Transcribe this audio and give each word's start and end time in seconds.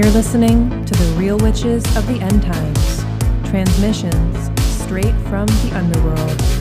You're 0.00 0.12
listening 0.12 0.86
to 0.86 0.94
the 0.94 1.14
Real 1.18 1.36
Witches 1.36 1.84
of 1.94 2.06
the 2.06 2.18
End 2.22 2.40
Times, 2.40 3.04
transmissions 3.50 4.50
straight 4.82 5.14
from 5.28 5.44
the 5.44 5.72
underworld. 5.74 6.59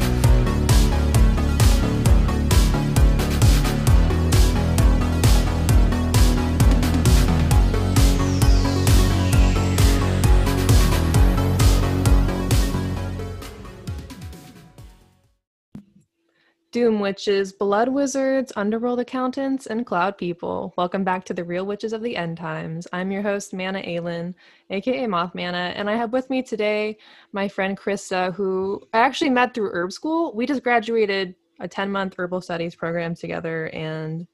Doom 16.79 17.01
Witches, 17.01 17.51
Blood 17.51 17.89
Wizards, 17.89 18.53
Underworld 18.55 19.01
Accountants, 19.01 19.67
and 19.67 19.85
Cloud 19.85 20.17
People. 20.17 20.73
Welcome 20.77 21.03
back 21.03 21.25
to 21.25 21.33
the 21.33 21.43
Real 21.43 21.65
Witches 21.65 21.91
of 21.91 22.01
the 22.01 22.15
End 22.15 22.37
Times. 22.37 22.87
I'm 22.93 23.11
your 23.11 23.21
host, 23.21 23.53
Mana 23.53 23.81
Aelin, 23.81 24.33
aka 24.69 25.05
Moth 25.05 25.35
Mana, 25.35 25.73
and 25.75 25.89
I 25.89 25.97
have 25.97 26.13
with 26.13 26.29
me 26.29 26.41
today 26.41 26.97
my 27.33 27.49
friend 27.49 27.77
Christa, 27.77 28.33
who 28.33 28.81
I 28.93 28.99
actually 28.99 29.29
met 29.29 29.53
through 29.53 29.71
Herb 29.73 29.91
School. 29.91 30.33
We 30.33 30.45
just 30.45 30.63
graduated 30.63 31.35
a 31.59 31.67
10 31.67 31.91
month 31.91 32.15
herbal 32.17 32.39
studies 32.39 32.75
program 32.75 33.13
together, 33.13 33.65
and 33.73 34.25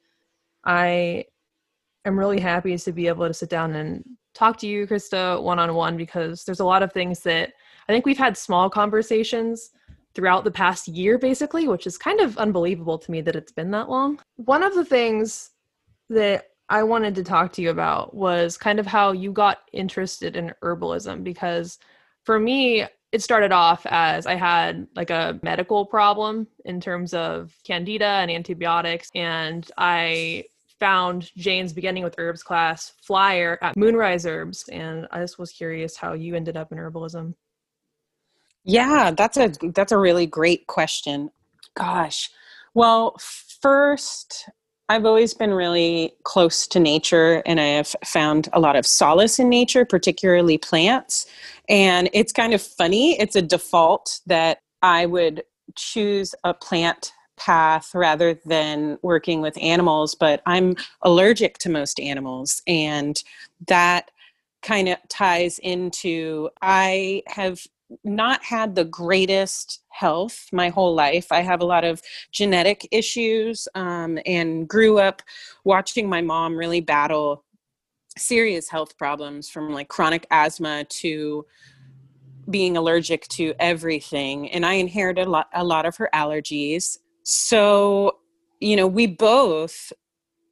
I 0.64 1.26
am 2.06 2.20
really 2.20 2.40
happy 2.40 2.78
to 2.78 2.92
be 2.92 3.08
able 3.08 3.26
to 3.26 3.34
sit 3.34 3.50
down 3.50 3.74
and 3.74 4.06
talk 4.36 4.60
to 4.60 4.68
you, 4.68 4.86
Christa, 4.86 5.42
one 5.42 5.58
on 5.58 5.74
one, 5.74 5.98
because 5.98 6.46
there's 6.46 6.60
a 6.60 6.66
lot 6.66 6.84
of 6.84 6.94
things 6.94 7.22
that 7.22 7.54
I 7.90 7.92
think 7.92 8.06
we've 8.06 8.20
had 8.20 8.38
small 8.38 8.70
conversations 8.70 9.72
throughout 10.16 10.44
the 10.44 10.52
past 10.52 10.88
year, 10.88 11.18
basically, 11.18 11.68
which 11.68 11.86
is 11.86 11.98
kind 11.98 12.22
of 12.22 12.38
unbelievable 12.38 12.98
to 12.98 13.12
me 13.12 13.22
that 13.22 13.36
it's 13.36 13.52
been 13.52 13.72
that 13.72 13.90
long. 13.90 14.20
One 14.38 14.64
of 14.64 14.74
the 14.74 14.86
things 14.86 15.52
that 16.10 16.48
I 16.70 16.84
wanted 16.84 17.14
to 17.16 17.24
talk 17.24 17.54
to 17.54 17.62
you 17.62 17.70
about 17.70 18.16
was 18.16 18.58
kind 18.58 18.80
of 18.80 18.88
how 18.88 19.12
you 19.12 19.32
got 19.32 19.60
interested 19.74 20.36
in 20.36 20.54
herbalism 20.64 21.24
because 21.24 21.78
for 22.24 22.40
me, 22.40 22.86
it 23.12 23.22
started 23.22 23.52
off 23.52 23.86
as 23.86 24.26
I 24.26 24.36
had 24.36 24.88
like 24.96 25.10
a 25.10 25.40
medical 25.44 25.86
problem 25.86 26.48
in 26.66 26.82
terms 26.82 27.14
of 27.14 27.54
candida 27.64 28.06
and 28.06 28.32
antibiotics, 28.32 29.10
and 29.16 29.70
I 29.78 30.46
found 30.80 31.32
Jane's 31.38 31.72
beginning 31.72 32.04
with 32.04 32.16
herbs 32.18 32.44
class 32.44 32.94
flyer 33.02 33.58
at 33.62 33.78
Moonrise 33.78 34.26
Herbs, 34.26 34.68
and 34.70 35.08
I 35.12 35.20
just 35.20 35.40
was 35.40 35.52
curious 35.52 35.96
how 35.96 36.14
you 36.14 36.36
ended 36.36 36.58
up 36.58 36.72
in 36.72 36.78
herbalism. 36.78 37.36
Yeah, 38.66 39.12
that's 39.12 39.38
a 39.38 39.52
that's 39.74 39.92
a 39.92 39.98
really 39.98 40.26
great 40.26 40.68
question. 40.68 41.30
Gosh. 41.76 42.32
Well, 42.74 43.16
first 43.62 44.50
I've 44.90 45.06
always 45.06 45.34
been 45.34 45.54
really 45.54 46.14
close 46.24 46.68
to 46.68 46.80
nature 46.80 47.42
and 47.46 47.60
I 47.60 47.66
have 47.66 47.96
found 48.06 48.50
a 48.54 48.60
lot 48.60 48.76
of 48.76 48.86
solace 48.86 49.40
in 49.40 49.50
nature, 49.50 49.84
particularly 49.84 50.58
plants. 50.60 51.26
And 51.68 52.10
it's 52.14 52.32
kind 52.32 52.54
of 52.54 52.62
funny, 52.62 53.20
it's 53.20 53.36
a 53.36 53.42
default 53.42 54.20
that 54.28 54.60
I 54.84 55.08
would 55.08 55.44
choose 55.76 56.36
a 56.44 56.54
plant 56.54 57.14
path 57.38 57.92
rather 57.96 58.40
than 58.46 59.00
working 59.02 59.42
with 59.42 59.58
animals, 59.60 60.14
but 60.14 60.44
I'm 60.46 60.76
allergic 61.02 61.58
to 61.60 61.70
most 61.70 62.00
animals 62.00 62.62
and 62.68 63.22
that 63.68 64.12
kind 64.62 64.88
of 64.88 64.98
ties 65.10 65.60
into 65.60 66.50
I 66.62 67.24
have 67.28 67.66
not 68.04 68.44
had 68.44 68.76
the 68.76 68.86
greatest 68.86 69.84
health 69.90 70.48
my 70.52 70.70
whole 70.70 70.94
life. 70.94 71.32
I 71.32 71.42
have 71.42 71.62
a 71.62 71.66
lot 71.66 71.84
of 71.84 72.02
genetic 72.32 72.88
issues 72.92 73.68
um, 73.76 74.20
and 74.26 74.68
grew 74.68 75.00
up 75.00 75.22
watching 75.64 76.10
my 76.10 76.22
mom 76.22 76.56
really 76.56 76.82
battle 76.82 77.44
serious 78.18 78.70
health 78.70 78.98
problems 78.98 79.50
from 79.50 79.74
like 79.74 79.90
chronic 79.90 80.26
asthma 80.32 80.86
to 80.86 81.46
being 82.50 82.78
allergic 82.78 83.28
to 83.28 83.54
everything. 83.60 84.52
And 84.52 84.66
I 84.66 84.74
inherited 84.74 85.28
a 85.28 85.30
lot, 85.30 85.48
a 85.54 85.64
lot 85.64 85.86
of 85.86 85.98
her 85.98 86.10
allergies. 86.14 86.98
So, 87.24 88.20
you 88.60 88.76
know, 88.76 88.88
we 88.88 89.08
both 89.08 89.92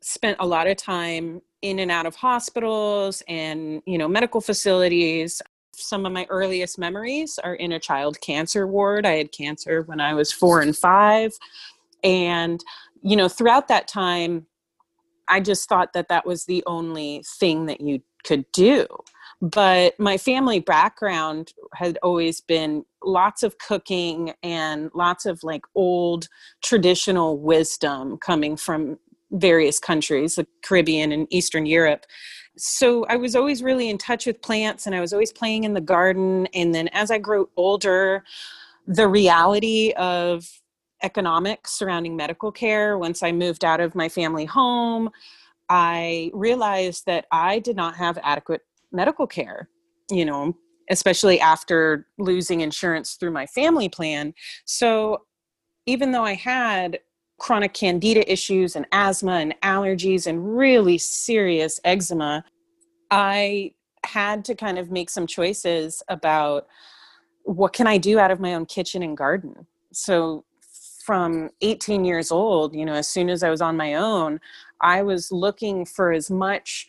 spent 0.01 0.37
a 0.39 0.45
lot 0.45 0.67
of 0.67 0.75
time 0.77 1.41
in 1.61 1.79
and 1.79 1.89
out 1.89 2.05
of 2.05 2.15
hospitals 2.15 3.23
and 3.27 3.81
you 3.85 3.97
know 3.97 4.07
medical 4.07 4.41
facilities 4.41 5.41
some 5.75 6.05
of 6.05 6.11
my 6.11 6.25
earliest 6.29 6.77
memories 6.77 7.39
are 7.43 7.55
in 7.55 7.71
a 7.71 7.79
child 7.79 8.21
cancer 8.21 8.67
ward. 8.67 9.05
I 9.05 9.17
had 9.17 9.31
cancer 9.31 9.81
when 9.83 9.99
I 9.99 10.13
was 10.13 10.31
four 10.31 10.61
and 10.61 10.75
five. 10.75 11.33
And, 12.03 12.63
you 13.01 13.15
know, 13.15 13.27
throughout 13.27 13.67
that 13.69 13.87
time, 13.87 14.45
I 15.27 15.39
just 15.39 15.67
thought 15.69 15.93
that 15.93 16.09
that 16.09 16.25
was 16.25 16.45
the 16.45 16.63
only 16.67 17.23
thing 17.39 17.65
that 17.67 17.81
you 17.81 18.01
could 18.23 18.45
do. 18.51 18.85
But 19.41 19.99
my 19.99 20.17
family 20.17 20.59
background 20.59 21.53
had 21.73 21.97
always 22.01 22.39
been 22.39 22.85
lots 23.03 23.43
of 23.43 23.57
cooking 23.57 24.33
and 24.41 24.89
lots 24.93 25.25
of 25.25 25.43
like 25.43 25.63
old 25.75 26.29
traditional 26.63 27.37
wisdom 27.37 28.17
coming 28.17 28.55
from 28.55 28.97
various 29.31 29.79
countries, 29.79 30.35
the 30.35 30.47
Caribbean 30.63 31.11
and 31.11 31.27
Eastern 31.29 31.65
Europe 31.65 32.05
so 32.57 33.05
I 33.05 33.15
was 33.15 33.35
always 33.35 33.63
really 33.63 33.89
in 33.89 33.97
touch 33.97 34.25
with 34.25 34.41
plants 34.41 34.85
and 34.85 34.95
I 34.95 35.01
was 35.01 35.13
always 35.13 35.31
playing 35.31 35.63
in 35.63 35.73
the 35.73 35.81
garden. 35.81 36.47
And 36.53 36.73
then 36.73 36.87
as 36.89 37.11
I 37.11 37.17
grew 37.17 37.49
older, 37.57 38.23
the 38.85 39.07
reality 39.07 39.93
of 39.97 40.47
economics 41.01 41.71
surrounding 41.71 42.15
medical 42.15 42.51
care, 42.51 42.97
once 42.97 43.23
I 43.23 43.31
moved 43.31 43.65
out 43.65 43.79
of 43.79 43.95
my 43.95 44.07
family 44.07 44.45
home, 44.45 45.09
I 45.69 46.31
realized 46.33 47.05
that 47.07 47.25
I 47.31 47.59
did 47.59 47.75
not 47.75 47.95
have 47.95 48.19
adequate 48.21 48.61
medical 48.91 49.25
care, 49.25 49.69
you 50.11 50.25
know, 50.25 50.55
especially 50.89 51.39
after 51.39 52.07
losing 52.19 52.61
insurance 52.61 53.15
through 53.15 53.31
my 53.31 53.45
family 53.47 53.89
plan. 53.89 54.33
So 54.65 55.23
even 55.85 56.11
though 56.11 56.23
I 56.23 56.35
had 56.35 56.99
chronic 57.43 57.73
candida 57.73 58.31
issues 58.31 58.77
and 58.77 58.85
asthma 58.93 59.33
and 59.33 59.53
allergies 59.63 60.27
and 60.27 60.57
really 60.57 60.97
serious 60.97 61.77
eczema, 61.83 62.41
I 63.11 63.73
had 64.05 64.45
to 64.45 64.55
kind 64.55 64.79
of 64.79 64.91
make 64.91 65.09
some 65.09 65.27
choices 65.27 66.01
about 66.07 66.67
what 67.43 67.73
can 67.73 67.85
I 67.85 67.97
do 67.97 68.17
out 68.17 68.31
of 68.31 68.39
my 68.39 68.53
own 68.53 68.65
kitchen 68.65 69.03
and 69.03 69.17
garden. 69.17 69.67
So 69.91 70.45
from 71.03 71.49
18 71.59 72.05
years 72.05 72.31
old, 72.31 72.73
you 72.73 72.85
know, 72.85 72.93
as 72.93 73.09
soon 73.09 73.29
as 73.29 73.43
I 73.43 73.49
was 73.49 73.61
on 73.61 73.75
my 73.75 73.95
own, 73.95 74.39
I 74.79 75.03
was 75.03 75.29
looking 75.29 75.83
for 75.85 76.13
as 76.13 76.31
much 76.31 76.87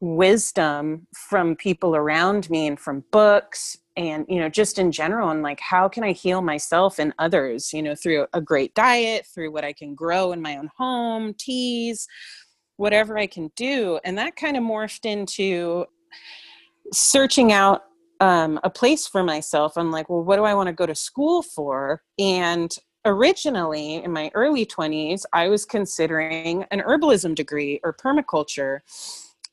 wisdom 0.00 1.06
from 1.14 1.54
people 1.54 1.94
around 1.94 2.50
me 2.50 2.66
and 2.66 2.80
from 2.80 3.04
books 3.12 3.78
and 3.96 4.26
you 4.28 4.40
know 4.40 4.48
just 4.48 4.78
in 4.78 4.90
general 4.90 5.30
and 5.30 5.42
like 5.42 5.60
how 5.60 5.88
can 5.88 6.02
i 6.02 6.12
heal 6.12 6.42
myself 6.42 6.98
and 6.98 7.14
others 7.18 7.72
you 7.72 7.82
know 7.82 7.94
through 7.94 8.26
a 8.32 8.40
great 8.40 8.74
diet 8.74 9.26
through 9.26 9.52
what 9.52 9.64
i 9.64 9.72
can 9.72 9.94
grow 9.94 10.32
in 10.32 10.42
my 10.42 10.56
own 10.56 10.68
home 10.76 11.32
teas 11.38 12.08
whatever 12.76 13.18
i 13.18 13.26
can 13.26 13.50
do. 13.56 13.98
And 14.04 14.18
that 14.18 14.36
kind 14.36 14.56
of 14.56 14.62
morphed 14.62 15.04
into 15.04 15.86
searching 16.92 17.52
out 17.52 17.82
um, 18.20 18.60
a 18.62 18.70
place 18.70 19.06
for 19.06 19.22
myself. 19.22 19.76
I'm 19.76 19.90
like 19.90 20.08
well 20.08 20.22
what 20.22 20.36
do 20.36 20.44
i 20.44 20.54
want 20.54 20.68
to 20.68 20.72
go 20.72 20.86
to 20.86 20.94
school 20.94 21.42
for? 21.42 22.02
And 22.18 22.74
originally 23.06 23.96
in 23.96 24.10
my 24.10 24.30
early 24.32 24.64
20s 24.64 25.24
i 25.34 25.46
was 25.46 25.66
considering 25.66 26.64
an 26.70 26.80
herbalism 26.80 27.34
degree 27.34 27.80
or 27.82 27.94
permaculture. 27.94 28.80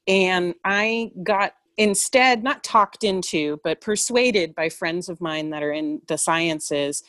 And 0.07 0.55
i 0.63 1.11
got 1.23 1.53
instead 1.77 2.43
not 2.43 2.63
talked 2.63 3.03
into 3.03 3.59
but 3.63 3.81
persuaded 3.81 4.53
by 4.55 4.69
friends 4.69 5.09
of 5.09 5.21
mine 5.21 5.49
that 5.49 5.63
are 5.63 5.71
in 5.71 6.01
the 6.07 6.17
sciences 6.17 7.03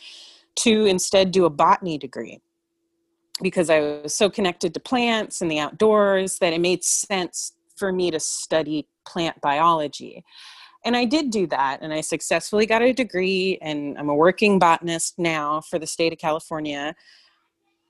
to 0.54 0.86
instead 0.86 1.30
do 1.30 1.44
a 1.44 1.50
botany 1.50 1.98
degree. 1.98 2.40
Because 3.40 3.70
i 3.70 3.80
was 3.80 4.14
so 4.14 4.30
connected 4.30 4.74
to 4.74 4.80
plants 4.80 5.40
and 5.40 5.50
the 5.50 5.58
outdoors 5.58 6.38
that 6.38 6.52
it 6.52 6.60
made 6.60 6.84
sense 6.84 7.52
for 7.76 7.92
me 7.92 8.10
to 8.10 8.20
study 8.20 8.86
plant 9.06 9.40
biology. 9.40 10.24
And 10.84 10.96
i 10.96 11.04
did 11.04 11.30
do 11.30 11.46
that 11.48 11.78
and 11.80 11.92
i 11.92 12.00
successfully 12.00 12.66
got 12.66 12.82
a 12.82 12.92
degree 12.92 13.58
and 13.62 13.98
i'm 13.98 14.08
a 14.08 14.14
working 14.14 14.58
botanist 14.58 15.18
now 15.18 15.60
for 15.60 15.78
the 15.78 15.86
state 15.86 16.12
of 16.12 16.18
california 16.18 16.94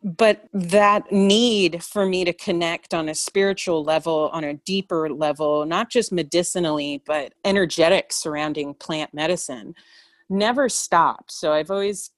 but 0.02 0.48
that 0.52 1.10
need 1.12 1.82
for 1.82 2.06
me 2.06 2.24
to 2.24 2.32
connect 2.32 2.92
on 2.92 3.08
a 3.08 3.14
spiritual 3.14 3.84
level 3.84 4.30
on 4.32 4.44
a 4.44 4.54
deeper 4.54 5.08
level 5.08 5.64
not 5.64 5.90
just 5.90 6.12
medicinally 6.12 7.02
but 7.06 7.32
energetic 7.44 8.12
surrounding 8.12 8.74
plant 8.74 9.12
medicine 9.14 9.74
never 10.28 10.68
stopped. 10.68 11.30
So 11.32 11.52
i've 11.52 11.70
always 11.70 12.10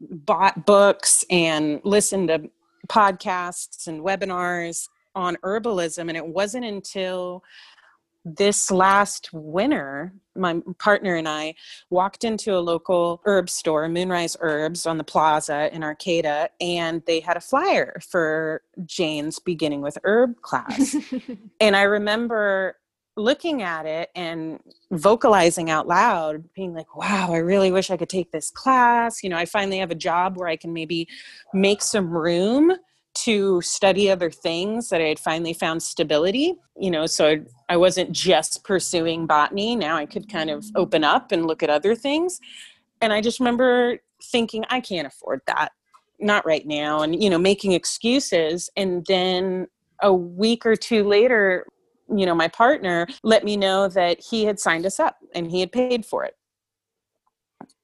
bought 0.00 0.66
books 0.66 1.24
and 1.30 1.80
listened 1.84 2.28
to 2.28 2.50
podcasts 2.88 3.86
and 3.86 4.02
webinars 4.02 4.88
on 5.14 5.36
herbalism 5.42 6.08
and 6.08 6.16
it 6.16 6.26
wasn't 6.26 6.64
until 6.64 7.42
this 8.26 8.72
last 8.72 9.32
winter, 9.32 10.12
my 10.34 10.60
partner 10.78 11.14
and 11.14 11.28
I 11.28 11.54
walked 11.90 12.24
into 12.24 12.56
a 12.56 12.58
local 12.58 13.22
herb 13.24 13.48
store, 13.48 13.88
Moonrise 13.88 14.36
Herbs, 14.40 14.84
on 14.84 14.98
the 14.98 15.04
plaza 15.04 15.72
in 15.72 15.84
Arcata, 15.84 16.50
and 16.60 17.02
they 17.06 17.20
had 17.20 17.36
a 17.36 17.40
flyer 17.40 18.00
for 18.00 18.62
Jane's 18.84 19.38
beginning 19.38 19.80
with 19.80 19.96
herb 20.02 20.40
class. 20.42 20.96
and 21.60 21.76
I 21.76 21.82
remember 21.82 22.76
looking 23.16 23.62
at 23.62 23.86
it 23.86 24.10
and 24.16 24.58
vocalizing 24.90 25.70
out 25.70 25.86
loud 25.86 26.44
being 26.52 26.74
like 26.74 26.94
wow 26.94 27.32
i 27.32 27.38
really 27.38 27.72
wish 27.72 27.90
i 27.90 27.96
could 27.96 28.10
take 28.10 28.30
this 28.30 28.50
class 28.50 29.22
you 29.22 29.30
know 29.30 29.38
i 29.38 29.46
finally 29.46 29.78
have 29.78 29.90
a 29.90 29.94
job 29.94 30.36
where 30.36 30.48
i 30.48 30.54
can 30.54 30.70
maybe 30.70 31.08
make 31.54 31.80
some 31.80 32.10
room 32.10 32.76
to 33.16 33.60
study 33.62 34.10
other 34.10 34.30
things 34.30 34.88
that 34.88 35.00
i 35.00 35.04
had 35.04 35.18
finally 35.18 35.52
found 35.52 35.82
stability 35.82 36.54
you 36.78 36.90
know 36.90 37.06
so 37.06 37.36
i 37.68 37.76
wasn't 37.76 38.10
just 38.12 38.64
pursuing 38.64 39.26
botany. 39.26 39.74
Now 39.76 39.96
i 39.96 40.06
could 40.06 40.30
kind 40.30 40.50
of 40.50 40.64
open 40.74 41.04
up 41.04 41.32
and 41.32 41.46
look 41.46 41.62
at 41.62 41.70
other 41.70 41.94
things. 41.94 42.40
And 43.00 43.12
i 43.12 43.20
just 43.20 43.40
remember 43.40 43.98
thinking 44.22 44.64
i 44.70 44.80
can't 44.80 45.06
afford 45.06 45.40
that. 45.46 45.72
Not 46.18 46.46
right 46.46 46.66
now. 46.66 47.02
And 47.02 47.22
you 47.22 47.30
know 47.30 47.38
making 47.38 47.72
excuses. 47.72 48.70
And 48.76 49.04
then 49.06 49.66
a 50.02 50.12
week 50.12 50.66
or 50.66 50.76
two 50.76 51.04
later 51.04 51.66
you 52.14 52.26
know, 52.26 52.34
my 52.34 52.48
partner 52.48 53.06
let 53.22 53.44
me 53.44 53.56
know 53.56 53.88
that 53.88 54.20
he 54.20 54.44
had 54.44 54.60
signed 54.60 54.86
us 54.86 55.00
up 55.00 55.18
and 55.34 55.50
he 55.50 55.60
had 55.60 55.72
paid 55.72 56.06
for 56.06 56.24
it. 56.24 56.36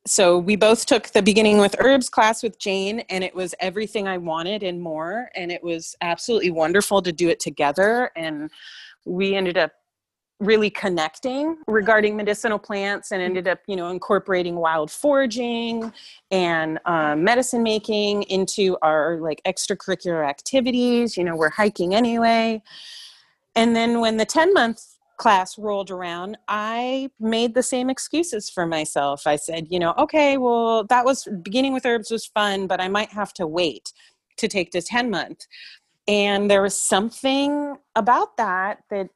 So 0.06 0.36
we 0.38 0.56
both 0.56 0.86
took 0.86 1.08
the 1.08 1.22
beginning 1.22 1.58
with 1.58 1.76
herbs 1.78 2.08
class 2.08 2.42
with 2.42 2.58
Jane, 2.58 3.00
and 3.08 3.22
it 3.22 3.34
was 3.34 3.54
everything 3.60 4.08
I 4.08 4.18
wanted 4.18 4.64
and 4.64 4.80
more. 4.80 5.30
And 5.36 5.52
it 5.52 5.62
was 5.62 5.94
absolutely 6.00 6.50
wonderful 6.50 7.02
to 7.02 7.12
do 7.12 7.28
it 7.28 7.38
together. 7.38 8.10
And 8.16 8.50
we 9.04 9.36
ended 9.36 9.56
up 9.56 9.72
really 10.42 10.70
connecting 10.70 11.56
regarding 11.68 12.16
medicinal 12.16 12.58
plants 12.58 13.12
and 13.12 13.22
ended 13.22 13.46
up 13.46 13.60
you 13.68 13.76
know 13.76 13.90
incorporating 13.90 14.56
wild 14.56 14.90
foraging 14.90 15.92
and 16.32 16.80
uh, 16.84 17.14
medicine 17.14 17.62
making 17.62 18.24
into 18.24 18.76
our 18.82 19.18
like 19.20 19.40
extracurricular 19.46 20.28
activities 20.28 21.16
you 21.16 21.22
know 21.22 21.36
we're 21.36 21.48
hiking 21.48 21.94
anyway 21.94 22.60
and 23.54 23.76
then 23.76 24.00
when 24.00 24.16
the 24.16 24.24
10 24.24 24.52
month 24.52 24.91
class 25.22 25.56
rolled 25.56 25.88
around, 25.88 26.36
I 26.48 27.08
made 27.20 27.54
the 27.54 27.62
same 27.62 27.88
excuses 27.88 28.50
for 28.50 28.66
myself. 28.66 29.24
I 29.24 29.36
said, 29.36 29.68
you 29.70 29.78
know, 29.78 29.94
okay, 29.96 30.36
well, 30.36 30.82
that 30.88 31.04
was 31.04 31.28
beginning 31.44 31.72
with 31.72 31.86
herbs 31.86 32.10
was 32.10 32.26
fun, 32.26 32.66
but 32.66 32.80
I 32.80 32.88
might 32.88 33.10
have 33.10 33.32
to 33.34 33.46
wait 33.46 33.92
to 34.38 34.48
take 34.48 34.72
the 34.72 34.82
10 34.82 35.10
month. 35.10 35.46
And 36.08 36.50
there 36.50 36.60
was 36.60 36.76
something 36.76 37.76
about 37.94 38.36
that 38.36 38.80
that 38.90 39.10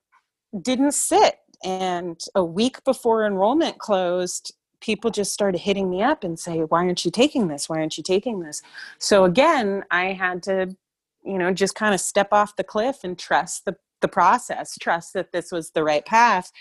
didn't 0.63 0.93
sit. 0.93 1.41
And 1.65 2.21
a 2.37 2.45
week 2.45 2.85
before 2.85 3.27
enrollment 3.27 3.79
closed, 3.79 4.55
people 4.81 5.11
just 5.11 5.33
started 5.33 5.59
hitting 5.59 5.91
me 5.91 6.03
up 6.03 6.23
and 6.23 6.39
say, 6.39 6.61
why 6.61 6.85
aren't 6.85 7.05
you 7.05 7.11
taking 7.11 7.49
this? 7.49 7.69
Why 7.69 7.79
aren't 7.79 7.99
you 7.99 8.05
taking 8.05 8.39
this? 8.39 8.63
So 9.01 9.25
again, 9.25 9.83
I 9.91 10.13
had 10.13 10.45
to, 10.45 10.77
you 11.25 11.37
know, 11.37 11.53
just 11.53 11.75
kind 11.75 11.95
of 11.95 12.01
step 12.01 12.29
off 12.31 12.55
the 12.55 12.63
cliff 12.63 12.99
and 13.03 13.19
trust 13.19 13.65
the 13.65 13.77
the 14.07 14.13
process, 14.13 14.79
trust 14.79 15.13
that 15.15 15.33
this 15.33 15.51
was 15.51 15.71
the 15.71 15.83
right 15.83 16.07
path, 16.07 16.53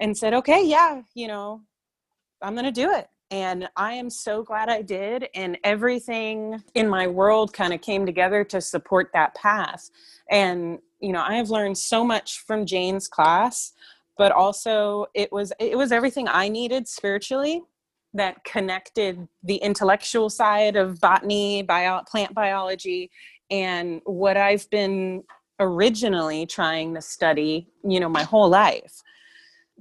and 0.00 0.16
said, 0.16 0.34
okay, 0.34 0.66
yeah, 0.66 1.02
you 1.14 1.28
know, 1.28 1.60
I'm 2.42 2.54
going 2.54 2.64
to 2.64 2.72
do 2.72 2.90
it. 2.90 3.08
And 3.30 3.68
I 3.76 3.92
am 3.94 4.10
so 4.10 4.42
glad 4.42 4.68
I 4.68 4.82
did. 4.82 5.28
And 5.34 5.56
everything 5.64 6.62
in 6.74 6.88
my 6.88 7.06
world 7.06 7.52
kind 7.52 7.72
of 7.72 7.80
came 7.80 8.04
together 8.04 8.44
to 8.44 8.60
support 8.60 9.10
that 9.12 9.34
path. 9.34 9.88
And, 10.30 10.78
you 11.00 11.12
know, 11.12 11.22
I 11.22 11.34
have 11.36 11.50
learned 11.50 11.78
so 11.78 12.04
much 12.04 12.40
from 12.40 12.66
Jane's 12.66 13.08
class, 13.08 13.72
but 14.18 14.32
also 14.32 15.06
it 15.14 15.32
was 15.32 15.52
it 15.58 15.76
was 15.76 15.90
everything 15.90 16.28
I 16.28 16.48
needed 16.48 16.86
spiritually 16.86 17.62
that 18.12 18.44
connected 18.44 19.26
the 19.42 19.56
intellectual 19.56 20.30
side 20.30 20.76
of 20.76 21.00
botany, 21.00 21.62
bio, 21.62 22.00
plant 22.06 22.32
biology, 22.34 23.10
and 23.50 24.00
what 24.04 24.36
I've 24.36 24.68
been 24.70 25.24
originally 25.64 26.46
trying 26.46 26.94
to 26.94 27.00
study, 27.00 27.66
you 27.82 27.98
know, 27.98 28.08
my 28.08 28.22
whole 28.22 28.48
life. 28.48 29.02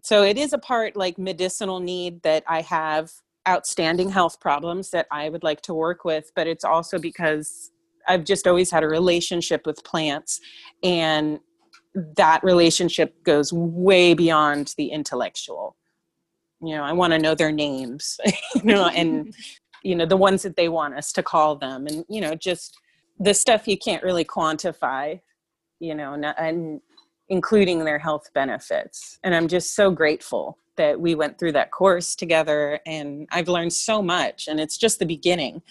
So 0.02 0.24
it 0.24 0.38
is 0.38 0.54
a 0.54 0.58
part 0.58 0.96
like 0.96 1.18
medicinal 1.18 1.80
need 1.80 2.24
that 2.24 2.44
I 2.48 2.62
have 2.62 3.12
outstanding 3.48 4.10
health 4.10 4.40
problems 4.40 4.90
that 4.92 5.08
I 5.12 5.30
would 5.30 5.44
like 5.44 5.62
to 5.62 5.74
work 5.74 6.06
with, 6.06 6.32
but 6.36 6.48
it's 6.48 6.64
also 6.64 6.98
because 6.98 7.72
I've 8.08 8.24
just 8.24 8.48
always 8.48 8.72
had 8.72 8.84
a 8.84 8.88
relationship 8.88 9.66
with 9.66 9.84
plants 9.84 10.40
and 10.82 11.40
that 12.18 12.44
relationship 12.44 13.24
goes 13.24 13.54
way 13.54 14.14
beyond 14.14 14.74
the 14.78 14.88
intellectual. 14.88 15.76
You 16.62 16.76
know, 16.76 16.84
I 16.84 16.94
want 16.94 17.14
to 17.14 17.20
know 17.20 17.36
their 17.36 17.52
names, 17.52 18.18
you 18.56 18.64
know, 18.64 18.88
and 18.88 19.34
you 19.84 19.96
know, 19.96 20.06
the 20.06 20.18
ones 20.18 20.44
that 20.44 20.56
they 20.56 20.70
want 20.70 20.96
us 20.96 21.12
to 21.14 21.24
call 21.24 21.58
them 21.58 21.88
and 21.88 22.06
you 22.10 22.22
know, 22.22 22.36
just 22.36 22.78
the 23.20 23.34
stuff 23.34 23.68
you 23.68 23.78
can't 23.78 24.04
really 24.04 24.26
quantify 24.26 25.20
you 25.84 25.94
know, 25.94 26.14
and 26.14 26.80
including 27.28 27.84
their 27.84 28.00
health 28.00 28.30
benefits. 28.34 29.20
And 29.24 29.36
I'm 29.36 29.48
just 29.48 29.76
so 29.76 29.92
grateful 29.92 30.58
that 30.78 31.00
we 31.00 31.14
went 31.14 31.38
through 31.38 31.52
that 31.52 31.72
course 31.72 32.16
together 32.16 32.80
and 32.86 33.28
I've 33.32 33.50
learned 33.50 33.74
so 33.74 34.02
much 34.02 34.48
and 34.48 34.60
it's 34.60 34.78
just 34.78 35.00
the 35.00 35.06
beginning. 35.06 35.62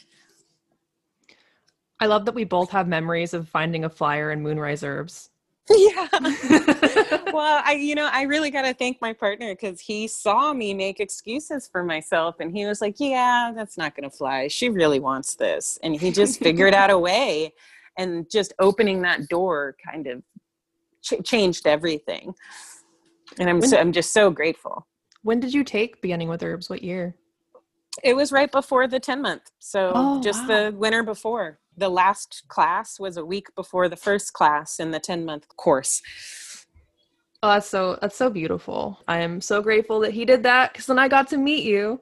I 1.98 2.06
love 2.06 2.24
that 2.26 2.34
we 2.34 2.44
both 2.44 2.70
have 2.70 2.86
memories 2.86 3.32
of 3.32 3.48
finding 3.48 3.84
a 3.84 3.88
flyer 3.88 4.30
in 4.32 4.42
Moonrise 4.42 4.84
Herbs. 4.84 5.30
Yeah. 5.70 6.08
well, 7.32 7.62
I 7.64 7.78
you 7.80 7.94
know, 7.94 8.08
I 8.12 8.22
really 8.22 8.50
got 8.50 8.62
to 8.62 8.74
thank 8.74 9.00
my 9.00 9.12
partner 9.12 9.54
cuz 9.54 9.80
he 9.80 10.08
saw 10.08 10.52
me 10.52 10.74
make 10.74 10.98
excuses 10.98 11.68
for 11.68 11.84
myself 11.84 12.40
and 12.40 12.54
he 12.54 12.66
was 12.66 12.80
like, 12.80 12.96
"Yeah, 12.98 13.52
that's 13.54 13.78
not 13.78 13.94
going 13.94 14.10
to 14.10 14.14
fly. 14.14 14.48
She 14.48 14.68
really 14.68 14.98
wants 14.98 15.36
this." 15.36 15.78
And 15.84 15.98
he 15.98 16.10
just 16.10 16.40
figured 16.40 16.74
out 16.74 16.90
a 16.90 16.98
way 16.98 17.54
and 17.98 18.30
just 18.30 18.52
opening 18.58 19.02
that 19.02 19.28
door 19.28 19.76
kind 19.84 20.06
of 20.06 20.22
ch- 21.02 21.24
changed 21.24 21.66
everything. 21.66 22.34
And 23.38 23.48
i'm 23.48 23.62
so, 23.62 23.78
i'm 23.78 23.92
just 23.92 24.12
so 24.12 24.30
grateful. 24.30 24.86
When 25.22 25.40
did 25.40 25.54
you 25.54 25.64
take 25.64 26.02
beginning 26.02 26.28
with 26.28 26.42
herbs? 26.42 26.68
What 26.68 26.82
year? 26.82 27.14
It 28.02 28.16
was 28.16 28.32
right 28.32 28.50
before 28.50 28.88
the 28.88 28.98
10 28.98 29.22
month. 29.22 29.50
So 29.58 29.92
oh, 29.94 30.22
just 30.22 30.48
wow. 30.48 30.70
the 30.70 30.76
winter 30.76 31.02
before. 31.02 31.58
The 31.76 31.88
last 31.88 32.42
class 32.48 32.98
was 32.98 33.16
a 33.16 33.24
week 33.24 33.54
before 33.54 33.88
the 33.88 33.96
first 33.96 34.32
class 34.32 34.80
in 34.80 34.90
the 34.90 34.98
10 34.98 35.24
month 35.24 35.46
course. 35.56 36.02
Oh 37.44 37.48
that's 37.48 37.68
so 37.68 37.98
that's 38.00 38.16
so 38.16 38.30
beautiful. 38.30 39.00
I 39.08 39.18
am 39.18 39.40
so 39.40 39.62
grateful 39.62 40.00
that 40.00 40.12
he 40.12 40.24
did 40.24 40.44
that 40.44 40.72
because 40.72 40.86
then 40.86 40.98
i 40.98 41.08
got 41.08 41.28
to 41.28 41.36
meet 41.36 41.64
you. 41.64 42.00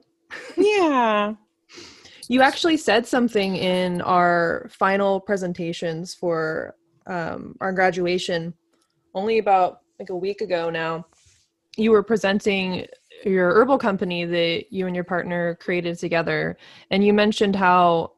Yeah 0.55 1.33
you 2.31 2.41
actually 2.41 2.77
said 2.77 3.05
something 3.05 3.57
in 3.57 4.01
our 4.03 4.69
final 4.71 5.19
presentations 5.19 6.15
for 6.15 6.77
um, 7.05 7.57
our 7.59 7.73
graduation 7.73 8.53
only 9.13 9.37
about 9.37 9.81
like 9.99 10.11
a 10.11 10.15
week 10.15 10.39
ago 10.39 10.69
now. 10.69 11.05
You 11.75 11.91
were 11.91 12.03
presenting 12.03 12.87
your 13.25 13.53
herbal 13.53 13.79
company 13.79 14.23
that 14.23 14.67
you 14.69 14.87
and 14.87 14.95
your 14.95 15.03
partner 15.03 15.55
created 15.55 15.99
together, 15.99 16.57
and 16.89 17.03
you 17.03 17.11
mentioned 17.11 17.53
how 17.53 18.13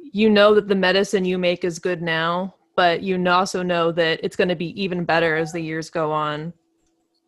you 0.00 0.28
know 0.28 0.52
that 0.56 0.66
the 0.66 0.74
medicine 0.74 1.24
you 1.24 1.38
make 1.38 1.62
is 1.62 1.78
good 1.78 2.02
now, 2.02 2.52
but 2.74 3.00
you 3.00 3.28
also 3.28 3.62
know 3.62 3.92
that 3.92 4.18
it's 4.24 4.34
going 4.34 4.48
to 4.48 4.56
be 4.56 4.82
even 4.82 5.04
better 5.04 5.36
as 5.36 5.52
the 5.52 5.60
years 5.60 5.88
go 5.88 6.10
on. 6.10 6.52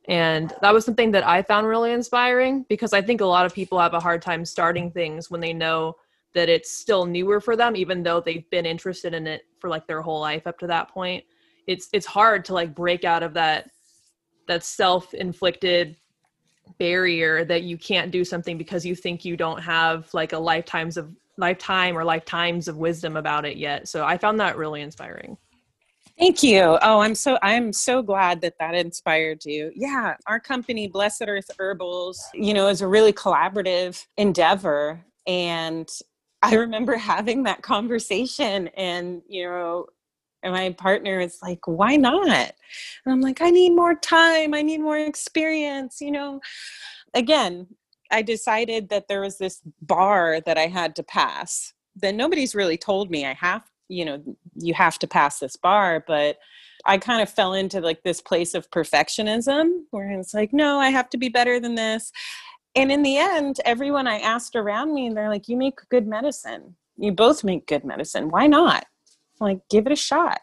And 0.09 0.53
that 0.63 0.75
was 0.75 0.85
something 0.85 1.13
that 1.13 1.25
I 1.25 1.43
found 1.43 1.69
really 1.69 1.93
inspiring 1.93 2.67
because 2.69 2.93
I 2.93 3.03
think 3.03 3.21
a 3.21 3.27
lot 3.27 3.47
of 3.47 3.55
people 3.55 3.79
have 3.79 3.95
a 3.95 4.01
hard 4.01 4.21
time 4.21 4.45
starting 4.45 4.91
things 4.91 5.31
when 5.31 5.41
they 5.41 5.53
know 5.53 5.95
that 6.39 6.49
it's 6.49 6.71
still 6.71 7.05
newer 7.05 7.41
for 7.41 7.57
them 7.57 7.75
even 7.75 8.01
though 8.01 8.21
they've 8.21 8.49
been 8.51 8.65
interested 8.65 9.13
in 9.13 9.27
it 9.27 9.43
for 9.59 9.69
like 9.69 9.89
their 9.89 10.01
whole 10.01 10.21
life 10.21 10.47
up 10.47 10.57
to 10.57 10.69
that 10.69 10.89
point 10.89 11.25
it's 11.67 11.89
it's 11.93 12.07
hard 12.07 12.45
to 12.45 12.55
like 12.55 12.77
break 12.77 13.05
out 13.05 13.25
of 13.25 13.35
that 13.35 13.69
that 14.47 14.63
self-inflicted 14.63 15.97
barrier 16.79 17.45
that 17.45 17.65
you 17.65 17.77
can't 17.77 18.13
do 18.13 18.25
something 18.25 18.57
because 18.57 18.87
you 18.87 18.95
think 18.95 19.25
you 19.25 19.37
don't 19.37 19.61
have 19.61 20.09
like 20.15 20.33
a 20.33 20.39
lifetimes 20.39 20.97
of 20.97 21.13
lifetime 21.39 21.99
or 21.99 22.05
lifetimes 22.05 22.69
of 22.69 22.77
wisdom 22.77 23.17
about 23.17 23.45
it 23.45 23.57
yet 23.57 23.89
so 23.89 24.05
i 24.05 24.17
found 24.17 24.39
that 24.39 24.57
really 24.57 24.81
inspiring 24.81 25.37
Thank 26.19 26.43
you. 26.43 26.77
Oh, 26.83 26.99
I'm 26.99 27.15
so 27.15 27.39
I'm 27.43 27.73
so 27.73 28.03
glad 28.03 28.41
that 28.41 28.55
that 28.59 28.75
inspired 28.75 29.45
you. 29.45 29.71
Yeah, 29.77 30.17
our 30.27 30.41
company 30.41 30.89
Blessed 30.89 31.23
Earth 31.29 31.49
Herbals, 31.61 32.19
you 32.35 32.53
know, 32.53 32.67
is 32.67 32.81
a 32.81 32.89
really 32.89 33.13
collaborative 33.13 34.05
endeavor 34.17 35.01
and 35.29 35.89
I 36.43 36.55
remember 36.55 36.97
having 36.97 37.45
that 37.45 37.63
conversation 37.63 38.69
and, 38.69 39.23
you 39.29 39.45
know, 39.45 39.87
and 40.43 40.53
my 40.53 40.71
partner 40.71 41.19
is 41.19 41.39
like, 41.43 41.67
why 41.67 41.97
not? 41.97 42.29
And 42.29 42.53
I'm 43.07 43.21
like, 43.21 43.41
I 43.41 43.51
need 43.51 43.71
more 43.71 43.97
time. 43.97 44.55
I 44.55 44.63
need 44.63 44.79
more 44.79 44.99
experience. 44.99 46.01
You 46.01 46.13
know, 46.13 46.41
again, 47.13 47.67
I 48.13 48.23
decided 48.23 48.89
that 48.91 49.09
there 49.09 49.21
was 49.21 49.39
this 49.39 49.61
bar 49.83 50.41
that 50.47 50.57
I 50.57 50.67
had 50.67 50.95
to 50.97 51.03
pass. 51.03 51.75
Then 51.97 52.17
nobody's 52.17 52.55
really 52.55 52.79
told 52.79 53.11
me 53.11 53.27
I 53.27 53.35
have, 53.35 53.65
you 53.89 54.05
know, 54.05 54.23
you 54.55 54.75
have 54.75 54.99
to 55.01 55.09
pass 55.09 55.41
this 55.41 55.57
bar, 55.57 56.05
but 56.07 56.39
I 56.87 56.99
kind 56.99 57.21
of 57.21 57.29
fell 57.29 57.55
into 57.55 57.81
like 57.81 58.05
this 58.05 58.21
place 58.21 58.55
of 58.55 58.71
perfectionism 58.71 59.81
where 59.91 60.11
it's 60.13 60.35
like, 60.35 60.53
no, 60.53 60.79
I 60.79 60.91
have 60.91 61.11
to 61.11 61.19
be 61.19 61.29
better 61.29 61.59
than 61.59 61.75
this 61.75 62.13
and 62.79 62.93
in 62.93 63.03
the 63.03 63.17
end 63.17 63.61
everyone 63.65 64.07
i 64.07 64.19
asked 64.19 64.57
around 64.57 64.95
me 64.95 65.07
and 65.07 65.17
they're 65.17 65.29
like 65.29 65.49
you 65.49 65.57
make 65.57 65.79
good 65.91 66.07
medicine. 66.07 66.77
You 66.97 67.13
both 67.13 67.45
make 67.45 67.67
good 67.67 67.85
medicine. 67.85 68.29
Why 68.29 68.47
not? 68.47 68.85
Like 69.41 69.61
give 69.71 69.87
it 69.87 69.93
a 69.93 69.97
shot. 69.97 70.41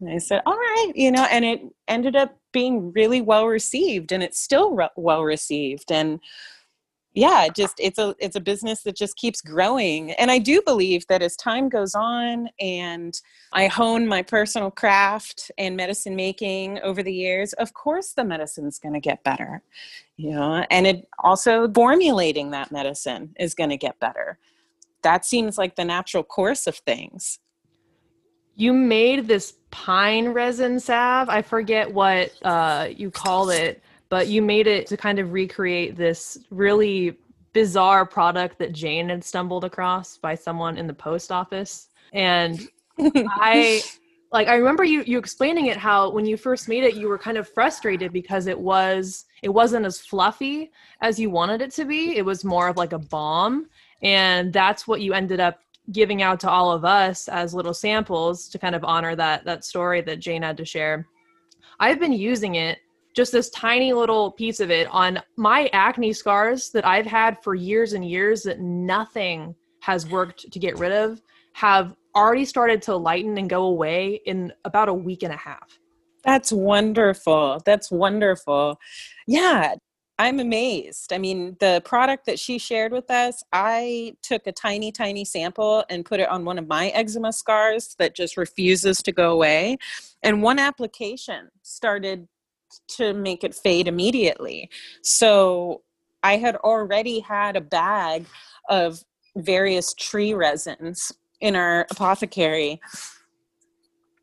And 0.00 0.10
I 0.10 0.18
said, 0.18 0.40
all 0.46 0.56
right, 0.56 0.92
you 0.94 1.12
know, 1.12 1.26
and 1.30 1.44
it 1.44 1.60
ended 1.86 2.16
up 2.16 2.38
being 2.52 2.90
really 2.92 3.20
well 3.20 3.46
received 3.46 4.12
and 4.12 4.22
it's 4.22 4.40
still 4.40 4.74
re- 4.74 4.88
well 4.96 5.22
received. 5.24 5.92
And 5.92 6.20
yeah, 7.14 7.48
just 7.48 7.74
it's 7.78 7.98
a 7.98 8.14
it's 8.20 8.36
a 8.36 8.40
business 8.40 8.82
that 8.82 8.94
just 8.94 9.16
keeps 9.16 9.40
growing. 9.40 10.12
And 10.12 10.30
I 10.30 10.38
do 10.38 10.62
believe 10.64 11.06
that 11.08 11.22
as 11.22 11.36
time 11.36 11.68
goes 11.68 11.94
on 11.94 12.48
and 12.60 13.20
I 13.52 13.66
hone 13.66 14.06
my 14.06 14.22
personal 14.22 14.70
craft 14.70 15.50
and 15.58 15.76
medicine 15.76 16.14
making 16.14 16.78
over 16.80 17.02
the 17.02 17.12
years, 17.12 17.52
of 17.54 17.74
course 17.74 18.12
the 18.12 18.24
medicine's 18.24 18.78
going 18.78 18.94
to 18.94 19.00
get 19.00 19.24
better. 19.24 19.62
You 20.16 20.32
know, 20.32 20.64
and 20.70 20.86
it 20.86 21.08
also 21.18 21.70
formulating 21.72 22.50
that 22.52 22.70
medicine 22.70 23.34
is 23.40 23.54
going 23.54 23.70
to 23.70 23.76
get 23.76 23.98
better. 23.98 24.38
That 25.02 25.24
seems 25.24 25.58
like 25.58 25.76
the 25.76 25.84
natural 25.84 26.22
course 26.22 26.66
of 26.66 26.76
things 26.76 27.40
you 28.60 28.74
made 28.74 29.26
this 29.26 29.54
pine 29.70 30.28
resin 30.28 30.78
salve. 30.78 31.30
I 31.30 31.40
forget 31.40 31.90
what 31.92 32.30
uh, 32.42 32.88
you 32.94 33.10
called 33.10 33.50
it, 33.50 33.82
but 34.10 34.26
you 34.26 34.42
made 34.42 34.66
it 34.66 34.86
to 34.88 34.96
kind 34.96 35.18
of 35.18 35.32
recreate 35.32 35.96
this 35.96 36.36
really 36.50 37.16
bizarre 37.52 38.04
product 38.04 38.58
that 38.58 38.72
Jane 38.72 39.08
had 39.08 39.24
stumbled 39.24 39.64
across 39.64 40.18
by 40.18 40.34
someone 40.34 40.76
in 40.76 40.86
the 40.86 40.94
post 40.94 41.32
office. 41.32 41.88
And 42.12 42.60
I 42.98 43.82
like 44.32 44.48
I 44.48 44.56
remember 44.56 44.84
you 44.84 45.02
you 45.06 45.18
explaining 45.18 45.66
it 45.66 45.76
how 45.76 46.10
when 46.10 46.26
you 46.26 46.36
first 46.36 46.68
made 46.68 46.84
it 46.84 46.94
you 46.94 47.08
were 47.08 47.18
kind 47.18 47.36
of 47.36 47.48
frustrated 47.48 48.12
because 48.12 48.46
it 48.46 48.58
was 48.58 49.24
it 49.42 49.48
wasn't 49.48 49.86
as 49.86 50.00
fluffy 50.00 50.70
as 51.00 51.18
you 51.18 51.30
wanted 51.30 51.62
it 51.62 51.70
to 51.72 51.84
be. 51.84 52.16
It 52.16 52.24
was 52.24 52.44
more 52.44 52.68
of 52.68 52.76
like 52.76 52.92
a 52.92 52.98
balm 52.98 53.68
and 54.02 54.52
that's 54.52 54.86
what 54.86 55.00
you 55.00 55.12
ended 55.12 55.40
up 55.40 55.60
giving 55.92 56.22
out 56.22 56.38
to 56.40 56.50
all 56.50 56.70
of 56.70 56.84
us 56.84 57.26
as 57.28 57.54
little 57.54 57.74
samples 57.74 58.48
to 58.48 58.58
kind 58.58 58.74
of 58.74 58.84
honor 58.84 59.16
that 59.16 59.44
that 59.44 59.64
story 59.64 60.00
that 60.02 60.18
Jane 60.20 60.42
had 60.42 60.56
to 60.56 60.64
share. 60.64 61.06
I've 61.80 61.98
been 61.98 62.12
using 62.12 62.56
it 62.56 62.78
just 63.14 63.32
this 63.32 63.50
tiny 63.50 63.92
little 63.92 64.30
piece 64.32 64.60
of 64.60 64.70
it 64.70 64.86
on 64.90 65.20
my 65.36 65.68
acne 65.72 66.12
scars 66.12 66.70
that 66.70 66.86
I've 66.86 67.06
had 67.06 67.42
for 67.42 67.54
years 67.54 67.92
and 67.92 68.04
years 68.08 68.42
that 68.42 68.60
nothing 68.60 69.54
has 69.82 70.06
worked 70.08 70.50
to 70.50 70.58
get 70.58 70.78
rid 70.78 70.92
of 70.92 71.20
have 71.54 71.94
already 72.14 72.44
started 72.44 72.82
to 72.82 72.96
lighten 72.96 73.38
and 73.38 73.48
go 73.48 73.64
away 73.64 74.20
in 74.26 74.52
about 74.64 74.88
a 74.88 74.94
week 74.94 75.22
and 75.22 75.32
a 75.32 75.36
half. 75.36 75.78
That's 76.24 76.52
wonderful. 76.52 77.60
That's 77.64 77.90
wonderful. 77.90 78.78
Yeah, 79.26 79.74
I'm 80.18 80.38
amazed. 80.38 81.14
I 81.14 81.18
mean, 81.18 81.56
the 81.60 81.80
product 81.84 82.26
that 82.26 82.38
she 82.38 82.58
shared 82.58 82.92
with 82.92 83.10
us, 83.10 83.42
I 83.52 84.16
took 84.22 84.46
a 84.46 84.52
tiny, 84.52 84.92
tiny 84.92 85.24
sample 85.24 85.82
and 85.88 86.04
put 86.04 86.20
it 86.20 86.28
on 86.28 86.44
one 86.44 86.58
of 86.58 86.68
my 86.68 86.88
eczema 86.88 87.32
scars 87.32 87.94
that 87.98 88.14
just 88.14 88.36
refuses 88.36 89.02
to 89.04 89.12
go 89.12 89.32
away. 89.32 89.78
And 90.22 90.42
one 90.42 90.58
application 90.58 91.48
started 91.62 92.28
to 92.96 93.14
make 93.14 93.44
it 93.44 93.54
fade 93.54 93.88
immediately. 93.88 94.70
So 95.02 95.82
I 96.22 96.36
had 96.36 96.56
already 96.56 97.20
had 97.20 97.56
a 97.56 97.60
bag 97.60 98.26
of 98.68 99.02
various 99.36 99.94
tree 99.94 100.34
resins 100.34 101.12
in 101.40 101.56
our 101.56 101.86
apothecary 101.90 102.80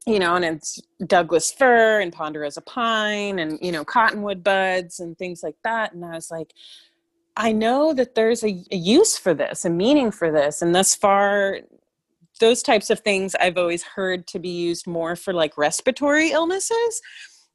you 0.08 0.20
know, 0.20 0.36
and 0.36 0.46
it's 0.46 0.80
Douglas 1.06 1.52
fir 1.52 2.00
and 2.00 2.14
ponderosa 2.14 2.62
pine 2.62 3.40
and, 3.40 3.60
you 3.62 3.74
know, 3.74 3.84
cottonwood 3.84 4.42
buds 4.42 5.02
and 5.02 5.18
things 5.18 5.44
like 5.44 5.58
that. 5.66 5.94
And 5.94 6.06
I 6.06 6.12
was 6.12 6.32
like, 6.32 6.54
I 7.36 7.52
know 7.52 7.94
that 7.94 8.16
there's 8.16 8.42
a, 8.42 8.64
a, 8.72 8.76
use 8.76 9.18
for 9.18 9.34
this, 9.34 9.66
a 9.66 9.70
meaning 9.70 10.12
for 10.12 10.32
this. 10.32 10.62
And 10.62 10.74
thus 10.74 10.96
far, 10.96 11.60
those 12.40 12.64
types 12.64 12.90
of 12.90 13.02
things 13.02 13.36
I've 13.36 13.58
always 13.58 13.84
heard 13.84 14.28
to 14.28 14.40
be 14.40 14.50
used 14.50 14.88
more 14.88 15.18
for 15.18 15.34
like 15.34 15.58
respiratory 15.58 16.32
illnesses. 16.32 17.02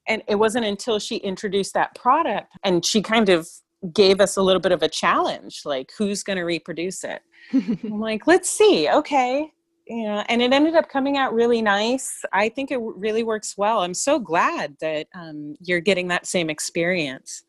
And 0.09 0.23
it 0.29 0.37
wasn't 0.37 0.67
until 0.67 0.99
she 0.99 1.17
introduced 1.17 1.75
that 1.75 1.95
product 1.95 2.53
and 2.65 2.85
she 2.85 3.03
kind 3.03 3.29
of 3.29 3.49
gave 3.93 4.21
us 4.21 4.37
a 4.37 4.43
little 4.43 4.61
bit 4.61 4.73
of 4.73 4.83
a 4.83 4.89
challenge 4.89 5.63
like, 5.65 5.93
who's 5.97 6.23
going 6.23 6.37
to 6.37 6.45
reproduce 6.45 7.05
it? 7.05 7.21
I'm 7.53 8.01
like, 8.01 8.27
let's 8.27 8.49
see. 8.49 8.89
Okay. 8.89 9.53
Yeah 9.87 10.25
and 10.29 10.41
it 10.41 10.53
ended 10.53 10.75
up 10.75 10.89
coming 10.89 11.17
out 11.17 11.35
really 11.35 11.61
nice. 11.61 12.25
I 12.33 12.49
think 12.49 12.71
it 12.71 12.79
really 12.81 13.25
works 13.25 13.59
well. 13.59 13.81
I'm 13.81 13.95
so 13.95 14.19
glad 14.19 14.77
that 14.81 15.09
um, 15.15 15.57
you're 15.61 15.81
getting 15.81 16.09
that 16.09 16.27
same 16.27 16.51
experience. 16.51 17.43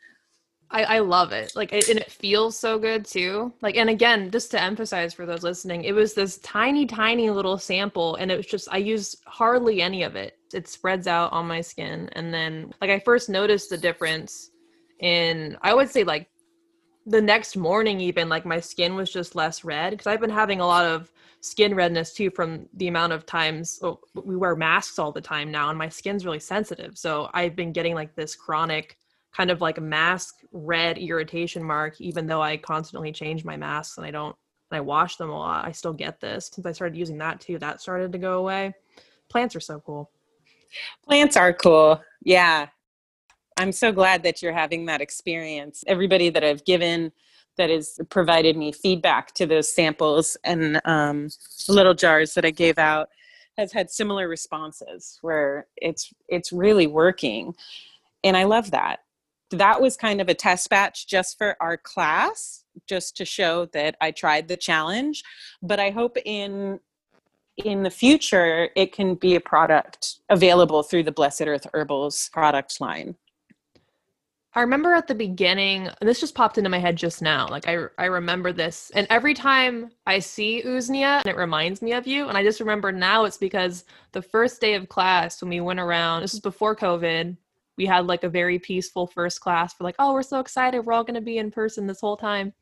I, 0.73 0.83
I 0.83 0.99
love 0.99 1.31
it. 1.31 1.55
Like 1.55 1.71
it, 1.71 1.87
and 1.87 1.99
it 1.99 2.11
feels 2.11 2.57
so 2.57 2.79
good 2.79 3.05
too. 3.05 3.53
Like 3.61 3.77
and 3.77 3.89
again 3.89 4.31
just 4.31 4.49
to 4.51 4.61
emphasize 4.61 5.13
for 5.13 5.25
those 5.25 5.43
listening 5.43 5.83
it 5.83 5.93
was 5.93 6.13
this 6.13 6.39
tiny 6.39 6.85
tiny 6.85 7.29
little 7.29 7.57
sample 7.57 8.15
and 8.15 8.31
it 8.31 8.37
was 8.37 8.47
just 8.47 8.67
i 8.71 8.77
used 8.77 9.21
hardly 9.27 9.81
any 9.81 10.03
of 10.03 10.15
it 10.15 10.37
it 10.53 10.67
spreads 10.67 11.07
out 11.07 11.31
on 11.33 11.47
my 11.47 11.61
skin. 11.61 12.09
And 12.13 12.33
then 12.33 12.73
like 12.81 12.89
i 12.89 12.99
first 12.99 13.29
noticed 13.29 13.69
the 13.69 13.77
difference 13.77 14.51
in 14.99 15.57
i 15.61 15.73
would 15.73 15.89
say 15.89 16.03
like 16.03 16.29
the 17.05 17.21
next 17.21 17.57
morning 17.57 17.99
even 17.99 18.29
like 18.29 18.45
my 18.45 18.59
skin 18.59 18.95
was 18.95 19.11
just 19.11 19.35
less 19.35 19.65
red 19.65 19.89
because 19.89 20.07
i've 20.07 20.21
been 20.21 20.29
having 20.29 20.61
a 20.61 20.65
lot 20.65 20.85
of 20.85 21.11
skin 21.41 21.75
redness 21.75 22.13
too 22.13 22.29
from 22.29 22.69
the 22.75 22.87
amount 22.87 23.11
of 23.11 23.25
times 23.25 23.79
well, 23.81 23.99
we 24.23 24.37
wear 24.37 24.55
masks 24.55 24.97
all 24.97 25.11
the 25.11 25.19
time 25.19 25.51
now 25.51 25.69
and 25.69 25.77
my 25.77 25.89
skin's 25.89 26.25
really 26.25 26.39
sensitive. 26.39 26.97
So 26.97 27.29
i've 27.33 27.55
been 27.55 27.73
getting 27.73 27.95
like 27.95 28.15
this 28.15 28.35
chronic 28.35 28.97
kind 29.35 29.51
of 29.51 29.59
like 29.59 29.81
mask 29.81 30.35
red 30.51 30.97
irritation 30.97 31.63
mark 31.63 31.99
even 31.99 32.27
though 32.27 32.41
i 32.41 32.55
constantly 32.55 33.11
change 33.11 33.43
my 33.43 33.57
masks 33.57 33.97
and 33.97 34.05
i 34.05 34.11
don't 34.11 34.35
and 34.71 34.77
i 34.77 34.79
wash 34.79 35.17
them 35.17 35.29
a 35.29 35.37
lot 35.37 35.65
i 35.65 35.71
still 35.71 35.93
get 35.93 36.21
this. 36.21 36.49
Since 36.53 36.65
i 36.65 36.71
started 36.71 36.97
using 36.97 37.17
that 37.17 37.41
too 37.41 37.59
that 37.59 37.81
started 37.81 38.13
to 38.13 38.17
go 38.17 38.39
away. 38.39 38.73
Plants 39.29 39.55
are 39.55 39.59
so 39.59 39.81
cool 39.85 40.12
plants 41.05 41.37
are 41.37 41.53
cool. 41.53 42.01
Yeah. 42.23 42.67
I'm 43.57 43.71
so 43.71 43.91
glad 43.91 44.23
that 44.23 44.41
you're 44.41 44.53
having 44.53 44.85
that 44.87 45.01
experience. 45.01 45.83
Everybody 45.87 46.29
that 46.29 46.43
i've 46.43 46.65
given 46.65 47.11
that 47.57 47.69
has 47.69 47.99
provided 48.09 48.57
me 48.57 48.71
feedback 48.71 49.33
to 49.35 49.45
those 49.45 49.73
samples 49.73 50.37
and 50.43 50.81
um, 50.85 51.29
little 51.69 51.93
jars 51.93 52.33
that 52.33 52.45
I 52.45 52.51
gave 52.51 52.77
out 52.77 53.09
has 53.57 53.71
had 53.71 53.91
similar 53.91 54.27
responses 54.27 55.19
where 55.21 55.67
it's 55.77 56.11
it's 56.27 56.51
really 56.51 56.87
working. 56.87 57.53
And 58.23 58.35
I 58.35 58.45
love 58.45 58.71
that. 58.71 59.01
That 59.51 59.81
was 59.81 59.95
kind 59.95 60.19
of 60.19 60.29
a 60.29 60.33
test 60.33 60.69
batch 60.69 61.07
just 61.07 61.37
for 61.37 61.55
our 61.61 61.77
class 61.77 62.63
just 62.89 63.15
to 63.17 63.25
show 63.25 63.67
that 63.67 63.95
I 64.01 64.09
tried 64.09 64.47
the 64.47 64.57
challenge. 64.57 65.23
But 65.61 65.79
I 65.79 65.91
hope 65.91 66.17
in 66.25 66.79
in 67.57 67.83
the 67.83 67.89
future 67.89 68.69
it 68.75 68.93
can 68.93 69.15
be 69.15 69.35
a 69.35 69.39
product 69.39 70.19
available 70.29 70.83
through 70.83 71.03
the 71.03 71.11
Blessed 71.11 71.43
Earth 71.43 71.67
Herbals 71.73 72.29
product 72.31 72.79
line. 72.81 73.15
I 74.55 74.61
remember 74.61 74.93
at 74.93 75.07
the 75.07 75.15
beginning, 75.15 75.87
and 75.87 76.07
this 76.07 76.19
just 76.19 76.35
popped 76.35 76.59
into 76.59 76.69
my 76.69 76.77
head 76.77 76.95
just 76.95 77.23
now. 77.23 77.47
Like 77.47 77.67
I, 77.67 77.85
I 77.97 78.05
remember 78.05 78.51
this, 78.53 78.91
and 78.93 79.07
every 79.09 79.33
time 79.33 79.89
I 80.05 80.19
see 80.19 80.61
Usnea, 80.63 81.25
it 81.25 81.35
reminds 81.35 81.81
me 81.81 81.93
of 81.93 82.05
you. 82.05 82.27
And 82.27 82.37
I 82.37 82.43
just 82.43 82.59
remember 82.59 82.91
now 82.91 83.25
it's 83.25 83.37
because 83.37 83.85
the 84.11 84.21
first 84.21 84.61
day 84.61 84.75
of 84.75 84.89
class 84.89 85.41
when 85.41 85.49
we 85.49 85.59
went 85.59 85.79
around, 85.79 86.21
this 86.21 86.33
was 86.33 86.39
before 86.39 86.75
COVID. 86.75 87.35
We 87.77 87.87
had 87.87 88.05
like 88.05 88.23
a 88.23 88.29
very 88.29 88.59
peaceful 88.59 89.07
first 89.07 89.41
class. 89.41 89.73
For 89.73 89.83
like, 89.83 89.95
oh, 89.97 90.13
we're 90.13 90.21
so 90.21 90.39
excited, 90.39 90.81
we're 90.81 90.93
all 90.93 91.03
going 91.03 91.15
to 91.15 91.21
be 91.21 91.39
in 91.39 91.49
person 91.49 91.87
this 91.87 92.01
whole 92.01 92.17
time. 92.17 92.53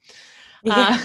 Uh, 0.66 0.98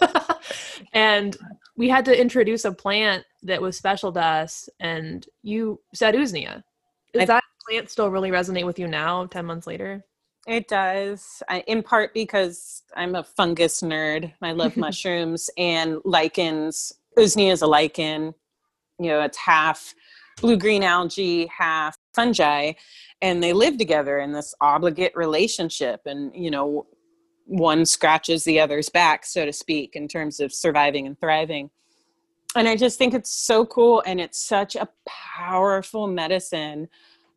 and 0.92 1.36
we 1.76 1.88
had 1.88 2.04
to 2.06 2.20
introduce 2.20 2.64
a 2.64 2.72
plant 2.72 3.24
that 3.42 3.60
was 3.60 3.76
special 3.76 4.12
to 4.12 4.20
us, 4.20 4.68
and 4.80 5.26
you 5.42 5.80
said 5.94 6.14
Usnea. 6.14 6.62
Does 7.12 7.22
I- 7.22 7.26
that 7.26 7.44
plant 7.68 7.90
still 7.90 8.10
really 8.10 8.30
resonate 8.30 8.66
with 8.66 8.78
you 8.78 8.86
now, 8.86 9.26
ten 9.26 9.46
months 9.46 9.66
later? 9.66 10.04
It 10.46 10.68
does, 10.68 11.42
I, 11.48 11.60
in 11.66 11.82
part 11.82 12.14
because 12.14 12.82
I'm 12.94 13.16
a 13.16 13.24
fungus 13.24 13.80
nerd. 13.80 14.32
I 14.40 14.52
love 14.52 14.76
mushrooms 14.76 15.50
and 15.58 15.98
lichens. 16.04 16.92
Usnea 17.18 17.52
is 17.52 17.62
a 17.62 17.66
lichen. 17.66 18.32
You 18.98 19.08
know, 19.08 19.22
it's 19.22 19.36
half 19.36 19.92
blue 20.40 20.56
green 20.56 20.84
algae, 20.84 21.46
half 21.46 21.96
fungi, 22.14 22.72
and 23.20 23.42
they 23.42 23.52
live 23.52 23.76
together 23.76 24.18
in 24.18 24.32
this 24.32 24.54
obligate 24.60 25.12
relationship. 25.16 26.02
And 26.06 26.32
you 26.34 26.50
know, 26.50 26.86
one 27.46 27.86
scratches 27.86 28.44
the 28.44 28.60
other's 28.60 28.88
back, 28.88 29.24
so 29.24 29.46
to 29.46 29.52
speak, 29.52 29.96
in 29.96 30.08
terms 30.08 30.40
of 30.40 30.52
surviving 30.52 31.06
and 31.06 31.18
thriving. 31.18 31.70
And 32.54 32.68
I 32.68 32.76
just 32.76 32.98
think 32.98 33.14
it's 33.14 33.32
so 33.32 33.64
cool, 33.66 34.02
and 34.06 34.20
it's 34.20 34.42
such 34.42 34.76
a 34.76 34.88
powerful 35.06 36.06
medicine. 36.06 36.88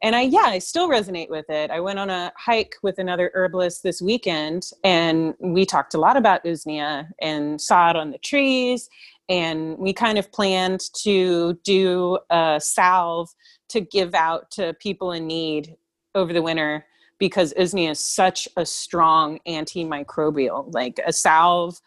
And 0.01 0.15
i 0.15 0.21
yeah 0.21 0.45
i 0.45 0.59
still 0.59 0.89
resonate 0.89 1.29
with 1.29 1.49
it. 1.49 1.71
I 1.71 1.81
went 1.81 1.99
on 1.99 2.09
a 2.09 2.31
hike 2.37 2.75
with 2.81 2.99
another 2.99 3.31
herbalist 3.33 3.83
this 3.83 4.01
weekend 4.01 4.71
and 4.85 5.33
we 5.39 5.65
talked 5.65 5.93
a 5.93 5.99
lot 5.99 6.15
about 6.15 6.45
usnea 6.45 7.09
and 7.21 7.59
saw 7.59 7.89
it 7.89 7.97
on 7.97 8.11
the 8.11 8.17
trees 8.19 8.89
and 9.27 9.77
we 9.77 9.91
kind 9.91 10.17
of 10.17 10.31
planned 10.31 10.81
to 11.03 11.59
do 11.65 12.17
a 12.29 12.59
salve 12.63 13.29
to 13.69 13.81
give 13.81 14.15
out 14.15 14.49
to 14.51 14.73
people 14.75 15.11
in 15.11 15.27
need 15.27 15.75
over 16.15 16.31
the 16.31 16.41
winter 16.41 16.85
because 17.19 17.53
usnea 17.53 17.91
is 17.91 18.03
such 18.03 18.47
a 18.57 18.65
strong 18.65 19.39
antimicrobial 19.47 20.73
like 20.73 20.99
a 21.05 21.13
salve 21.13 21.79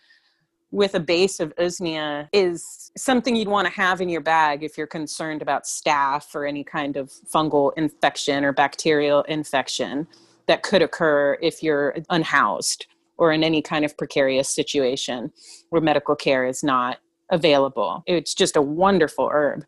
with 0.70 0.94
a 0.94 1.00
base 1.00 1.40
of 1.40 1.54
usnea 1.56 2.28
is 2.32 2.90
something 2.96 3.34
you'd 3.34 3.48
want 3.48 3.66
to 3.66 3.72
have 3.72 4.00
in 4.00 4.08
your 4.08 4.20
bag 4.20 4.62
if 4.62 4.78
you're 4.78 4.86
concerned 4.86 5.42
about 5.42 5.64
staph 5.64 6.34
or 6.34 6.46
any 6.46 6.62
kind 6.62 6.96
of 6.96 7.10
fungal 7.32 7.72
infection 7.76 8.44
or 8.44 8.52
bacterial 8.52 9.22
infection 9.22 10.06
that 10.46 10.62
could 10.62 10.82
occur 10.82 11.38
if 11.40 11.62
you're 11.62 11.94
unhoused 12.10 12.86
or 13.16 13.32
in 13.32 13.44
any 13.44 13.62
kind 13.62 13.84
of 13.84 13.96
precarious 13.96 14.48
situation 14.48 15.32
where 15.70 15.80
medical 15.80 16.16
care 16.16 16.44
is 16.44 16.64
not 16.64 16.98
available. 17.30 18.02
It's 18.06 18.34
just 18.34 18.56
a 18.56 18.62
wonderful 18.62 19.30
herb. 19.32 19.64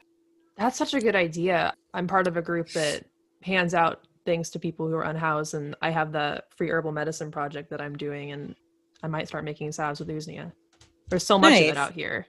That's 0.56 0.76
such 0.76 0.94
a 0.94 1.00
good 1.00 1.16
idea. 1.16 1.74
I'm 1.92 2.06
part 2.06 2.26
of 2.26 2.36
a 2.36 2.42
group 2.42 2.70
that 2.70 3.04
hands 3.42 3.74
out 3.74 4.06
things 4.24 4.50
to 4.50 4.58
people 4.58 4.88
who 4.88 4.94
are 4.94 5.04
unhoused, 5.04 5.54
and 5.54 5.74
I 5.82 5.90
have 5.90 6.12
the 6.12 6.42
free 6.56 6.70
herbal 6.70 6.92
medicine 6.92 7.30
project 7.30 7.70
that 7.70 7.80
I'm 7.80 7.96
doing, 7.96 8.32
and 8.32 8.54
I 9.02 9.06
might 9.06 9.28
start 9.28 9.44
making 9.44 9.72
salves 9.72 10.00
with 10.00 10.08
usnea. 10.08 10.52
There's 11.08 11.26
so 11.26 11.38
much 11.38 11.52
nice. 11.52 11.62
of 11.62 11.68
it 11.68 11.76
out 11.76 11.92
here. 11.92 12.26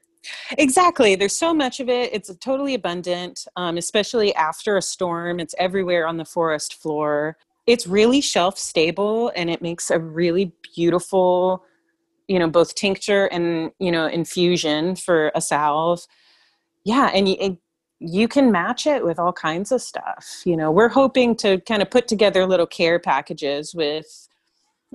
Exactly. 0.57 1.15
There's 1.15 1.37
so 1.37 1.53
much 1.53 1.79
of 1.79 1.89
it. 1.89 2.13
It's 2.13 2.35
totally 2.37 2.73
abundant, 2.73 3.47
um, 3.55 3.77
especially 3.77 4.33
after 4.35 4.77
a 4.77 4.81
storm. 4.81 5.39
It's 5.39 5.55
everywhere 5.57 6.07
on 6.07 6.17
the 6.17 6.25
forest 6.25 6.75
floor. 6.75 7.37
It's 7.67 7.87
really 7.87 8.21
shelf 8.21 8.57
stable 8.57 9.31
and 9.35 9.49
it 9.49 9.61
makes 9.61 9.89
a 9.89 9.99
really 9.99 10.51
beautiful, 10.75 11.63
you 12.27 12.39
know, 12.39 12.49
both 12.49 12.75
tincture 12.75 13.25
and, 13.27 13.71
you 13.79 13.91
know, 13.91 14.07
infusion 14.07 14.95
for 14.95 15.31
a 15.35 15.41
salve. 15.41 16.05
Yeah. 16.83 17.11
And 17.13 17.29
you, 17.29 17.59
you 17.99 18.27
can 18.27 18.51
match 18.51 18.87
it 18.87 19.03
with 19.03 19.19
all 19.19 19.33
kinds 19.33 19.71
of 19.71 19.81
stuff. 19.81 20.41
You 20.45 20.57
know, 20.57 20.71
we're 20.71 20.89
hoping 20.89 21.35
to 21.37 21.59
kind 21.61 21.81
of 21.81 21.89
put 21.89 22.07
together 22.07 22.45
little 22.45 22.67
care 22.67 22.99
packages 22.99 23.73
with 23.73 24.27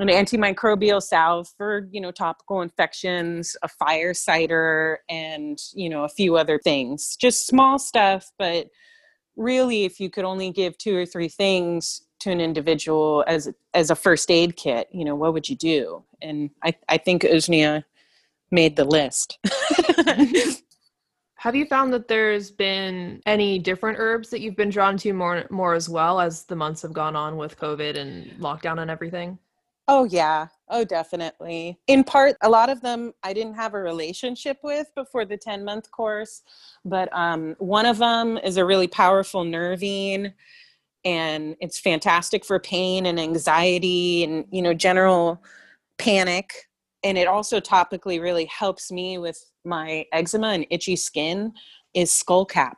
an 0.00 0.08
antimicrobial 0.08 1.02
salve 1.02 1.48
for 1.56 1.88
you 1.90 2.00
know 2.00 2.10
topical 2.10 2.62
infections 2.62 3.56
a 3.62 3.68
fire 3.68 4.14
cider 4.14 5.00
and 5.08 5.58
you 5.74 5.88
know 5.88 6.04
a 6.04 6.08
few 6.08 6.36
other 6.36 6.58
things 6.58 7.16
just 7.16 7.46
small 7.46 7.78
stuff 7.78 8.30
but 8.38 8.68
really 9.36 9.84
if 9.84 10.00
you 10.00 10.08
could 10.08 10.24
only 10.24 10.50
give 10.50 10.76
two 10.78 10.96
or 10.96 11.04
three 11.04 11.28
things 11.28 12.02
to 12.18 12.30
an 12.30 12.40
individual 12.40 13.24
as 13.26 13.50
as 13.74 13.90
a 13.90 13.96
first 13.96 14.30
aid 14.30 14.56
kit 14.56 14.88
you 14.90 15.04
know 15.04 15.14
what 15.14 15.32
would 15.34 15.48
you 15.48 15.56
do 15.56 16.02
and 16.22 16.50
i 16.64 16.74
i 16.88 16.96
think 16.96 17.22
usnea 17.22 17.84
made 18.50 18.76
the 18.76 18.84
list 18.84 19.38
have 21.40 21.56
you 21.56 21.64
found 21.64 21.90
that 21.90 22.06
there's 22.06 22.50
been 22.50 23.22
any 23.24 23.58
different 23.58 23.98
herbs 23.98 24.28
that 24.28 24.40
you've 24.40 24.56
been 24.56 24.68
drawn 24.68 24.96
to 24.98 25.12
more 25.14 25.46
more 25.50 25.74
as 25.74 25.88
well 25.88 26.20
as 26.20 26.44
the 26.44 26.54
months 26.54 26.82
have 26.82 26.92
gone 26.92 27.16
on 27.16 27.36
with 27.36 27.58
covid 27.58 27.96
and 27.96 28.30
lockdown 28.38 28.80
and 28.80 28.90
everything 28.90 29.38
Oh, 29.92 30.04
yeah. 30.04 30.46
Oh, 30.68 30.84
definitely. 30.84 31.76
In 31.88 32.04
part, 32.04 32.36
a 32.42 32.48
lot 32.48 32.70
of 32.70 32.80
them 32.80 33.12
I 33.24 33.32
didn't 33.32 33.54
have 33.54 33.74
a 33.74 33.80
relationship 33.80 34.58
with 34.62 34.86
before 34.94 35.24
the 35.24 35.36
10 35.36 35.64
month 35.64 35.90
course, 35.90 36.42
but 36.84 37.08
um, 37.12 37.56
one 37.58 37.86
of 37.86 37.98
them 37.98 38.38
is 38.38 38.56
a 38.56 38.64
really 38.64 38.86
powerful 38.86 39.42
nervine 39.42 40.32
and 41.04 41.56
it's 41.60 41.80
fantastic 41.80 42.44
for 42.44 42.60
pain 42.60 43.04
and 43.04 43.18
anxiety 43.18 44.22
and, 44.22 44.44
you 44.52 44.62
know, 44.62 44.74
general 44.74 45.42
panic. 45.98 46.68
And 47.02 47.16
it 47.16 47.26
also 47.26 47.60
topically 47.60 48.20
really 48.20 48.44
helps 48.46 48.92
me 48.92 49.18
with 49.18 49.42
my 49.64 50.04
eczema 50.12 50.48
and 50.48 50.66
itchy 50.70 50.96
skin 50.96 51.52
is 51.94 52.10
skullcap. 52.10 52.74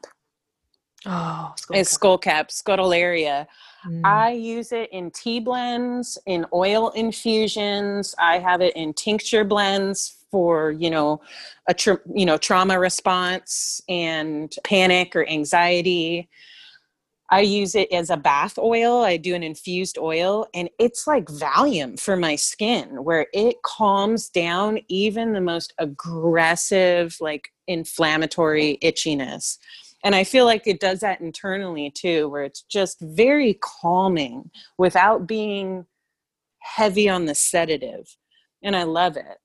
Oh, 1.05 1.53
skullcap. 1.57 1.77
Is 1.77 1.89
skullcap, 1.89 2.49
scutellaria. 2.49 3.47
Mm. 3.87 4.03
I 4.05 4.33
use 4.33 4.71
it 4.71 4.91
in 4.93 5.11
tea 5.11 5.41
blends, 5.41 6.17
in 6.27 6.47
oil 6.53 6.91
infusions. 6.91 8.15
I 8.19 8.39
have 8.39 8.61
it 8.61 8.77
in 8.77 8.95
tincture 8.95 9.45
blends 9.45 10.19
for 10.31 10.71
you 10.71 10.91
know 10.91 11.21
a 11.69 11.75
you 12.15 12.25
know 12.25 12.39
trauma 12.39 12.79
response 12.79 13.81
and 13.89 14.55
panic 14.65 15.17
or 15.17 15.29
anxiety. 15.29 16.29
I 17.33 17.41
use 17.41 17.75
it 17.75 17.91
as 17.91 18.11
a 18.11 18.17
bath 18.17 18.59
oil. 18.59 19.03
I 19.03 19.17
do 19.17 19.35
an 19.35 19.43
infused 19.43 19.97
oil, 19.97 20.47
and 20.53 20.69
it's 20.79 21.07
like 21.07 21.25
Valium 21.25 21.99
for 21.99 22.15
my 22.15 22.37
skin, 22.37 23.03
where 23.03 23.27
it 23.33 23.57
calms 23.63 24.29
down 24.29 24.79
even 24.89 25.33
the 25.33 25.41
most 25.41 25.73
aggressive, 25.79 27.17
like 27.21 27.49
inflammatory 27.69 28.79
itchiness 28.83 29.59
and 30.05 30.15
i 30.15 30.25
feel 30.25 30.45
like 30.45 30.67
it 30.67 30.81
does 30.81 31.01
that 31.01 31.21
internally 31.21 31.91
too 31.91 32.29
where 32.29 32.43
it's 32.43 32.63
just 32.63 33.01
very 33.01 33.55
calming 33.61 34.51
without 34.79 35.27
being 35.27 35.87
heavy 36.59 37.09
on 37.09 37.25
the 37.27 37.35
sedative 37.35 38.17
and 38.63 38.75
i 38.75 38.83
love 38.83 39.17
it 39.17 39.39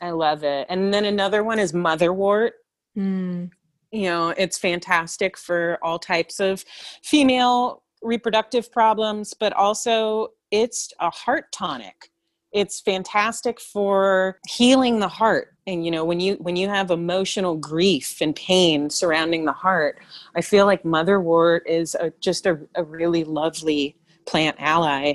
i 0.00 0.10
love 0.10 0.42
it 0.42 0.66
and 0.68 0.92
then 0.92 1.04
another 1.04 1.44
one 1.44 1.58
is 1.58 1.72
motherwort 1.72 2.50
mm. 2.96 3.48
You 3.92 4.02
know 4.02 4.30
it's 4.36 4.58
fantastic 4.58 5.36
for 5.36 5.78
all 5.82 5.98
types 5.98 6.40
of 6.40 6.64
female 7.02 7.82
reproductive 8.02 8.70
problems 8.72 9.34
but 9.34 9.52
also 9.52 10.28
it's 10.50 10.92
a 11.00 11.10
heart 11.10 11.52
tonic. 11.52 12.10
It's 12.52 12.80
fantastic 12.80 13.60
for 13.60 14.40
healing 14.48 14.98
the 14.98 15.08
heart. 15.08 15.54
And 15.66 15.84
you 15.84 15.92
know 15.92 16.04
when 16.04 16.18
you 16.18 16.34
when 16.34 16.56
you 16.56 16.68
have 16.68 16.90
emotional 16.90 17.56
grief 17.56 18.20
and 18.20 18.34
pain 18.34 18.90
surrounding 18.90 19.44
the 19.44 19.52
heart 19.52 20.00
i 20.34 20.40
feel 20.40 20.66
like 20.66 20.82
motherwort 20.82 21.60
is 21.66 21.94
a, 21.94 22.12
just 22.20 22.44
a, 22.46 22.58
a 22.74 22.82
really 22.82 23.22
lovely 23.22 23.96
plant 24.26 24.56
ally 24.58 25.14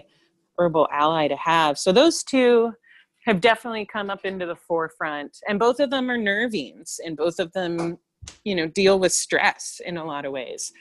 herbal 0.58 0.88
ally 0.92 1.28
to 1.28 1.36
have. 1.36 1.78
So 1.78 1.92
those 1.92 2.24
two 2.24 2.74
have 3.26 3.42
definitely 3.42 3.86
come 3.86 4.10
up 4.10 4.24
into 4.24 4.46
the 4.46 4.56
forefront 4.56 5.38
and 5.48 5.60
both 5.60 5.80
of 5.80 5.90
them 5.90 6.10
are 6.10 6.18
nervines 6.18 7.00
and 7.04 7.18
both 7.18 7.40
of 7.40 7.52
them 7.54 7.98
you 8.44 8.56
know 8.56 8.68
deal 8.68 9.00
with 9.00 9.12
stress 9.12 9.82
in 9.86 9.98
a 9.98 10.06
lot 10.06 10.26
of 10.26 10.32
ways 10.32 10.72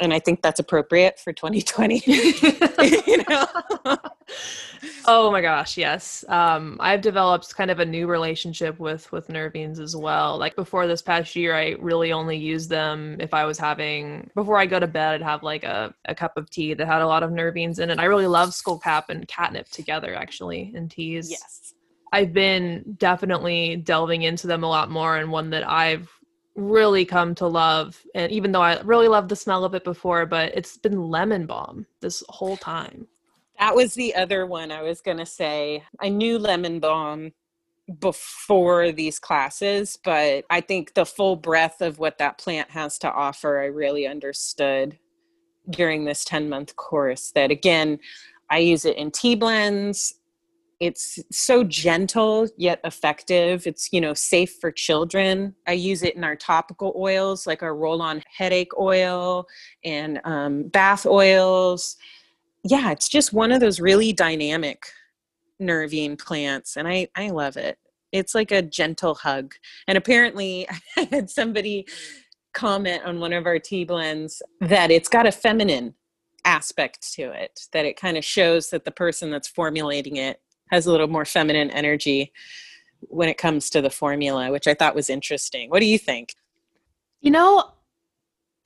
and 0.00 0.12
I 0.12 0.18
think 0.18 0.42
that's 0.42 0.60
appropriate 0.60 1.20
for 1.20 1.32
2020. 1.32 2.02
you 3.06 3.24
know? 3.28 3.46
oh 5.06 5.30
my 5.30 5.40
gosh, 5.40 5.76
yes. 5.76 6.24
Um, 6.28 6.76
I've 6.80 7.00
developed 7.00 7.54
kind 7.54 7.70
of 7.70 7.78
a 7.78 7.84
new 7.84 8.06
relationship 8.06 8.78
with 8.80 9.10
with 9.12 9.28
nervines 9.28 9.78
as 9.78 9.94
well. 9.94 10.36
Like 10.36 10.56
before 10.56 10.86
this 10.86 11.02
past 11.02 11.36
year, 11.36 11.54
I 11.54 11.76
really 11.78 12.12
only 12.12 12.36
used 12.36 12.70
them 12.70 13.16
if 13.20 13.32
I 13.32 13.44
was 13.44 13.58
having 13.58 14.30
before 14.34 14.58
I 14.58 14.66
go 14.66 14.80
to 14.80 14.86
bed. 14.86 15.14
I'd 15.14 15.22
have 15.22 15.42
like 15.42 15.64
a, 15.64 15.94
a 16.06 16.14
cup 16.14 16.36
of 16.36 16.50
tea 16.50 16.74
that 16.74 16.86
had 16.86 17.02
a 17.02 17.06
lot 17.06 17.22
of 17.22 17.30
nervines 17.30 17.78
in 17.78 17.90
it. 17.90 17.98
I 17.98 18.04
really 18.04 18.26
love 18.26 18.50
skullcap 18.50 19.04
and 19.10 19.28
catnip 19.28 19.68
together, 19.68 20.14
actually, 20.14 20.72
in 20.74 20.88
teas. 20.88 21.30
Yes. 21.30 21.74
I've 22.12 22.32
been 22.32 22.94
definitely 22.98 23.76
delving 23.76 24.22
into 24.22 24.46
them 24.46 24.62
a 24.62 24.68
lot 24.68 24.90
more, 24.90 25.16
and 25.16 25.30
one 25.30 25.50
that 25.50 25.68
I've 25.68 26.08
really 26.56 27.04
come 27.04 27.34
to 27.34 27.46
love 27.46 28.00
and 28.14 28.30
even 28.30 28.52
though 28.52 28.62
i 28.62 28.80
really 28.82 29.08
loved 29.08 29.28
the 29.28 29.36
smell 29.36 29.64
of 29.64 29.74
it 29.74 29.82
before 29.82 30.24
but 30.24 30.56
it's 30.56 30.76
been 30.76 31.10
lemon 31.10 31.46
balm 31.46 31.84
this 32.00 32.22
whole 32.28 32.56
time. 32.56 33.06
That 33.58 33.74
was 33.74 33.94
the 33.94 34.14
other 34.14 34.46
one 34.46 34.70
i 34.70 34.82
was 34.82 35.00
going 35.00 35.18
to 35.18 35.26
say. 35.26 35.82
I 36.00 36.08
knew 36.08 36.38
lemon 36.38 36.80
balm 36.80 37.32
before 37.98 38.92
these 38.92 39.18
classes 39.18 39.98
but 40.04 40.44
i 40.48 40.60
think 40.60 40.94
the 40.94 41.04
full 41.04 41.36
breadth 41.36 41.82
of 41.82 41.98
what 41.98 42.16
that 42.18 42.38
plant 42.38 42.70
has 42.70 42.98
to 42.98 43.12
offer 43.12 43.60
i 43.60 43.66
really 43.66 44.06
understood 44.06 44.98
during 45.68 46.04
this 46.04 46.24
10 46.24 46.48
month 46.48 46.74
course 46.76 47.30
that 47.34 47.50
again 47.50 47.98
i 48.50 48.56
use 48.56 48.86
it 48.86 48.96
in 48.96 49.10
tea 49.10 49.34
blends 49.34 50.14
it's 50.80 51.18
so 51.30 51.64
gentle 51.64 52.48
yet 52.56 52.80
effective. 52.84 53.66
It's 53.66 53.92
you 53.92 54.00
know 54.00 54.14
safe 54.14 54.56
for 54.60 54.70
children. 54.70 55.54
I 55.66 55.72
use 55.72 56.02
it 56.02 56.16
in 56.16 56.24
our 56.24 56.36
topical 56.36 56.92
oils 56.96 57.46
like 57.46 57.62
our 57.62 57.74
roll 57.74 58.02
on 58.02 58.22
headache 58.36 58.76
oil 58.78 59.46
and 59.84 60.20
um, 60.24 60.64
bath 60.64 61.06
oils. 61.06 61.96
Yeah 62.64 62.92
it's 62.92 63.08
just 63.08 63.32
one 63.32 63.52
of 63.52 63.60
those 63.60 63.80
really 63.80 64.12
dynamic 64.12 64.86
nervine 65.60 66.16
plants 66.16 66.76
and 66.76 66.88
i 66.88 67.08
i 67.16 67.30
love 67.30 67.56
it. 67.56 67.78
It's 68.12 68.34
like 68.34 68.52
a 68.52 68.62
gentle 68.62 69.14
hug. 69.14 69.54
And 69.88 69.98
apparently 69.98 70.68
i 70.96 71.08
had 71.10 71.30
somebody 71.30 71.86
comment 72.52 73.02
on 73.04 73.20
one 73.20 73.32
of 73.32 73.46
our 73.46 73.58
tea 73.58 73.84
blends 73.84 74.40
that 74.60 74.90
it's 74.90 75.08
got 75.08 75.26
a 75.26 75.32
feminine 75.32 75.94
aspect 76.44 77.12
to 77.14 77.30
it 77.30 77.60
that 77.72 77.84
it 77.84 77.96
kind 77.96 78.16
of 78.16 78.24
shows 78.24 78.70
that 78.70 78.84
the 78.84 78.90
person 78.90 79.30
that's 79.30 79.48
formulating 79.48 80.16
it 80.16 80.40
has 80.70 80.86
a 80.86 80.90
little 80.90 81.08
more 81.08 81.24
feminine 81.24 81.70
energy 81.70 82.32
when 83.08 83.28
it 83.28 83.38
comes 83.38 83.70
to 83.70 83.82
the 83.82 83.90
formula, 83.90 84.50
which 84.50 84.66
I 84.66 84.74
thought 84.74 84.94
was 84.94 85.10
interesting. 85.10 85.70
What 85.70 85.80
do 85.80 85.86
you 85.86 85.98
think? 85.98 86.34
You 87.20 87.30
know, 87.30 87.70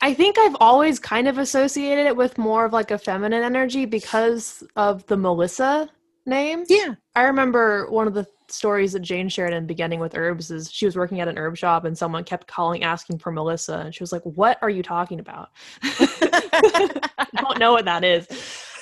I 0.01 0.13
think 0.13 0.37
I've 0.37 0.55
always 0.59 0.99
kind 0.99 1.27
of 1.27 1.37
associated 1.37 2.05
it 2.05 2.15
with 2.15 2.37
more 2.37 2.65
of 2.65 2.73
like 2.73 2.91
a 2.91 2.97
feminine 2.97 3.43
energy 3.43 3.85
because 3.85 4.63
of 4.75 5.05
the 5.07 5.17
Melissa 5.17 5.89
name. 6.25 6.63
Yeah. 6.69 6.95
I 7.15 7.23
remember 7.23 7.89
one 7.89 8.07
of 8.07 8.13
the 8.13 8.25
stories 8.47 8.93
that 8.93 9.01
Jane 9.01 9.29
shared 9.29 9.53
in 9.53 9.67
beginning 9.67 9.99
with 9.99 10.15
herbs 10.15 10.51
is 10.51 10.71
she 10.71 10.85
was 10.85 10.95
working 10.95 11.19
at 11.19 11.27
an 11.27 11.37
herb 11.37 11.57
shop 11.57 11.85
and 11.85 11.97
someone 11.97 12.23
kept 12.23 12.47
calling 12.47 12.83
asking 12.83 13.19
for 13.19 13.31
Melissa 13.31 13.79
and 13.79 13.93
she 13.93 14.01
was 14.01 14.11
like, 14.11 14.23
"What 14.23 14.57
are 14.61 14.69
you 14.69 14.83
talking 14.83 15.19
about?" 15.19 15.49
I 15.83 17.27
don't 17.35 17.59
know 17.59 17.73
what 17.73 17.85
that 17.85 18.03
is. 18.03 18.27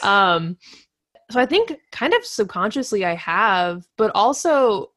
Um, 0.03 0.57
so 1.29 1.39
I 1.39 1.45
think 1.45 1.73
kind 1.91 2.13
of 2.13 2.25
subconsciously 2.25 3.05
I 3.05 3.15
have, 3.15 3.87
but 3.97 4.11
also 4.15 4.91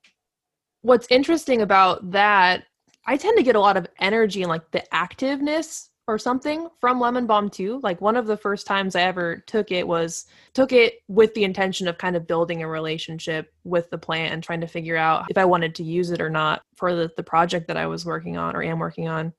what's 0.82 1.06
interesting 1.10 1.62
about 1.62 2.12
that, 2.12 2.64
I 3.06 3.16
tend 3.16 3.36
to 3.38 3.42
get 3.42 3.56
a 3.56 3.60
lot 3.60 3.76
of 3.76 3.88
energy 3.98 4.42
and 4.42 4.48
like 4.48 4.70
the 4.70 4.84
activeness 4.92 5.88
or 6.06 6.18
something 6.18 6.68
from 6.80 6.98
lemon 6.98 7.26
balm 7.26 7.48
too. 7.48 7.80
Like 7.82 8.00
one 8.00 8.16
of 8.16 8.26
the 8.26 8.36
first 8.36 8.66
times 8.66 8.96
i 8.96 9.02
ever 9.02 9.44
took 9.46 9.70
it 9.70 9.86
was 9.86 10.26
took 10.54 10.72
it 10.72 10.94
with 11.08 11.32
the 11.34 11.44
intention 11.44 11.86
of 11.86 11.98
kind 11.98 12.16
of 12.16 12.26
building 12.26 12.62
a 12.62 12.68
relationship 12.68 13.52
with 13.64 13.88
the 13.90 13.98
plant 13.98 14.34
and 14.34 14.42
trying 14.42 14.60
to 14.60 14.66
figure 14.66 14.96
out 14.96 15.26
if 15.30 15.38
i 15.38 15.44
wanted 15.44 15.74
to 15.76 15.84
use 15.84 16.10
it 16.10 16.20
or 16.20 16.30
not 16.30 16.62
for 16.74 16.94
the, 16.94 17.10
the 17.16 17.22
project 17.22 17.68
that 17.68 17.76
i 17.76 17.86
was 17.86 18.04
working 18.04 18.36
on 18.36 18.56
or 18.56 18.62
am 18.62 18.80
working 18.80 19.06
on 19.06 19.32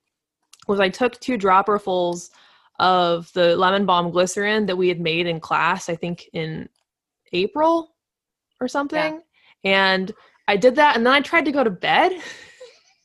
was 0.68 0.80
i 0.80 0.88
took 0.88 1.20
two 1.20 1.38
dropperfuls 1.38 2.30
of 2.80 3.32
the 3.34 3.56
lemon 3.58 3.86
balm 3.86 4.10
glycerin 4.10 4.66
that 4.66 4.78
we 4.78 4.88
had 4.88 5.02
made 5.02 5.28
in 5.28 5.42
class 5.42 5.90
i 5.90 5.96
think 5.96 6.30
in 6.32 6.70
april 7.34 7.96
or 8.60 8.68
something 8.68 9.22
yeah. 9.64 9.90
and 9.96 10.12
i 10.48 10.56
did 10.56 10.76
that 10.76 10.96
and 10.96 11.06
then 11.06 11.14
i 11.14 11.22
tried 11.22 11.46
to 11.46 11.52
go 11.52 11.64
to 11.64 11.70
bed 11.70 12.12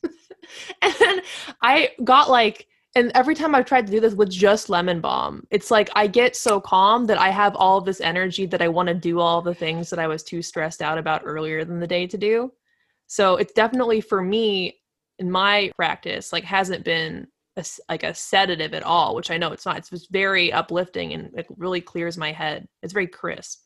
and 0.81 0.93
then 0.99 1.21
i 1.61 1.89
got 2.03 2.29
like 2.29 2.67
and 2.97 3.11
every 3.13 3.35
time 3.35 3.53
I've 3.53 3.67
tried 3.67 3.85
to 3.85 3.91
do 3.91 3.99
this 3.99 4.15
with 4.15 4.31
just 4.31 4.71
lemon 4.71 5.01
balm, 5.01 5.45
it's 5.51 5.69
like 5.69 5.87
I 5.93 6.07
get 6.07 6.35
so 6.35 6.59
calm 6.59 7.05
that 7.05 7.19
I 7.19 7.29
have 7.29 7.55
all 7.55 7.79
this 7.79 8.01
energy 8.01 8.47
that 8.47 8.61
I 8.61 8.67
want 8.67 8.87
to 8.87 8.95
do 8.95 9.19
all 9.19 9.39
the 9.39 9.53
things 9.53 9.91
that 9.91 9.99
I 9.99 10.07
was 10.07 10.23
too 10.23 10.41
stressed 10.41 10.81
out 10.81 10.97
about 10.97 11.21
earlier 11.23 11.63
than 11.63 11.79
the 11.79 11.85
day 11.85 12.07
to 12.07 12.17
do. 12.17 12.51
So 13.05 13.35
it's 13.35 13.53
definitely 13.53 14.01
for 14.01 14.23
me 14.23 14.79
in 15.19 15.29
my 15.29 15.71
practice, 15.75 16.33
like 16.33 16.43
hasn't 16.43 16.83
been 16.83 17.27
a, 17.55 17.63
like 17.87 18.01
a 18.01 18.15
sedative 18.15 18.73
at 18.73 18.81
all, 18.81 19.13
which 19.13 19.29
I 19.29 19.37
know 19.37 19.51
it's 19.51 19.67
not. 19.67 19.77
It's 19.77 19.91
just 19.91 20.11
very 20.11 20.51
uplifting 20.51 21.13
and 21.13 21.29
it 21.37 21.45
really 21.55 21.81
clears 21.81 22.17
my 22.17 22.31
head. 22.31 22.67
It's 22.81 22.93
very 22.93 23.07
crisp. 23.07 23.59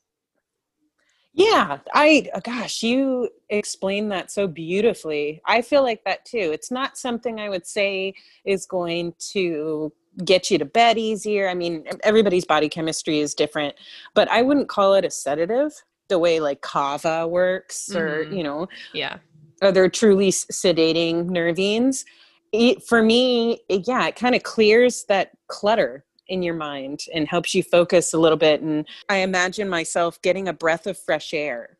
Yeah, 1.33 1.79
I 1.93 2.27
uh, 2.33 2.41
gosh, 2.41 2.83
you 2.83 3.29
explained 3.49 4.11
that 4.11 4.31
so 4.31 4.47
beautifully. 4.47 5.41
I 5.45 5.61
feel 5.61 5.81
like 5.81 6.03
that 6.03 6.25
too. 6.25 6.37
It's 6.37 6.71
not 6.71 6.97
something 6.97 7.39
I 7.39 7.47
would 7.47 7.65
say 7.65 8.15
is 8.43 8.65
going 8.65 9.13
to 9.31 9.93
get 10.25 10.51
you 10.51 10.57
to 10.57 10.65
bed 10.65 10.97
easier. 10.97 11.47
I 11.47 11.53
mean, 11.53 11.85
everybody's 12.03 12.43
body 12.43 12.67
chemistry 12.67 13.19
is 13.19 13.33
different, 13.33 13.75
but 14.13 14.29
I 14.29 14.41
wouldn't 14.41 14.67
call 14.67 14.93
it 14.95 15.05
a 15.05 15.09
sedative 15.09 15.71
the 16.09 16.19
way 16.19 16.41
like 16.41 16.59
kava 16.61 17.25
works 17.25 17.95
or, 17.95 18.25
mm-hmm. 18.25 18.33
you 18.33 18.43
know, 18.43 18.67
yeah. 18.93 19.17
Are 19.61 19.71
there 19.71 19.87
truly 19.89 20.31
sedating 20.31 21.25
nervines? 21.25 22.03
It, 22.51 22.83
for 22.83 23.01
me, 23.01 23.61
it, 23.69 23.87
yeah, 23.87 24.07
it 24.07 24.15
kind 24.15 24.35
of 24.35 24.43
clears 24.43 25.05
that 25.07 25.31
clutter 25.47 26.03
in 26.31 26.41
your 26.41 26.53
mind 26.53 27.01
and 27.13 27.27
helps 27.27 27.53
you 27.53 27.61
focus 27.61 28.13
a 28.13 28.17
little 28.17 28.37
bit. 28.37 28.61
And 28.61 28.87
I 29.09 29.17
imagine 29.17 29.67
myself 29.67 30.19
getting 30.21 30.47
a 30.47 30.53
breath 30.53 30.87
of 30.87 30.97
fresh 30.97 31.33
air, 31.33 31.77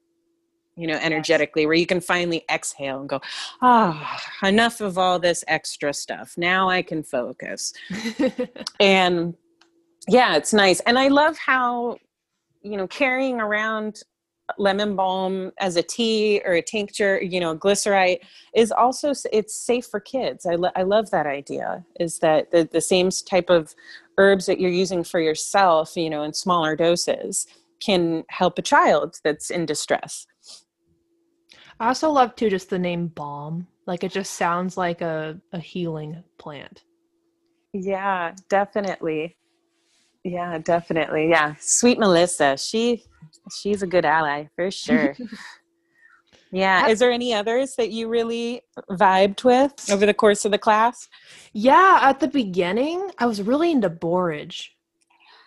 you 0.76 0.88
know, 0.88 0.98
energetically, 0.98 1.62
yes. 1.62 1.68
where 1.68 1.78
you 1.78 1.88
can 1.88 2.02
finally 2.02 2.44
exhale 2.52 3.00
and 3.00 3.10
go, 3.10 3.22
ah, 3.62 4.22
oh, 4.44 4.48
enough 4.48 4.82
of 4.82 4.98
all 4.98 5.20
this 5.20 5.46
extra 5.48 5.94
stuff. 5.94 6.34
Now 6.38 6.70
I 6.70 6.82
can 6.82 7.02
focus. 7.02 7.72
and 8.80 9.36
yeah, 10.10 10.36
it's 10.36 10.54
nice. 10.54 10.82
And 10.82 11.00
I 11.00 11.08
love 11.08 11.38
how, 11.38 11.96
you 12.62 12.76
know, 12.76 12.88
carrying 12.88 13.40
around 13.40 14.02
lemon 14.58 14.96
balm 14.96 15.52
as 15.60 15.76
a 15.76 15.84
tea 15.84 16.42
or 16.46 16.54
a 16.54 16.62
tincture 16.62 17.22
you 17.22 17.40
know 17.40 17.56
glycerite 17.56 18.20
is 18.56 18.72
also 18.72 19.14
it's 19.32 19.56
safe 19.56 19.86
for 19.86 20.00
kids 20.00 20.46
i, 20.46 20.56
lo- 20.56 20.72
I 20.76 20.84
love 20.84 21.12
that 21.12 21.26
idea 21.26 21.84
is 22.00 22.20
that 22.20 22.52
the, 22.52 22.68
the 22.72 22.82
same 22.82 23.10
type 23.28 23.50
of 23.50 23.74
herbs 24.18 24.46
that 24.46 24.60
you're 24.60 24.72
using 24.72 25.04
for 25.04 25.20
yourself, 25.20 25.96
you 25.96 26.10
know, 26.10 26.24
in 26.24 26.34
smaller 26.34 26.76
doses 26.76 27.48
can 27.80 28.24
help 28.30 28.60
a 28.60 28.62
child 28.62 29.20
that's 29.24 29.50
in 29.50 29.66
distress. 29.66 30.28
I 31.80 31.88
also 31.88 32.12
love 32.12 32.36
too 32.36 32.50
just 32.50 32.70
the 32.70 32.78
name 32.78 33.08
balm. 33.08 33.68
Like 33.88 34.04
it 34.04 34.12
just 34.12 34.34
sounds 34.34 34.78
like 34.78 35.02
a, 35.02 35.40
a 35.52 35.60
healing 35.60 36.24
plant. 36.38 36.84
Yeah, 37.74 38.36
definitely. 38.50 39.38
Yeah, 40.24 40.60
definitely. 40.60 41.30
Yeah. 41.30 41.56
Sweet 41.60 41.98
Melissa, 41.98 42.58
she 42.58 43.04
she's 43.50 43.82
a 43.82 43.88
good 43.88 44.06
ally 44.06 44.48
for 44.56 44.70
sure. 44.72 45.16
Yeah. 46.52 46.88
Is 46.88 47.00
there 47.00 47.12
any 47.12 47.34
others 47.34 47.76
that 47.76 47.92
you 47.92 48.10
really 48.10 48.62
vibed 48.92 49.44
with 49.44 49.90
over 49.90 50.06
the 50.06 50.14
course 50.14 50.44
of 50.46 50.52
the 50.52 50.58
class? 50.58 51.08
Yeah, 51.54 52.00
at 52.02 52.20
the 52.20 52.28
beginning, 52.28 53.10
I 53.18 53.26
was 53.26 53.42
really 53.42 53.72
into 53.72 53.90
borage. 53.90 54.76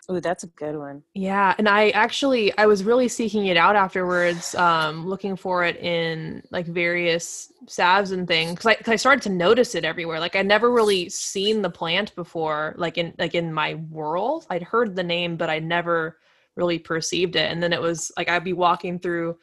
Oh, 0.08 0.20
that's 0.20 0.44
a 0.44 0.48
good 0.48 0.76
one. 0.76 1.02
Yeah, 1.14 1.54
and 1.56 1.66
I 1.66 1.90
actually 1.90 2.56
I 2.58 2.66
was 2.66 2.84
really 2.84 3.08
seeking 3.08 3.46
it 3.46 3.56
out 3.56 3.74
afterwards, 3.74 4.54
um, 4.54 5.06
looking 5.06 5.34
for 5.34 5.64
it 5.64 5.76
in 5.78 6.42
like 6.50 6.66
various 6.66 7.50
salves 7.66 8.10
and 8.10 8.28
things 8.28 8.58
because 8.58 8.88
I, 8.88 8.92
I 8.92 8.96
started 8.96 9.22
to 9.22 9.30
notice 9.30 9.74
it 9.74 9.84
everywhere. 9.84 10.20
Like 10.20 10.36
I 10.36 10.42
never 10.42 10.70
really 10.70 11.08
seen 11.08 11.62
the 11.62 11.70
plant 11.70 12.14
before, 12.14 12.74
like 12.76 12.98
in 12.98 13.14
like 13.18 13.34
in 13.34 13.52
my 13.52 13.74
world. 13.90 14.46
I'd 14.50 14.62
heard 14.62 14.94
the 14.94 15.02
name, 15.02 15.36
but 15.36 15.48
I 15.48 15.58
never 15.58 16.18
really 16.56 16.78
perceived 16.78 17.36
it. 17.36 17.50
And 17.50 17.62
then 17.62 17.72
it 17.72 17.80
was 17.80 18.12
like 18.16 18.28
I'd 18.28 18.44
be 18.44 18.52
walking 18.52 18.98
through 18.98 19.36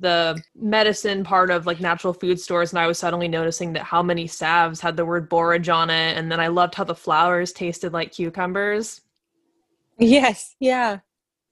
the 0.00 0.40
medicine 0.56 1.22
part 1.22 1.50
of 1.50 1.66
like 1.66 1.80
natural 1.80 2.12
food 2.12 2.40
stores 2.40 2.72
and 2.72 2.78
I 2.80 2.86
was 2.86 2.98
suddenly 2.98 3.28
noticing 3.28 3.72
that 3.74 3.84
how 3.84 4.02
many 4.02 4.26
salves 4.26 4.80
had 4.80 4.96
the 4.96 5.04
word 5.04 5.28
borage 5.28 5.68
on 5.68 5.88
it 5.88 6.16
and 6.16 6.30
then 6.30 6.40
I 6.40 6.48
loved 6.48 6.74
how 6.74 6.84
the 6.84 6.94
flowers 6.94 7.52
tasted 7.52 7.92
like 7.92 8.12
cucumbers. 8.12 9.02
Yes, 9.98 10.56
yeah. 10.58 10.98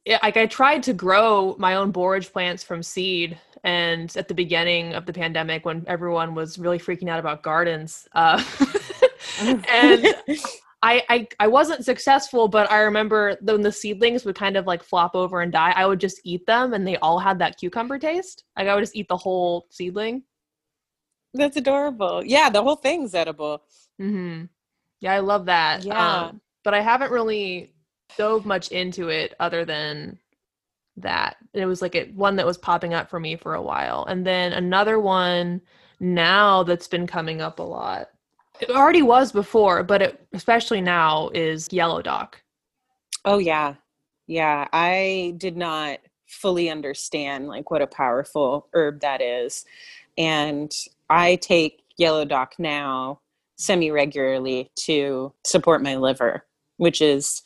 Yeah, 0.05 0.19
like 0.25 0.37
I 0.37 0.47
tried 0.47 0.83
to 0.85 0.93
grow 0.93 1.55
my 1.59 1.77
own 1.77 1.93
borage 1.93 2.33
plants 2.33 2.65
from 2.65 2.83
seed 2.83 3.39
and 3.63 4.15
at 4.17 4.27
the 4.27 4.35
beginning 4.35 4.95
of 4.95 5.07
the 5.07 5.13
pandemic 5.13 5.65
when 5.65 5.85
everyone 5.87 6.35
was 6.35 6.59
really 6.59 6.81
freaking 6.81 7.09
out 7.09 7.21
about 7.21 7.45
gardens 7.45 8.09
uh, 8.15 8.43
and 9.69 10.15
I, 10.83 11.03
I 11.09 11.29
I 11.39 11.47
wasn't 11.47 11.85
successful, 11.85 12.49
but 12.49 12.71
I 12.71 12.81
remember 12.81 13.37
when 13.41 13.63
the 13.63 13.71
seedlings 13.71 14.25
would 14.25 14.35
kind 14.35 14.57
of 14.57 14.67
like 14.67 14.83
flop 14.83 15.15
over 15.15 15.41
and 15.41 15.53
die, 15.53 15.73
I 15.77 15.87
would 15.87 16.01
just 16.01 16.21
eat 16.25 16.45
them 16.47 16.75
and 16.75 16.87
they 16.87 16.97
all 16.97 17.21
had 17.21 17.39
that 17.39 17.57
cucumber 17.57 17.99
taste. 17.99 18.45
Like 18.57 18.67
I 18.67 18.75
would 18.75 18.83
just 18.83 18.97
eat 18.97 19.09
the 19.09 19.17
whole 19.17 19.67
seedling. 19.71 20.25
That's 21.35 21.57
adorable. 21.57 22.23
Yeah, 22.25 22.51
the 22.51 22.63
whole 22.63 22.77
thing's 22.77 23.15
edible. 23.15 23.63
Mm-hmm. 24.01 24.47
Yeah, 25.01 25.15
I 25.15 25.21
love 25.21 25.47
that. 25.47 25.85
Yeah. 25.85 26.25
Um, 26.25 26.41
but 26.65 26.75
I 26.75 26.81
haven't 26.81 27.13
really 27.13 27.73
dove 28.19 28.45
much 28.45 28.69
into 28.73 29.09
it 29.09 29.35
other 29.41 29.65
than 29.65 30.19
that. 30.97 31.37
It 31.55 31.67
was 31.67 31.81
like 31.81 31.95
it 31.95 32.15
one 32.15 32.37
that 32.37 32.47
was 32.47 32.59
popping 32.59 32.93
up 32.93 33.09
for 33.09 33.21
me 33.21 33.37
for 33.37 33.55
a 33.55 33.63
while. 33.63 34.05
And 34.07 34.27
then 34.27 34.53
another 34.53 34.99
one 34.99 35.63
now 36.01 36.65
that's 36.65 36.89
been 36.89 37.07
coming 37.07 37.41
up 37.41 37.61
a 37.61 37.63
lot 37.63 38.09
it 38.61 38.71
already 38.71 39.03
was 39.03 39.33
before, 39.33 39.83
but 39.83 40.03
it, 40.03 40.27
especially 40.33 40.81
now 40.81 41.31
is 41.35 41.69
yellow 41.73 42.03
dock. 42.03 42.43
Oh 43.25 43.39
yeah. 43.39 43.75
Yeah, 44.27 44.69
I 44.73 45.35
did 45.37 45.57
not 45.57 45.99
fully 46.27 46.71
understand 46.71 47.49
like 47.49 47.71
what 47.71 47.83
a 47.83 47.87
powerful 47.87 48.69
herb 48.73 49.01
that 49.01 49.21
is. 49.21 49.65
And 50.17 50.73
I 51.11 51.37
take 51.37 51.83
yellow 51.97 52.25
dock 52.25 52.55
now 52.59 53.21
semi 53.57 53.91
regularly 53.91 54.71
to 54.75 55.33
support 55.45 55.83
my 55.83 55.97
liver, 55.97 56.45
which 56.79 57.03
is, 57.03 57.43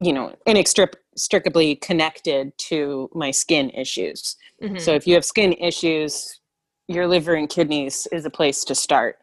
you 0.00 0.12
know, 0.12 0.34
inextricably 0.46 1.76
connected 1.76 2.56
to 2.58 3.08
my 3.14 3.30
skin 3.30 3.70
issues. 3.70 4.36
Mm-hmm. 4.62 4.78
So 4.78 4.94
if 4.94 5.06
you 5.06 5.14
have 5.14 5.24
skin 5.24 5.54
issues, 5.54 6.40
your 6.88 7.06
liver 7.08 7.34
and 7.34 7.48
kidneys 7.48 8.06
is 8.12 8.26
a 8.26 8.30
place 8.30 8.64
to 8.64 8.74
start 8.74 9.18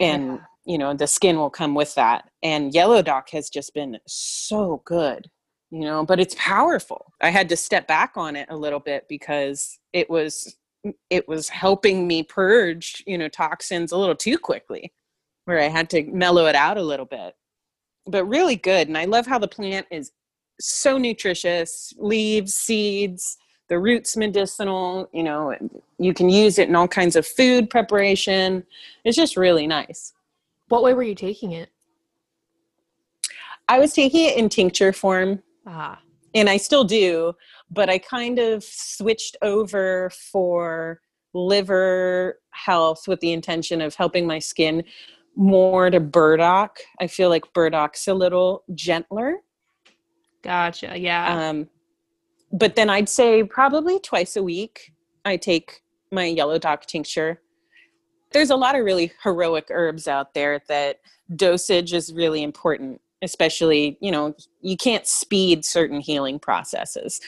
and 0.00 0.34
yeah. 0.34 0.38
you 0.64 0.78
know 0.78 0.94
the 0.94 1.06
skin 1.06 1.36
will 1.36 1.50
come 1.50 1.74
with 1.74 1.94
that 1.94 2.30
and 2.42 2.74
yellow 2.74 3.02
dock 3.02 3.30
has 3.30 3.48
just 3.48 3.74
been 3.74 3.98
so 4.06 4.82
good 4.84 5.28
you 5.70 5.80
know 5.80 6.04
but 6.04 6.20
it's 6.20 6.34
powerful 6.38 7.12
i 7.20 7.30
had 7.30 7.48
to 7.48 7.56
step 7.56 7.86
back 7.86 8.12
on 8.16 8.36
it 8.36 8.46
a 8.50 8.56
little 8.56 8.80
bit 8.80 9.04
because 9.08 9.78
it 9.92 10.08
was 10.08 10.56
it 11.10 11.26
was 11.28 11.48
helping 11.48 12.06
me 12.06 12.22
purge 12.22 13.02
you 13.06 13.18
know 13.18 13.28
toxins 13.28 13.92
a 13.92 13.96
little 13.96 14.14
too 14.14 14.38
quickly 14.38 14.92
where 15.44 15.60
i 15.60 15.68
had 15.68 15.90
to 15.90 16.04
mellow 16.04 16.46
it 16.46 16.54
out 16.54 16.78
a 16.78 16.82
little 16.82 17.06
bit 17.06 17.34
but 18.06 18.24
really 18.24 18.56
good 18.56 18.88
and 18.88 18.96
i 18.96 19.04
love 19.04 19.26
how 19.26 19.38
the 19.38 19.48
plant 19.48 19.86
is 19.90 20.12
so 20.60 20.98
nutritious 20.98 21.92
leaves 21.98 22.54
seeds 22.54 23.36
the 23.68 23.78
roots 23.78 24.16
medicinal 24.16 25.08
you 25.12 25.22
know 25.22 25.54
you 25.98 26.14
can 26.14 26.28
use 26.28 26.58
it 26.58 26.68
in 26.68 26.76
all 26.76 26.88
kinds 26.88 27.16
of 27.16 27.26
food 27.26 27.70
preparation. 27.70 28.64
It's 29.04 29.16
just 29.16 29.36
really 29.36 29.66
nice. 29.66 30.14
What 30.68 30.82
way 30.82 30.94
were 30.94 31.02
you 31.02 31.14
taking 31.14 31.52
it? 31.52 31.70
I 33.68 33.78
was 33.78 33.92
taking 33.92 34.26
it 34.26 34.36
in 34.36 34.48
tincture 34.48 34.92
form. 34.92 35.42
Ah. 35.70 36.00
and 36.34 36.48
i 36.48 36.56
still 36.56 36.84
do 36.84 37.34
but 37.70 37.90
i 37.90 37.98
kind 37.98 38.38
of 38.38 38.64
switched 38.64 39.36
over 39.42 40.10
for 40.32 41.02
liver 41.34 42.38
health 42.50 43.06
with 43.06 43.20
the 43.20 43.32
intention 43.32 43.82
of 43.82 43.94
helping 43.94 44.26
my 44.26 44.38
skin 44.38 44.82
more 45.36 45.88
to 45.88 46.00
burdock. 46.00 46.78
I 47.00 47.06
feel 47.06 47.28
like 47.28 47.52
burdock's 47.52 48.08
a 48.08 48.14
little 48.14 48.64
gentler. 48.74 49.36
Gotcha 50.42 50.98
yeah. 50.98 51.48
Um 51.48 51.68
but 52.52 52.76
then 52.76 52.90
I'd 52.90 53.08
say 53.08 53.44
probably 53.44 53.98
twice 54.00 54.36
a 54.36 54.42
week 54.42 54.92
I 55.24 55.36
take 55.36 55.82
my 56.10 56.24
yellow 56.24 56.58
dock 56.58 56.86
tincture. 56.86 57.40
There's 58.32 58.50
a 58.50 58.56
lot 58.56 58.76
of 58.76 58.84
really 58.84 59.12
heroic 59.22 59.68
herbs 59.70 60.08
out 60.08 60.34
there 60.34 60.60
that 60.68 61.00
dosage 61.34 61.92
is 61.92 62.12
really 62.12 62.42
important, 62.42 63.00
especially, 63.22 63.98
you 64.00 64.10
know, 64.10 64.34
you 64.60 64.76
can't 64.76 65.06
speed 65.06 65.64
certain 65.64 66.00
healing 66.00 66.38
processes. 66.38 67.20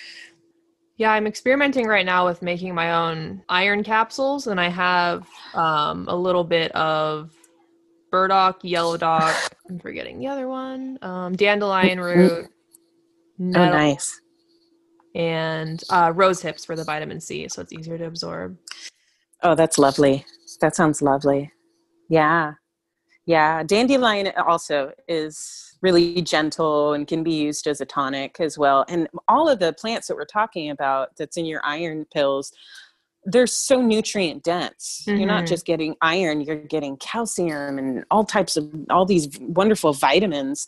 Yeah, 0.96 1.12
I'm 1.12 1.26
experimenting 1.26 1.86
right 1.86 2.04
now 2.04 2.26
with 2.26 2.42
making 2.42 2.74
my 2.74 2.92
own 2.92 3.42
iron 3.48 3.82
capsules, 3.82 4.46
and 4.46 4.60
I 4.60 4.68
have 4.68 5.26
um, 5.54 6.06
a 6.08 6.14
little 6.14 6.44
bit 6.44 6.70
of 6.72 7.30
burdock, 8.10 8.58
yellow 8.62 8.98
dock. 8.98 9.34
I'm 9.68 9.78
forgetting 9.78 10.18
the 10.18 10.26
other 10.26 10.46
one. 10.48 10.98
Um, 11.00 11.36
dandelion 11.36 12.00
root. 12.00 12.48
Nettle, 13.38 13.68
oh, 13.68 13.78
nice. 13.78 14.20
And 15.14 15.82
uh, 15.90 16.12
rose 16.14 16.40
hips 16.40 16.64
for 16.64 16.76
the 16.76 16.84
vitamin 16.84 17.20
C, 17.20 17.48
so 17.48 17.62
it's 17.62 17.72
easier 17.72 17.98
to 17.98 18.04
absorb. 18.04 18.56
Oh, 19.42 19.54
that's 19.54 19.78
lovely. 19.78 20.24
That 20.60 20.76
sounds 20.76 21.02
lovely. 21.02 21.50
Yeah. 22.08 22.54
Yeah. 23.26 23.62
Dandelion 23.62 24.32
also 24.46 24.92
is 25.08 25.76
really 25.82 26.20
gentle 26.22 26.92
and 26.92 27.06
can 27.06 27.22
be 27.22 27.32
used 27.32 27.66
as 27.66 27.80
a 27.80 27.86
tonic 27.86 28.36
as 28.38 28.58
well. 28.58 28.84
And 28.88 29.08
all 29.28 29.48
of 29.48 29.58
the 29.58 29.72
plants 29.72 30.08
that 30.08 30.16
we're 30.16 30.24
talking 30.26 30.70
about 30.70 31.16
that's 31.16 31.36
in 31.36 31.46
your 31.46 31.60
iron 31.64 32.06
pills 32.12 32.52
they're 33.24 33.46
so 33.46 33.80
nutrient 33.80 34.42
dense. 34.42 35.04
Mm-hmm. 35.06 35.18
You're 35.18 35.28
not 35.28 35.38
mm-hmm. 35.38 35.46
just 35.46 35.66
getting 35.66 35.94
iron, 36.00 36.40
you're 36.40 36.56
getting 36.56 36.96
calcium 36.96 37.78
and 37.78 38.04
all 38.10 38.24
types 38.24 38.56
of 38.56 38.70
all 38.88 39.04
these 39.04 39.28
wonderful 39.40 39.92
vitamins 39.92 40.66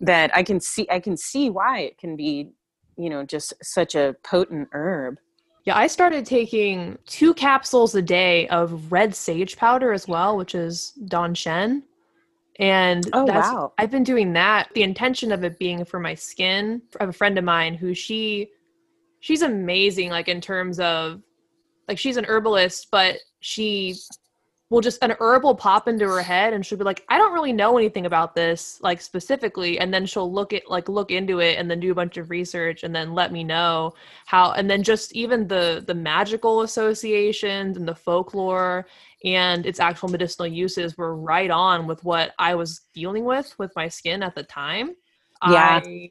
that 0.00 0.34
I 0.34 0.42
can 0.42 0.60
see 0.60 0.86
I 0.90 1.00
can 1.00 1.16
see 1.16 1.48
why 1.48 1.80
it 1.80 1.98
can 1.98 2.16
be, 2.16 2.50
you 2.96 3.10
know, 3.10 3.24
just 3.24 3.52
such 3.62 3.94
a 3.94 4.14
potent 4.22 4.68
herb. 4.72 5.18
Yeah, 5.64 5.76
I 5.76 5.88
started 5.88 6.24
taking 6.24 6.96
two 7.06 7.34
capsules 7.34 7.94
a 7.94 8.02
day 8.02 8.46
of 8.48 8.92
red 8.92 9.14
sage 9.14 9.56
powder 9.56 9.92
as 9.92 10.06
well, 10.06 10.36
which 10.36 10.54
is 10.54 10.92
Dan 11.06 11.34
Shen. 11.34 11.82
And 12.58 13.08
oh, 13.12 13.24
wow. 13.24 13.72
I've 13.76 13.90
been 13.90 14.04
doing 14.04 14.32
that. 14.34 14.68
The 14.74 14.82
intention 14.82 15.32
of 15.32 15.44
it 15.44 15.58
being 15.58 15.84
for 15.84 16.00
my 16.00 16.14
skin. 16.14 16.80
I 16.98 17.02
have 17.02 17.10
a 17.10 17.12
friend 17.12 17.36
of 17.36 17.44
mine 17.44 17.74
who 17.74 17.94
she 17.94 18.48
she's 19.20 19.42
amazing 19.42 20.10
like 20.10 20.28
in 20.28 20.40
terms 20.40 20.78
of 20.78 21.20
like 21.88 21.98
she's 21.98 22.16
an 22.16 22.24
herbalist, 22.26 22.88
but 22.90 23.16
she 23.40 23.96
will 24.68 24.80
just 24.80 25.02
an 25.02 25.14
herb 25.20 25.44
will 25.44 25.54
pop 25.54 25.86
into 25.86 26.04
her 26.06 26.22
head 26.22 26.52
and 26.52 26.66
she'll 26.66 26.78
be 26.78 26.84
like, 26.84 27.04
I 27.08 27.18
don't 27.18 27.32
really 27.32 27.52
know 27.52 27.78
anything 27.78 28.04
about 28.04 28.34
this, 28.34 28.80
like 28.82 29.00
specifically, 29.00 29.78
and 29.78 29.94
then 29.94 30.06
she'll 30.06 30.32
look 30.32 30.52
at 30.52 30.68
like 30.68 30.88
look 30.88 31.12
into 31.12 31.38
it 31.38 31.56
and 31.58 31.70
then 31.70 31.78
do 31.78 31.92
a 31.92 31.94
bunch 31.94 32.16
of 32.16 32.30
research 32.30 32.82
and 32.82 32.94
then 32.94 33.14
let 33.14 33.32
me 33.32 33.44
know 33.44 33.94
how 34.26 34.52
and 34.52 34.68
then 34.68 34.82
just 34.82 35.12
even 35.12 35.46
the 35.46 35.84
the 35.86 35.94
magical 35.94 36.62
associations 36.62 37.76
and 37.76 37.86
the 37.86 37.94
folklore 37.94 38.86
and 39.24 39.66
its 39.66 39.78
actual 39.78 40.08
medicinal 40.08 40.48
uses 40.48 40.96
were 40.96 41.16
right 41.16 41.50
on 41.50 41.86
with 41.86 42.02
what 42.02 42.32
I 42.38 42.56
was 42.56 42.82
dealing 42.92 43.24
with 43.24 43.56
with 43.58 43.72
my 43.76 43.88
skin 43.88 44.22
at 44.22 44.34
the 44.34 44.42
time. 44.42 44.90
Yeah. 45.48 45.80
I 45.84 46.10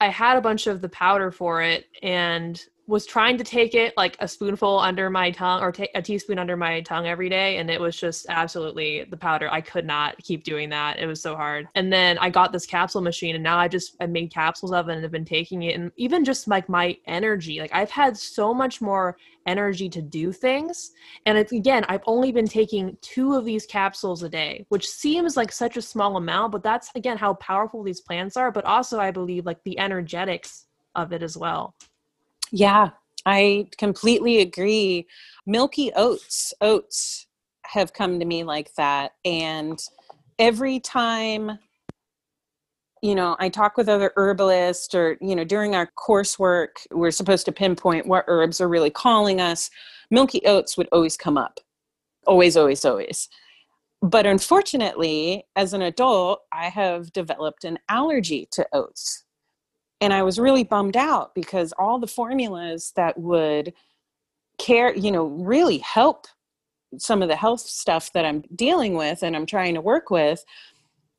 I 0.00 0.08
had 0.08 0.36
a 0.36 0.42
bunch 0.42 0.66
of 0.66 0.80
the 0.80 0.88
powder 0.90 1.32
for 1.32 1.62
it 1.62 1.86
and 2.02 2.60
was 2.90 3.06
trying 3.06 3.38
to 3.38 3.44
take 3.44 3.74
it 3.74 3.94
like 3.96 4.16
a 4.18 4.26
spoonful 4.26 4.80
under 4.80 5.08
my 5.08 5.30
tongue 5.30 5.62
or 5.62 5.70
take 5.70 5.90
a 5.94 6.02
teaspoon 6.02 6.40
under 6.40 6.56
my 6.56 6.80
tongue 6.80 7.06
every 7.06 7.28
day 7.28 7.58
and 7.58 7.70
it 7.70 7.80
was 7.80 7.96
just 7.96 8.26
absolutely 8.28 9.04
the 9.04 9.16
powder. 9.16 9.48
I 9.48 9.60
could 9.60 9.86
not 9.86 10.18
keep 10.18 10.42
doing 10.42 10.68
that. 10.70 10.98
It 10.98 11.06
was 11.06 11.22
so 11.22 11.36
hard. 11.36 11.68
And 11.76 11.92
then 11.92 12.18
i 12.18 12.28
got 12.28 12.52
this 12.52 12.66
capsule 12.66 13.00
machine 13.00 13.36
and 13.36 13.44
now 13.44 13.58
i 13.58 13.68
just 13.68 13.96
i 14.00 14.06
made 14.06 14.32
capsules 14.32 14.72
of 14.72 14.88
it 14.88 14.94
and 14.94 15.02
have 15.02 15.12
been 15.12 15.24
taking 15.24 15.62
it 15.62 15.76
and 15.76 15.92
even 15.96 16.24
just 16.24 16.48
like 16.48 16.68
my 16.68 16.96
energy. 17.06 17.60
Like 17.60 17.72
i've 17.72 17.90
had 17.90 18.16
so 18.16 18.52
much 18.52 18.80
more 18.80 19.16
energy 19.46 19.88
to 19.88 20.02
do 20.02 20.32
things 20.32 20.90
and 21.26 21.38
it's 21.38 21.52
again 21.52 21.84
i've 21.88 22.02
only 22.06 22.32
been 22.32 22.46
taking 22.46 22.96
two 23.00 23.34
of 23.34 23.44
these 23.44 23.66
capsules 23.66 24.22
a 24.22 24.28
day 24.28 24.66
which 24.68 24.86
seems 24.86 25.36
like 25.36 25.50
such 25.50 25.76
a 25.76 25.82
small 25.82 26.16
amount 26.16 26.52
but 26.52 26.62
that's 26.62 26.90
again 26.94 27.16
how 27.16 27.34
powerful 27.34 27.82
these 27.82 28.00
plants 28.00 28.36
are 28.36 28.50
but 28.50 28.64
also 28.64 29.00
i 29.00 29.10
believe 29.10 29.46
like 29.46 29.62
the 29.64 29.78
energetics 29.78 30.66
of 30.94 31.12
it 31.12 31.22
as 31.22 31.36
well 31.38 31.74
yeah, 32.50 32.90
I 33.26 33.68
completely 33.78 34.40
agree. 34.40 35.06
Milky 35.46 35.92
oats, 35.94 36.52
oats 36.60 37.26
have 37.66 37.92
come 37.92 38.18
to 38.18 38.24
me 38.24 38.44
like 38.44 38.74
that. 38.74 39.12
And 39.24 39.78
every 40.38 40.80
time, 40.80 41.58
you 43.02 43.14
know, 43.14 43.36
I 43.38 43.48
talk 43.48 43.76
with 43.76 43.88
other 43.88 44.12
herbalists 44.16 44.94
or, 44.94 45.16
you 45.20 45.34
know, 45.34 45.44
during 45.44 45.74
our 45.74 45.90
coursework, 45.98 46.86
we're 46.90 47.10
supposed 47.10 47.46
to 47.46 47.52
pinpoint 47.52 48.06
what 48.06 48.24
herbs 48.26 48.60
are 48.60 48.68
really 48.68 48.90
calling 48.90 49.40
us. 49.40 49.70
Milky 50.10 50.40
oats 50.44 50.76
would 50.76 50.88
always 50.92 51.16
come 51.16 51.38
up. 51.38 51.60
Always, 52.26 52.56
always, 52.56 52.84
always. 52.84 53.28
But 54.02 54.26
unfortunately, 54.26 55.44
as 55.56 55.72
an 55.72 55.82
adult, 55.82 56.40
I 56.52 56.68
have 56.68 57.12
developed 57.12 57.64
an 57.64 57.78
allergy 57.88 58.48
to 58.52 58.66
oats 58.72 59.24
and 60.00 60.12
i 60.12 60.22
was 60.22 60.38
really 60.38 60.64
bummed 60.64 60.96
out 60.96 61.34
because 61.34 61.72
all 61.78 61.98
the 61.98 62.06
formulas 62.06 62.92
that 62.96 63.18
would 63.18 63.72
care 64.58 64.94
you 64.94 65.10
know 65.10 65.26
really 65.26 65.78
help 65.78 66.26
some 66.98 67.22
of 67.22 67.28
the 67.28 67.36
health 67.36 67.60
stuff 67.60 68.12
that 68.12 68.24
i'm 68.24 68.42
dealing 68.54 68.94
with 68.94 69.22
and 69.22 69.36
i'm 69.36 69.46
trying 69.46 69.74
to 69.74 69.80
work 69.80 70.10
with 70.10 70.44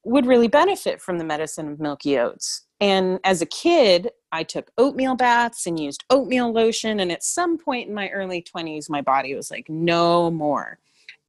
would 0.03 0.25
really 0.25 0.47
benefit 0.47 1.01
from 1.01 1.17
the 1.17 1.23
medicine 1.23 1.69
of 1.69 1.79
milky 1.79 2.17
oats. 2.17 2.63
And 2.79 3.19
as 3.23 3.41
a 3.41 3.45
kid 3.45 4.09
i 4.31 4.43
took 4.43 4.71
oatmeal 4.77 5.15
baths 5.15 5.67
and 5.67 5.79
used 5.79 6.03
oatmeal 6.09 6.51
lotion 6.51 6.99
and 6.99 7.11
at 7.11 7.23
some 7.23 7.57
point 7.57 7.89
in 7.89 7.93
my 7.93 8.09
early 8.09 8.41
20s 8.41 8.89
my 8.89 9.01
body 9.01 9.35
was 9.35 9.51
like 9.51 9.69
no 9.69 10.31
more. 10.31 10.79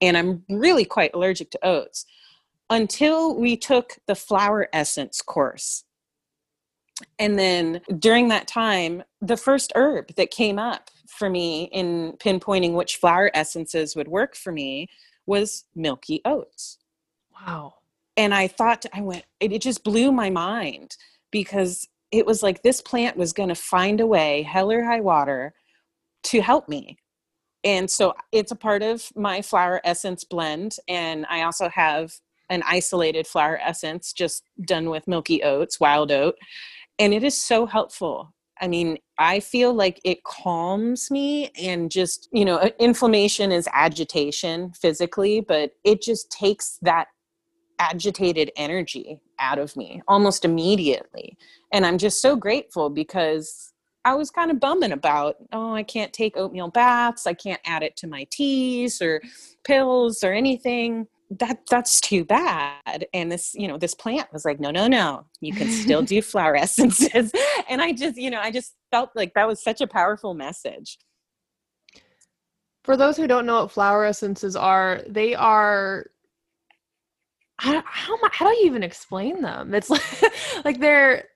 And 0.01 0.17
i'm 0.17 0.45
really 0.49 0.85
quite 0.85 1.13
allergic 1.15 1.51
to 1.53 1.67
oats. 1.67 2.07
Until 2.71 3.37
we 3.37 3.57
took 3.57 3.99
the 4.07 4.15
flower 4.15 4.69
essence 4.73 5.21
course 5.21 5.85
and 7.19 7.39
then 7.39 7.81
during 7.99 8.29
that 8.29 8.49
time, 8.49 9.03
the 9.21 9.37
first 9.37 9.73
herb 9.75 10.15
that 10.17 10.31
came 10.31 10.59
up 10.59 10.91
for 11.07 11.29
me 11.29 11.65
in 11.73 12.15
pinpointing 12.19 12.73
which 12.73 12.97
flower 12.97 13.31
essences 13.35 13.95
would 13.95 14.09
work 14.09 14.35
for 14.35 14.53
me 14.53 14.89
was 15.27 15.65
milky 15.75 16.21
oats. 16.25 16.79
Wow. 17.35 17.75
And 18.17 18.35
I 18.35 18.49
thought, 18.49 18.85
I 18.93 19.01
went, 19.03 19.25
it, 19.41 19.53
it 19.53 19.63
just 19.63 19.85
blew 19.85 20.13
my 20.13 20.31
mind 20.31 20.97
because 21.31 21.89
it 22.11 22.27
was 22.27 22.43
like 22.43 22.63
this 22.63 22.81
plant 22.81 23.17
was 23.17 23.33
going 23.33 23.49
to 23.49 23.55
find 23.55 24.01
a 24.01 24.07
way, 24.07 24.43
hell 24.43 24.71
or 24.71 24.85
high 24.85 25.01
water, 25.01 25.55
to 26.25 26.41
help 26.41 26.69
me. 26.69 26.99
And 27.65 27.91
so 27.91 28.15
it's 28.33 28.53
a 28.53 28.57
part 28.57 28.83
of 28.83 29.09
my 29.15 29.41
flower 29.41 29.81
essence 29.85 30.25
blend. 30.25 30.77
And 30.89 31.25
I 31.31 31.43
also 31.43 31.69
have 31.69 32.13
an 32.51 32.63
isolated 32.67 33.27
flower 33.27 33.59
essence 33.63 34.13
just 34.13 34.43
done 34.67 34.91
with 34.91 35.09
milky 35.09 35.43
oats, 35.43 35.81
wild 35.81 36.13
oat 36.13 36.37
and 36.99 37.13
it 37.15 37.25
is 37.25 37.41
so 37.41 37.67
helpful 37.67 38.35
I 38.63 38.69
mean, 38.69 38.99
I 39.19 39.41
feel 39.41 39.75
like 39.75 40.01
it 40.05 40.23
calms 40.23 41.11
me 41.11 41.51
and 41.61 41.91
just, 41.91 42.29
you 42.33 42.45
know, 42.45 42.59
uh, 42.59 42.71
inflammation 42.79 43.51
is 43.51 43.69
agitation 43.73 44.73
physically, 44.81 45.41
but 45.41 45.73
it 45.85 46.01
just 46.01 46.31
takes 46.31 46.79
that 46.83 47.09
agitated 47.81 48.53
energy 48.57 49.19
out 49.41 49.59
of 49.59 49.77
me 49.77 50.01
almost 50.07 50.45
immediately. 50.45 51.37
And 51.73 51.85
I'm 51.85 51.99
just 51.99 52.23
so 52.23 52.37
grateful 52.37 52.89
because 52.89 53.73
I 54.05 54.15
was 54.15 54.31
kind 54.31 54.53
of 54.53 54.61
bumming 54.61 54.93
about, 54.93 55.37
oh, 55.53 55.75
I 55.75 55.83
can't 55.83 56.13
take 56.13 56.37
oatmeal 56.37 56.69
baths, 56.69 57.27
I 57.27 57.35
can't 57.35 57.61
add 57.67 57.83
it 57.83 57.97
to 57.97 58.07
my 58.07 58.29
teas 58.31 59.03
or 59.03 59.21
pills 59.65 60.23
or 60.23 60.33
anything 60.33 61.09
that 61.39 61.61
that's 61.71 62.01
too 62.01 62.25
bad. 62.25 63.07
And 63.13 63.31
this 63.31 63.55
you 63.55 63.69
know 63.69 63.79
this 63.79 63.95
plant 63.95 64.33
was 64.33 64.45
like 64.45 64.61
no 64.61 64.71
no 64.71 64.87
no 64.87 65.25
you 65.41 65.53
can 65.53 65.69
still 65.71 66.03
do 66.13 66.23
flower 66.23 66.57
essences. 66.57 67.33
And 67.69 67.81
i 67.81 67.93
just 67.93 68.17
you 68.19 68.29
know 68.29 68.41
i 68.41 68.51
just 68.51 68.75
felt 68.91 69.11
like 69.15 69.33
that 69.35 69.47
was 69.47 69.63
such 69.63 69.81
a 69.81 69.87
powerful 69.87 70.35
message. 70.35 70.99
For 72.85 72.97
those 72.97 73.17
who 73.17 73.27
don't 73.27 73.47
know 73.47 73.63
what 73.63 73.71
flower 73.71 74.05
essences 74.05 74.57
are 74.57 75.03
they 75.09 75.35
are 75.35 76.07
how, 77.59 77.83
how, 77.87 78.19
how 78.33 78.51
do 78.51 78.59
you 78.59 78.67
even 78.67 78.83
explain 78.83 79.41
them? 79.41 79.73
It's 79.73 79.89
like 79.89 80.03
like 80.65 80.81
they're 80.81 81.29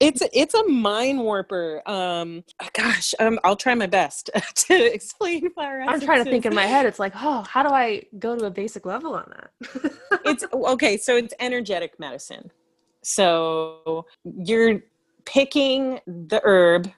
it's 0.00 0.22
it's 0.32 0.54
a 0.54 0.64
mind 0.68 1.18
warper 1.18 1.82
um 1.86 2.44
gosh 2.72 3.14
um, 3.18 3.38
i'll 3.44 3.56
try 3.56 3.74
my 3.74 3.86
best 3.86 4.30
to 4.54 4.94
explain 4.94 5.50
flower 5.52 5.82
i'm 5.82 6.00
trying 6.00 6.24
to 6.24 6.30
think 6.30 6.46
in 6.46 6.54
my 6.54 6.66
head 6.66 6.86
it's 6.86 6.98
like 6.98 7.12
oh 7.16 7.42
how 7.42 7.62
do 7.62 7.70
i 7.70 8.02
go 8.18 8.36
to 8.36 8.46
a 8.46 8.50
basic 8.50 8.86
level 8.86 9.14
on 9.14 9.32
that? 9.36 9.92
It's 10.24 10.44
okay 10.52 10.96
so 10.96 11.16
it's 11.16 11.34
energetic 11.40 11.98
medicine. 11.98 12.50
So 13.02 14.06
you're 14.24 14.80
picking 15.24 16.00
the 16.06 16.40
herb 16.44 16.90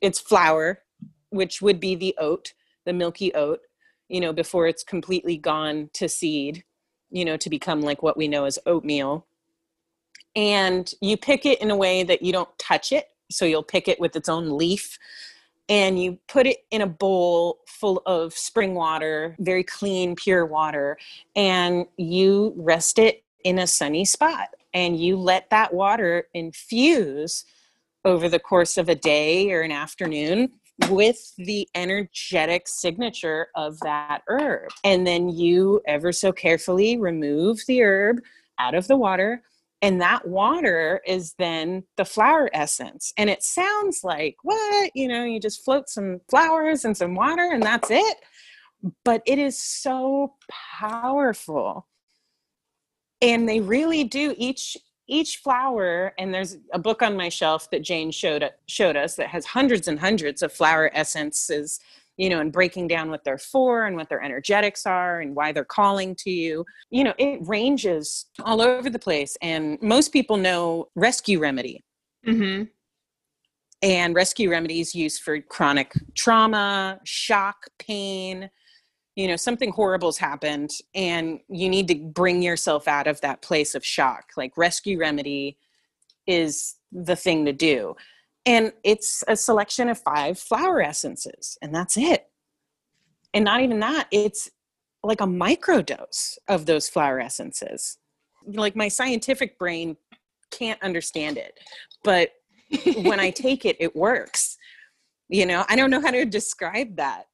it's 0.00 0.20
flower 0.20 0.80
which 1.30 1.60
would 1.60 1.80
be 1.80 1.94
the 1.94 2.14
oat 2.18 2.52
the 2.84 2.92
milky 2.92 3.34
oat 3.34 3.60
you 4.08 4.20
know 4.20 4.32
before 4.32 4.66
it's 4.66 4.82
completely 4.82 5.36
gone 5.36 5.90
to 5.92 6.08
seed 6.08 6.64
you 7.10 7.24
know 7.24 7.36
to 7.36 7.50
become 7.50 7.80
like 7.80 8.02
what 8.02 8.16
we 8.16 8.28
know 8.28 8.44
as 8.44 8.58
oatmeal 8.66 9.26
and 10.36 10.92
you 11.00 11.16
pick 11.16 11.46
it 11.46 11.60
in 11.60 11.70
a 11.70 11.76
way 11.76 12.02
that 12.02 12.22
you 12.22 12.32
don't 12.32 12.58
touch 12.58 12.92
it 12.92 13.08
so 13.30 13.44
you'll 13.44 13.62
pick 13.62 13.88
it 13.88 14.00
with 14.00 14.16
its 14.16 14.28
own 14.28 14.56
leaf 14.56 14.98
and 15.68 16.02
you 16.02 16.18
put 16.28 16.46
it 16.46 16.58
in 16.70 16.82
a 16.82 16.86
bowl 16.86 17.60
full 17.66 18.02
of 18.04 18.34
spring 18.34 18.74
water, 18.74 19.34
very 19.38 19.64
clean, 19.64 20.14
pure 20.14 20.44
water, 20.44 20.98
and 21.34 21.86
you 21.96 22.52
rest 22.56 22.98
it 22.98 23.24
in 23.44 23.58
a 23.58 23.66
sunny 23.66 24.04
spot 24.04 24.48
and 24.74 24.98
you 24.98 25.16
let 25.16 25.48
that 25.50 25.72
water 25.72 26.28
infuse 26.34 27.44
over 28.04 28.28
the 28.28 28.38
course 28.38 28.76
of 28.76 28.88
a 28.88 28.94
day 28.94 29.50
or 29.52 29.62
an 29.62 29.72
afternoon 29.72 30.50
with 30.90 31.34
the 31.36 31.68
energetic 31.74 32.66
signature 32.66 33.46
of 33.54 33.78
that 33.80 34.22
herb. 34.28 34.70
And 34.82 35.06
then 35.06 35.28
you 35.28 35.80
ever 35.86 36.12
so 36.12 36.32
carefully 36.32 36.98
remove 36.98 37.60
the 37.66 37.82
herb 37.82 38.20
out 38.58 38.74
of 38.74 38.88
the 38.88 38.96
water 38.96 39.42
and 39.84 40.00
that 40.00 40.26
water 40.26 41.02
is 41.06 41.34
then 41.38 41.84
the 41.98 42.06
flower 42.06 42.48
essence. 42.54 43.12
And 43.18 43.28
it 43.28 43.42
sounds 43.42 44.00
like 44.02 44.36
what? 44.42 44.90
You 44.94 45.08
know 45.08 45.24
you 45.24 45.38
just 45.38 45.62
float 45.62 45.90
some 45.90 46.22
flowers 46.30 46.86
and 46.86 46.96
some 46.96 47.14
water 47.14 47.50
and 47.52 47.62
that's 47.62 47.90
it. 47.90 48.16
But 49.04 49.22
it 49.26 49.38
is 49.38 49.58
so 49.58 50.36
powerful. 50.78 51.86
And 53.20 53.46
they 53.46 53.60
really 53.60 54.04
do 54.04 54.34
each 54.38 54.78
each 55.06 55.36
flower 55.44 56.14
and 56.18 56.32
there's 56.32 56.56
a 56.72 56.78
book 56.78 57.02
on 57.02 57.14
my 57.14 57.28
shelf 57.28 57.68
that 57.70 57.82
jane 57.82 58.10
showed 58.10 58.48
showed 58.66 58.96
us 58.96 59.16
that 59.16 59.28
has 59.28 59.44
hundreds 59.44 59.86
and 59.86 60.00
hundreds 60.00 60.42
of 60.42 60.50
flower 60.50 60.90
essences 60.94 61.78
you 62.16 62.28
know, 62.28 62.40
and 62.40 62.52
breaking 62.52 62.86
down 62.86 63.10
what 63.10 63.24
they're 63.24 63.38
for 63.38 63.86
and 63.86 63.96
what 63.96 64.08
their 64.08 64.22
energetics 64.22 64.86
are 64.86 65.20
and 65.20 65.34
why 65.34 65.52
they're 65.52 65.64
calling 65.64 66.14
to 66.16 66.30
you. 66.30 66.64
You 66.90 67.04
know, 67.04 67.14
it 67.18 67.40
ranges 67.42 68.26
all 68.44 68.60
over 68.60 68.88
the 68.88 68.98
place. 68.98 69.36
And 69.42 69.78
most 69.82 70.12
people 70.12 70.36
know 70.36 70.88
rescue 70.94 71.40
remedy. 71.40 71.84
Mm-hmm. 72.26 72.64
And 73.82 74.14
rescue 74.14 74.50
remedies 74.50 74.94
used 74.94 75.22
for 75.22 75.40
chronic 75.40 75.92
trauma, 76.14 77.00
shock, 77.04 77.66
pain. 77.78 78.48
You 79.16 79.28
know, 79.28 79.36
something 79.36 79.70
horrible's 79.70 80.18
happened 80.18 80.70
and 80.94 81.40
you 81.48 81.68
need 81.68 81.88
to 81.88 81.94
bring 81.94 82.42
yourself 82.42 82.88
out 82.88 83.06
of 83.06 83.20
that 83.20 83.42
place 83.42 83.74
of 83.74 83.84
shock. 83.84 84.30
Like 84.36 84.56
rescue 84.56 84.98
remedy 84.98 85.58
is 86.26 86.76
the 86.90 87.16
thing 87.16 87.44
to 87.44 87.52
do 87.52 87.94
and 88.46 88.72
it's 88.82 89.24
a 89.28 89.36
selection 89.36 89.88
of 89.88 89.98
five 89.98 90.38
flower 90.38 90.82
essences 90.82 91.56
and 91.62 91.74
that's 91.74 91.96
it. 91.96 92.28
And 93.32 93.44
not 93.44 93.60
even 93.62 93.80
that 93.80 94.06
it's 94.10 94.50
like 95.02 95.20
a 95.20 95.26
microdose 95.26 96.38
of 96.48 96.66
those 96.66 96.88
flower 96.88 97.20
essences. 97.20 97.98
Like 98.46 98.76
my 98.76 98.88
scientific 98.88 99.58
brain 99.58 99.96
can't 100.50 100.82
understand 100.82 101.36
it 101.36 101.58
but 102.04 102.30
when 103.02 103.18
i 103.18 103.30
take 103.44 103.64
it 103.64 103.76
it 103.80 103.94
works. 103.96 104.56
You 105.28 105.46
know 105.46 105.64
i 105.68 105.76
don't 105.76 105.90
know 105.90 106.00
how 106.00 106.10
to 106.10 106.24
describe 106.24 106.96
that. 106.96 107.24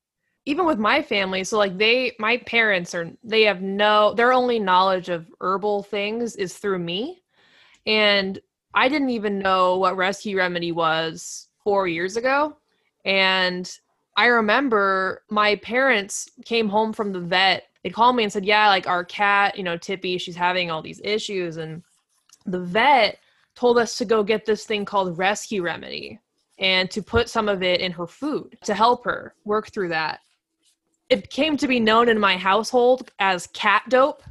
Even 0.47 0.65
with 0.65 0.79
my 0.79 1.03
family 1.03 1.45
so 1.45 1.59
like 1.59 1.77
they 1.77 2.13
my 2.19 2.39
parents 2.39 2.95
are 2.95 3.11
they 3.23 3.43
have 3.43 3.61
no 3.61 4.15
their 4.15 4.33
only 4.33 4.59
knowledge 4.59 5.09
of 5.09 5.27
herbal 5.41 5.83
things 5.83 6.37
is 6.37 6.57
through 6.57 6.79
me. 6.79 7.23
And 7.87 8.39
I 8.75 8.89
didn't 8.89 9.11
even 9.11 9.39
know 9.39 9.77
what 9.77 9.97
Rescue 9.97 10.37
Remedy 10.37 10.73
was 10.73 11.49
four 11.63 11.89
years 11.89 12.17
ago. 12.17 12.57
And 13.05 13.71
I 14.17 14.27
remember 14.27 15.23
my 15.31 15.57
parents 15.57 16.29
came 16.45 16.69
home 16.69 16.93
from 16.93 17.13
the 17.13 17.21
vet. 17.21 17.65
They 17.83 17.91
called 17.91 18.17
me 18.17 18.25
and 18.25 18.33
said, 18.33 18.45
Yeah, 18.45 18.69
like 18.69 18.87
our 18.87 19.05
cat, 19.05 19.57
you 19.57 19.65
know, 19.65 19.77
Tippy, 19.77 20.19
she's 20.19 20.37
having 20.37 20.71
all 20.71 20.83
these 20.83 21.01
issues. 21.03 21.57
And 21.57 21.83
the 22.47 22.61
vet 22.61 23.19
told 23.55 23.79
us 23.79 23.97
to 23.99 24.05
go 24.05 24.23
get 24.23 24.47
this 24.47 24.65
thing 24.65 24.85
called 24.85 25.19
Rescue 25.19 25.63
Remedy 25.63 26.19
and 26.59 26.91
to 26.91 27.03
put 27.03 27.29
some 27.29 27.49
of 27.49 27.63
it 27.63 27.81
in 27.81 27.91
her 27.93 28.07
food 28.07 28.59
to 28.65 28.75
help 28.75 29.05
her 29.05 29.35
work 29.45 29.73
through 29.73 29.89
that. 29.89 30.21
It 31.09 31.31
came 31.31 31.57
to 31.57 31.67
be 31.67 31.81
known 31.81 32.09
in 32.09 32.19
my 32.19 32.37
household 32.37 33.11
as 33.19 33.47
cat 33.49 33.83
dope. 33.89 34.23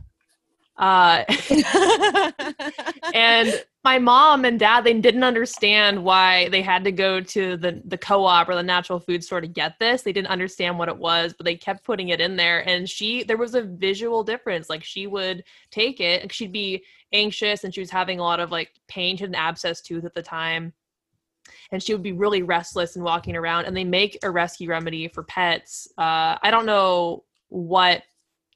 Uh, 0.77 1.23
and 3.13 3.63
my 3.83 3.97
mom 3.97 4.43
and 4.43 4.59
dad 4.59 4.83
they 4.83 4.93
didn't 4.93 5.23
understand 5.23 6.03
why 6.03 6.49
they 6.49 6.61
had 6.61 6.83
to 6.83 6.91
go 6.91 7.21
to 7.21 7.55
the 7.55 7.81
the 7.85 7.97
co-op 7.97 8.49
or 8.49 8.55
the 8.55 8.63
natural 8.63 8.99
food 8.99 9.23
store 9.23 9.39
to 9.39 9.47
get 9.47 9.79
this. 9.79 10.01
They 10.01 10.11
didn't 10.11 10.27
understand 10.27 10.77
what 10.77 10.89
it 10.89 10.97
was 10.97 11.33
but 11.33 11.45
they 11.45 11.55
kept 11.55 11.85
putting 11.85 12.09
it 12.09 12.19
in 12.19 12.35
there. 12.35 12.67
And 12.67 12.89
she 12.89 13.23
there 13.23 13.37
was 13.37 13.55
a 13.55 13.61
visual 13.61 14.23
difference. 14.23 14.69
Like 14.69 14.83
she 14.83 15.07
would 15.07 15.43
take 15.71 16.01
it 16.01 16.31
she'd 16.31 16.51
be 16.51 16.83
anxious 17.13 17.63
and 17.63 17.73
she 17.73 17.79
was 17.79 17.89
having 17.89 18.19
a 18.19 18.23
lot 18.23 18.39
of 18.39 18.51
like 18.51 18.71
pain. 18.87 19.15
To 19.17 19.25
an 19.25 19.35
abscess 19.35 19.81
tooth 19.81 20.03
at 20.03 20.13
the 20.13 20.21
time. 20.21 20.73
And 21.71 21.81
she 21.81 21.93
would 21.93 22.03
be 22.03 22.11
really 22.11 22.43
restless 22.43 22.95
and 22.95 23.05
walking 23.05 23.35
around. 23.35 23.65
And 23.65 23.75
they 23.75 23.85
make 23.85 24.19
a 24.23 24.29
rescue 24.29 24.69
remedy 24.69 25.07
for 25.07 25.23
pets. 25.23 25.87
Uh, 25.97 26.37
i 26.41 26.51
don't 26.51 26.65
know 26.65 27.23
what 27.47 28.03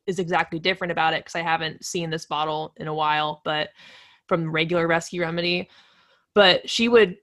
is 0.06 0.20
exactly 0.20 0.60
different 0.60 0.92
about 0.92 1.14
it 1.14 1.22
because 1.22 1.36
i 1.36 1.42
haven't 1.42 1.84
seen 1.84 2.10
this 2.10 2.26
bottle 2.26 2.74
in 2.76 2.88
a 2.88 2.94
while 2.94 3.42
but 3.46 3.70
from 4.42 4.52
regular 4.52 4.88
rescue 4.88 5.22
remedy 5.22 5.70
but 6.34 6.68
she 6.70 6.88
would 6.88 7.18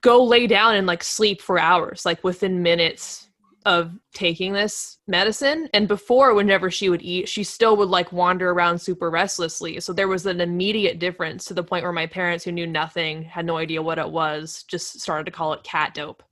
go 0.00 0.22
lay 0.22 0.46
down 0.46 0.74
and 0.74 0.86
like 0.86 1.02
sleep 1.02 1.40
for 1.40 1.58
hours 1.58 2.04
like 2.04 2.22
within 2.24 2.62
minutes 2.62 3.26
of 3.66 3.98
taking 4.14 4.52
this 4.52 4.98
medicine. 5.08 5.68
And 5.74 5.88
before 5.88 6.34
whenever 6.34 6.70
she 6.70 6.88
would 6.88 7.02
eat 7.02 7.28
she 7.28 7.42
still 7.42 7.76
would 7.76 7.88
like 7.88 8.12
wander 8.12 8.50
around 8.50 8.78
super 8.78 9.10
restlessly. 9.10 9.80
So 9.80 9.92
there 9.92 10.06
was 10.06 10.24
an 10.24 10.40
immediate 10.40 11.00
difference 11.00 11.44
to 11.46 11.54
the 11.54 11.64
point 11.64 11.82
where 11.82 11.92
my 11.92 12.06
parents 12.06 12.44
who 12.44 12.52
knew 12.52 12.66
nothing 12.66 13.24
had 13.24 13.44
no 13.44 13.56
idea 13.56 13.82
what 13.82 13.98
it 13.98 14.08
was 14.08 14.64
just 14.68 15.00
started 15.00 15.24
to 15.24 15.32
call 15.32 15.52
it 15.52 15.64
cat 15.64 15.94
dope. 15.94 16.22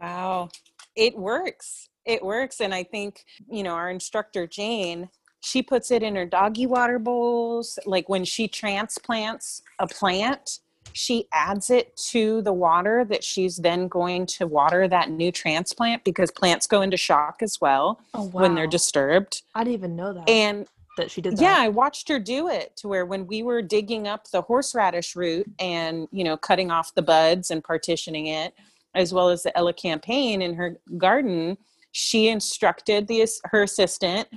Wow. 0.00 0.50
It 0.94 1.18
works. 1.18 1.88
It 2.06 2.24
works. 2.24 2.60
And 2.60 2.72
i 2.72 2.84
think 2.84 3.24
you 3.50 3.64
know 3.64 3.74
our 3.74 3.90
instructor 3.90 4.46
jane 4.46 5.08
she 5.44 5.62
puts 5.62 5.90
it 5.90 6.02
in 6.02 6.16
her 6.16 6.24
doggy 6.24 6.66
water 6.66 6.98
bowls 6.98 7.78
like 7.86 8.08
when 8.08 8.24
she 8.24 8.48
transplants 8.48 9.62
a 9.78 9.86
plant 9.86 10.60
she 10.92 11.26
adds 11.32 11.70
it 11.70 11.96
to 11.96 12.40
the 12.42 12.52
water 12.52 13.04
that 13.04 13.24
she's 13.24 13.56
then 13.56 13.88
going 13.88 14.26
to 14.26 14.46
water 14.46 14.86
that 14.86 15.10
new 15.10 15.32
transplant 15.32 16.02
because 16.04 16.30
plants 16.30 16.66
go 16.66 16.82
into 16.82 16.96
shock 16.96 17.38
as 17.42 17.60
well 17.60 18.00
oh, 18.14 18.24
wow. 18.24 18.42
when 18.42 18.54
they're 18.54 18.66
disturbed 18.66 19.42
i 19.54 19.62
didn't 19.62 19.74
even 19.74 19.96
know 19.96 20.12
that 20.12 20.28
and 20.28 20.66
that 20.96 21.10
she 21.10 21.20
did 21.20 21.36
that. 21.36 21.42
yeah 21.42 21.56
i 21.58 21.68
watched 21.68 22.08
her 22.08 22.18
do 22.18 22.48
it 22.48 22.74
to 22.76 22.88
where 22.88 23.04
when 23.04 23.26
we 23.26 23.42
were 23.42 23.60
digging 23.60 24.08
up 24.08 24.30
the 24.30 24.42
horseradish 24.42 25.14
root 25.14 25.46
and 25.58 26.08
you 26.10 26.24
know 26.24 26.36
cutting 26.36 26.70
off 26.70 26.94
the 26.94 27.02
buds 27.02 27.50
and 27.50 27.62
partitioning 27.62 28.28
it 28.28 28.54
as 28.94 29.12
well 29.12 29.28
as 29.28 29.42
the 29.42 29.52
elecampane 29.56 30.40
in 30.40 30.54
her 30.54 30.78
garden 30.96 31.58
she 31.90 32.28
instructed 32.28 33.06
the 33.08 33.26
her 33.44 33.62
assistant 33.64 34.28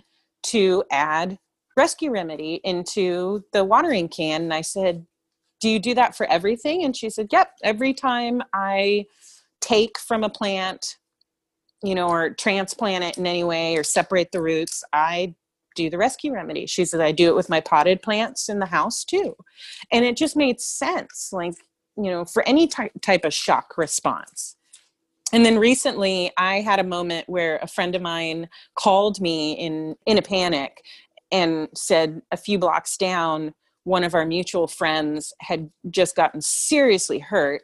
to 0.47 0.83
add 0.91 1.37
rescue 1.75 2.11
remedy 2.11 2.59
into 2.63 3.43
the 3.53 3.63
watering 3.63 4.09
can. 4.09 4.43
And 4.43 4.53
i 4.53 4.61
said 4.61 5.05
do 5.59 5.69
you 5.69 5.79
do 5.79 5.95
that 5.95 6.15
for 6.15 6.27
everything? 6.27 6.83
And 6.83 6.95
she 6.95 7.09
said 7.09 7.27
yep 7.31 7.51
every 7.63 7.93
time 7.93 8.41
i 8.53 9.05
take 9.61 9.97
from 9.99 10.23
a 10.23 10.29
plant 10.29 10.97
you 11.83 11.95
know 11.95 12.09
or 12.09 12.31
transplant 12.31 13.03
it 13.03 13.17
in 13.17 13.25
any 13.25 13.43
way 13.43 13.75
or 13.77 13.83
separate 13.83 14.31
the 14.31 14.41
roots 14.41 14.83
i 14.93 15.35
do 15.77 15.89
the 15.91 15.97
rescue 15.97 16.33
remedy. 16.33 16.65
She 16.65 16.83
said 16.83 16.99
i 16.99 17.13
do 17.13 17.29
it 17.29 17.35
with 17.35 17.49
my 17.49 17.61
potted 17.61 18.01
plants 18.01 18.49
in 18.49 18.59
the 18.59 18.65
house 18.65 19.05
too. 19.05 19.35
And 19.91 20.03
it 20.03 20.17
just 20.17 20.35
made 20.35 20.59
sense 20.59 21.29
like 21.31 21.53
you 21.95 22.11
know 22.11 22.25
for 22.25 22.43
any 22.45 22.67
ty- 22.67 22.91
type 23.01 23.23
of 23.23 23.33
shock 23.33 23.77
response 23.77 24.56
and 25.33 25.45
then 25.45 25.57
recently 25.57 26.31
i 26.37 26.61
had 26.61 26.79
a 26.79 26.83
moment 26.83 27.27
where 27.27 27.57
a 27.57 27.67
friend 27.67 27.95
of 27.95 28.01
mine 28.01 28.47
called 28.75 29.19
me 29.21 29.53
in 29.53 29.95
in 30.05 30.17
a 30.17 30.21
panic 30.21 30.83
and 31.31 31.67
said 31.75 32.21
a 32.31 32.37
few 32.37 32.57
blocks 32.57 32.97
down 32.97 33.53
one 33.83 34.03
of 34.03 34.13
our 34.13 34.25
mutual 34.25 34.67
friends 34.67 35.33
had 35.39 35.69
just 35.89 36.15
gotten 36.15 36.41
seriously 36.41 37.19
hurt 37.19 37.63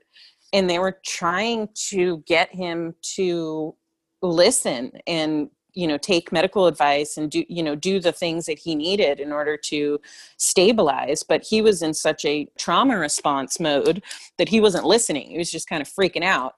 and 0.54 0.70
they 0.70 0.80
were 0.80 1.00
trying 1.06 1.68
to 1.90 2.24
get 2.28 2.54
him 2.54 2.94
to 3.02 3.76
listen 4.22 4.92
and 5.06 5.50
you 5.74 5.88
know 5.88 5.98
take 5.98 6.32
medical 6.32 6.68
advice 6.68 7.18
and 7.18 7.32
do 7.32 7.44
you 7.50 7.64
know 7.64 7.76
do 7.76 8.00
the 8.00 8.12
things 8.12 8.46
that 8.46 8.60
he 8.60 8.76
needed 8.76 9.20
in 9.20 9.32
order 9.32 9.58
to 9.58 10.00
stabilize. 10.38 11.24
But 11.24 11.44
he 11.44 11.62
was 11.62 11.82
in 11.82 11.94
such 11.94 12.24
a 12.26 12.48
trauma 12.58 12.98
response 12.98 13.60
mode 13.60 14.04
that 14.38 14.50
he 14.50 14.62
wasn't 14.62 14.86
listening. 14.86 15.30
He 15.30 15.38
was 15.38 15.52
just 15.52 15.68
kind 15.68 15.82
of 15.82 15.90
freaking 15.90 16.24
out 16.24 16.54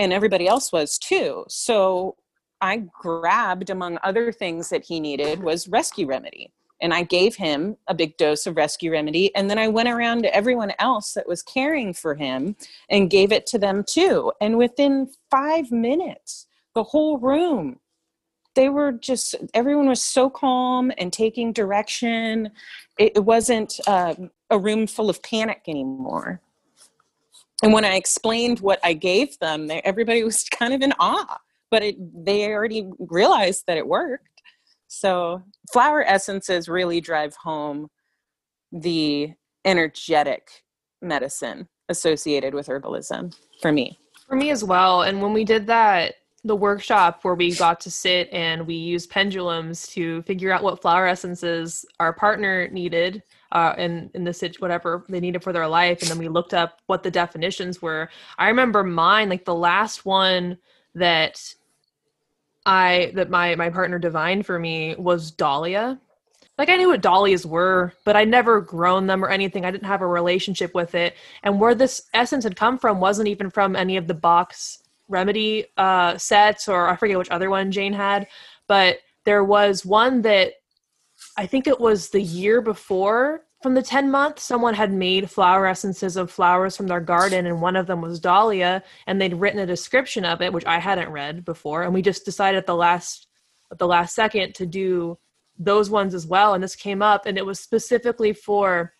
and 0.00 0.14
everybody 0.14 0.48
else 0.48 0.72
was 0.72 0.98
too. 0.98 1.44
So 1.48 2.16
I 2.62 2.84
grabbed, 3.00 3.68
among 3.68 3.98
other 4.02 4.32
things 4.32 4.70
that 4.70 4.82
he 4.82 4.98
needed, 4.98 5.42
was 5.42 5.68
rescue 5.68 6.06
remedy. 6.06 6.52
And 6.80 6.94
I 6.94 7.02
gave 7.02 7.36
him 7.36 7.76
a 7.86 7.94
big 7.94 8.16
dose 8.16 8.46
of 8.46 8.56
rescue 8.56 8.90
remedy. 8.92 9.34
And 9.36 9.50
then 9.50 9.58
I 9.58 9.68
went 9.68 9.90
around 9.90 10.22
to 10.22 10.34
everyone 10.34 10.72
else 10.78 11.12
that 11.12 11.28
was 11.28 11.42
caring 11.42 11.92
for 11.92 12.14
him 12.14 12.56
and 12.88 13.10
gave 13.10 13.30
it 13.30 13.44
to 13.48 13.58
them 13.58 13.84
too. 13.86 14.32
And 14.40 14.56
within 14.56 15.10
five 15.30 15.70
minutes, 15.70 16.46
the 16.74 16.84
whole 16.84 17.18
room, 17.18 17.78
they 18.54 18.70
were 18.70 18.92
just, 18.92 19.34
everyone 19.52 19.86
was 19.86 20.00
so 20.00 20.30
calm 20.30 20.90
and 20.96 21.12
taking 21.12 21.52
direction. 21.52 22.52
It, 22.98 23.22
wasn't 23.22 23.78
uh, 23.86 24.14
a 24.48 24.58
room 24.58 24.86
full 24.86 25.10
of 25.10 25.22
panic 25.22 25.64
anymore. 25.68 26.40
And 27.62 27.72
when 27.72 27.84
I 27.84 27.94
explained 27.94 28.60
what 28.60 28.80
I 28.82 28.92
gave 28.92 29.38
them, 29.38 29.66
they, 29.66 29.80
everybody 29.82 30.24
was 30.24 30.44
kind 30.44 30.74
of 30.74 30.82
in 30.82 30.92
awe. 30.98 31.38
But 31.70 31.82
it, 31.82 32.24
they 32.24 32.52
already 32.52 32.90
realized 32.98 33.64
that 33.66 33.76
it 33.76 33.86
worked. 33.86 34.26
So 34.88 35.42
flower 35.72 36.04
essences 36.04 36.68
really 36.68 37.00
drive 37.00 37.36
home 37.36 37.88
the 38.72 39.32
energetic 39.64 40.50
medicine 41.00 41.68
associated 41.88 42.54
with 42.54 42.66
herbalism 42.66 43.36
for 43.62 43.70
me. 43.70 43.98
For 44.26 44.34
me 44.34 44.50
as 44.50 44.64
well. 44.64 45.02
And 45.02 45.22
when 45.22 45.32
we 45.32 45.44
did 45.44 45.66
that, 45.68 46.14
the 46.42 46.56
workshop 46.56 47.20
where 47.22 47.34
we 47.34 47.54
got 47.54 47.80
to 47.80 47.90
sit 47.90 48.28
and 48.32 48.66
we 48.66 48.74
used 48.74 49.10
pendulums 49.10 49.86
to 49.88 50.22
figure 50.22 50.50
out 50.50 50.62
what 50.62 50.80
flower 50.80 51.06
essences 51.06 51.84
our 52.00 52.12
partner 52.12 52.68
needed 52.68 53.22
uh, 53.52 53.74
in 53.78 54.10
in 54.14 54.24
the 54.24 54.32
sit 54.32 54.60
whatever 54.60 55.04
they 55.08 55.20
needed 55.20 55.42
for 55.42 55.52
their 55.52 55.68
life, 55.68 56.00
and 56.02 56.10
then 56.10 56.18
we 56.18 56.28
looked 56.28 56.54
up 56.54 56.80
what 56.86 57.02
the 57.02 57.10
definitions 57.10 57.82
were. 57.82 58.08
I 58.38 58.48
remember 58.48 58.82
mine, 58.82 59.28
like 59.28 59.44
the 59.44 59.54
last 59.54 60.04
one 60.04 60.58
that 60.94 61.54
I 62.66 63.12
that 63.14 63.30
my 63.30 63.54
my 63.56 63.70
partner 63.70 63.98
divined 63.98 64.46
for 64.46 64.58
me 64.58 64.94
was 64.96 65.30
dahlia. 65.30 65.98
Like 66.58 66.68
I 66.68 66.76
knew 66.76 66.88
what 66.88 67.00
dahlias 67.00 67.46
were, 67.46 67.94
but 68.04 68.16
I'd 68.16 68.28
never 68.28 68.60
grown 68.60 69.06
them 69.06 69.24
or 69.24 69.30
anything. 69.30 69.64
I 69.64 69.70
didn't 69.70 69.86
have 69.86 70.02
a 70.02 70.06
relationship 70.06 70.74
with 70.74 70.94
it. 70.94 71.14
And 71.42 71.58
where 71.58 71.74
this 71.74 72.02
essence 72.12 72.44
had 72.44 72.54
come 72.54 72.78
from 72.78 73.00
wasn't 73.00 73.28
even 73.28 73.48
from 73.48 73.74
any 73.74 73.96
of 73.96 74.06
the 74.06 74.14
box 74.14 74.82
remedy 75.08 75.66
uh, 75.78 76.18
sets 76.18 76.68
or 76.68 76.88
I 76.88 76.96
forget 76.96 77.16
which 77.16 77.30
other 77.30 77.48
one 77.48 77.72
Jane 77.72 77.94
had, 77.94 78.26
but 78.66 78.98
there 79.24 79.42
was 79.42 79.86
one 79.86 80.20
that 80.22 80.54
I 81.40 81.46
think 81.46 81.66
it 81.66 81.80
was 81.80 82.10
the 82.10 82.20
year 82.20 82.60
before 82.60 83.46
from 83.62 83.72
the 83.72 83.80
10 83.80 84.10
month 84.10 84.38
someone 84.38 84.74
had 84.74 84.92
made 84.92 85.30
flower 85.30 85.66
essences 85.66 86.18
of 86.18 86.30
flowers 86.30 86.76
from 86.76 86.86
their 86.86 87.00
garden 87.00 87.46
and 87.46 87.62
one 87.62 87.76
of 87.76 87.86
them 87.86 88.02
was 88.02 88.20
dahlia 88.20 88.82
and 89.06 89.18
they'd 89.18 89.32
written 89.32 89.60
a 89.60 89.64
description 89.64 90.26
of 90.26 90.42
it 90.42 90.52
which 90.52 90.66
i 90.66 90.78
hadn't 90.78 91.08
read 91.08 91.42
before 91.46 91.82
and 91.82 91.94
we 91.94 92.02
just 92.02 92.26
decided 92.26 92.58
at 92.58 92.66
the 92.66 92.74
last 92.74 93.26
at 93.72 93.78
the 93.78 93.86
last 93.86 94.14
second 94.14 94.54
to 94.54 94.66
do 94.66 95.18
those 95.58 95.88
ones 95.88 96.14
as 96.14 96.26
well 96.26 96.52
and 96.52 96.62
this 96.62 96.76
came 96.76 97.00
up 97.00 97.24
and 97.24 97.38
it 97.38 97.46
was 97.46 97.58
specifically 97.58 98.34
for 98.34 98.92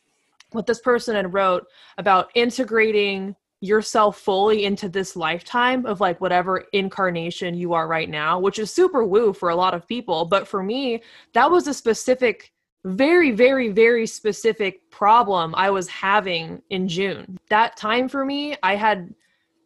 what 0.53 0.67
this 0.67 0.81
person 0.81 1.15
had 1.15 1.35
wrote 1.35 1.67
about 1.99 2.31
integrating 2.35 3.37
yourself 3.61 4.19
fully 4.19 4.65
into 4.65 4.89
this 4.89 5.17
lifetime 5.17 5.85
of 5.85 6.01
like 6.01 6.21
whatever 6.21 6.65
incarnation 6.73 7.55
you 7.55 7.75
are 7.75 7.87
right 7.87 8.09
now 8.09 8.39
which 8.39 8.59
is 8.59 8.73
super 8.73 9.05
woo 9.05 9.33
for 9.33 9.51
a 9.51 9.57
lot 9.57 9.75
of 9.75 9.87
people 9.87 10.25
but 10.25 10.49
for 10.49 10.63
me 10.63 11.03
that 11.35 11.51
was 11.51 11.67
a 11.67 11.75
specific 11.75 12.53
very, 12.85 13.31
very, 13.31 13.69
very 13.69 14.07
specific 14.07 14.91
problem 14.91 15.55
I 15.55 15.71
was 15.71 15.89
having 15.89 16.63
in 16.71 16.89
June. 16.89 17.39
That 17.51 17.77
time 17.77 18.09
for 18.09 18.25
me, 18.25 18.57
I 18.63 18.75
had 18.77 19.15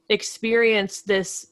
experienced 0.09 1.07
this 1.07 1.47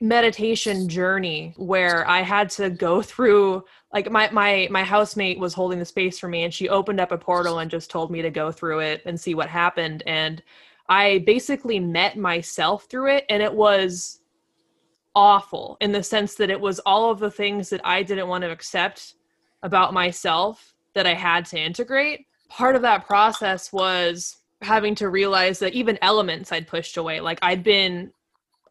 meditation 0.00 0.88
journey 0.88 1.54
where 1.56 2.08
I 2.08 2.20
had 2.20 2.50
to 2.50 2.70
go 2.70 3.02
through 3.02 3.64
like 3.92 4.10
my 4.12 4.28
my 4.30 4.68
my 4.70 4.84
housemate 4.84 5.40
was 5.40 5.54
holding 5.54 5.78
the 5.80 5.84
space 5.84 6.18
for 6.18 6.28
me 6.28 6.44
and 6.44 6.54
she 6.54 6.68
opened 6.68 7.00
up 7.00 7.10
a 7.10 7.18
portal 7.18 7.58
and 7.58 7.70
just 7.70 7.90
told 7.90 8.10
me 8.10 8.22
to 8.22 8.30
go 8.30 8.52
through 8.52 8.80
it 8.80 9.02
and 9.06 9.18
see 9.18 9.34
what 9.34 9.48
happened 9.48 10.04
and 10.06 10.42
I 10.88 11.18
basically 11.26 11.78
met 11.80 12.16
myself 12.16 12.84
through 12.84 13.16
it 13.16 13.26
and 13.28 13.42
it 13.42 13.52
was 13.52 14.20
awful 15.14 15.76
in 15.80 15.92
the 15.92 16.02
sense 16.02 16.34
that 16.36 16.50
it 16.50 16.60
was 16.60 16.78
all 16.80 17.10
of 17.10 17.18
the 17.18 17.30
things 17.30 17.70
that 17.70 17.80
I 17.84 18.02
didn't 18.02 18.28
want 18.28 18.42
to 18.42 18.50
accept 18.50 19.14
about 19.62 19.92
myself 19.92 20.74
that 20.94 21.06
I 21.06 21.14
had 21.14 21.44
to 21.46 21.58
integrate. 21.58 22.26
Part 22.48 22.76
of 22.76 22.82
that 22.82 23.06
process 23.06 23.72
was 23.72 24.38
having 24.62 24.94
to 24.96 25.08
realize 25.08 25.58
that 25.58 25.74
even 25.74 25.98
elements 26.02 26.52
I'd 26.52 26.66
pushed 26.66 26.96
away. 26.96 27.20
Like 27.20 27.38
I'd 27.42 27.62
been 27.62 28.12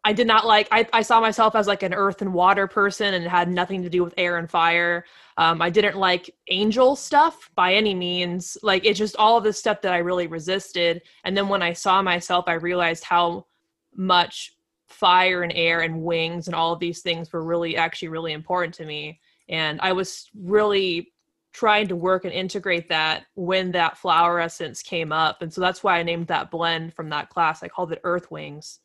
I 0.07 0.13
did 0.13 0.25
not 0.25 0.47
like 0.47 0.69
I, 0.71 0.87
I 0.93 1.01
saw 1.01 1.19
myself 1.19 1.53
as 1.53 1.67
like 1.67 1.83
an 1.83 1.93
earth 1.93 2.21
and 2.21 2.33
water 2.33 2.65
person 2.65 3.13
and 3.13 3.25
it 3.25 3.29
had 3.29 3.49
nothing 3.49 3.83
to 3.83 3.89
do 3.89 4.05
with 4.05 4.13
air 4.15 4.37
and 4.37 4.49
fire. 4.49 5.03
Um, 5.35 5.61
I 5.61 5.69
didn't 5.69 5.97
like 5.97 6.33
angel 6.47 6.95
stuff 6.95 7.51
by 7.55 7.73
any 7.73 7.93
means. 7.93 8.57
Like 8.63 8.85
it's 8.85 8.97
just 8.97 9.17
all 9.17 9.37
of 9.37 9.43
this 9.43 9.59
stuff 9.59 9.81
that 9.81 9.91
I 9.91 9.97
really 9.97 10.27
resisted. 10.27 11.01
And 11.25 11.35
then 11.35 11.49
when 11.49 11.61
I 11.61 11.73
saw 11.73 12.01
myself, 12.01 12.45
I 12.47 12.53
realized 12.53 13.03
how 13.03 13.47
much 13.97 14.53
fire 14.87 15.43
and 15.43 15.51
air 15.53 15.81
and 15.81 16.01
wings 16.01 16.47
and 16.47 16.55
all 16.55 16.71
of 16.71 16.79
these 16.79 17.01
things 17.01 17.33
were 17.33 17.43
really 17.43 17.75
actually 17.75 18.07
really 18.07 18.31
important 18.31 18.73
to 18.75 18.85
me 18.85 19.19
and 19.49 19.81
i 19.81 19.91
was 19.91 20.29
really 20.33 21.11
trying 21.51 21.89
to 21.89 21.95
work 21.95 22.23
and 22.23 22.33
integrate 22.33 22.87
that 22.87 23.25
when 23.35 23.69
that 23.69 23.97
flower 23.97 24.39
essence 24.39 24.81
came 24.81 25.11
up 25.11 25.41
and 25.41 25.53
so 25.53 25.59
that's 25.59 25.83
why 25.83 25.99
i 25.99 26.03
named 26.03 26.27
that 26.27 26.49
blend 26.49 26.93
from 26.93 27.09
that 27.09 27.29
class 27.29 27.63
i 27.63 27.67
called 27.67 27.91
it 27.91 27.99
earth 28.05 28.31
wings 28.31 28.79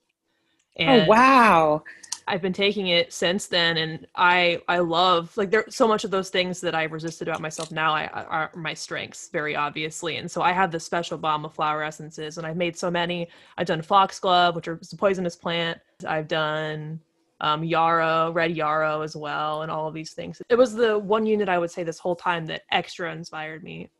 and 0.76 1.02
oh 1.02 1.06
wow 1.06 1.84
i've 2.28 2.40
been 2.40 2.52
taking 2.52 2.88
it 2.88 3.12
since 3.12 3.46
then 3.46 3.76
and 3.76 4.06
i 4.14 4.60
i 4.68 4.78
love 4.78 5.36
like 5.36 5.50
there 5.50 5.64
so 5.68 5.88
much 5.88 6.04
of 6.04 6.10
those 6.10 6.30
things 6.30 6.60
that 6.60 6.74
i 6.74 6.84
resisted 6.84 7.28
about 7.28 7.40
myself 7.40 7.72
now 7.72 7.92
I, 7.92 8.06
are 8.06 8.50
my 8.54 8.74
strengths 8.74 9.28
very 9.28 9.56
obviously 9.56 10.16
and 10.16 10.30
so 10.30 10.40
i 10.40 10.52
have 10.52 10.70
this 10.70 10.84
special 10.84 11.18
bomb 11.18 11.44
of 11.44 11.52
flower 11.52 11.82
essences 11.82 12.38
and 12.38 12.46
i've 12.46 12.56
made 12.56 12.76
so 12.76 12.90
many 12.90 13.28
i've 13.58 13.66
done 13.66 13.82
foxglove 13.82 14.54
which 14.54 14.68
is 14.68 14.92
a 14.92 14.96
poisonous 14.96 15.36
plant 15.36 15.78
i've 16.06 16.28
done 16.28 17.00
um, 17.42 17.64
yarrow, 17.64 18.30
red 18.30 18.56
yarrow 18.56 19.02
as 19.02 19.16
well, 19.16 19.62
and 19.62 19.70
all 19.70 19.88
of 19.88 19.94
these 19.94 20.12
things. 20.12 20.40
It 20.48 20.54
was 20.54 20.74
the 20.74 20.96
one 20.98 21.26
unit 21.26 21.48
I 21.48 21.58
would 21.58 21.72
say 21.72 21.82
this 21.82 21.98
whole 21.98 22.14
time 22.14 22.46
that 22.46 22.62
extra 22.70 23.12
inspired 23.12 23.64
me. 23.64 23.90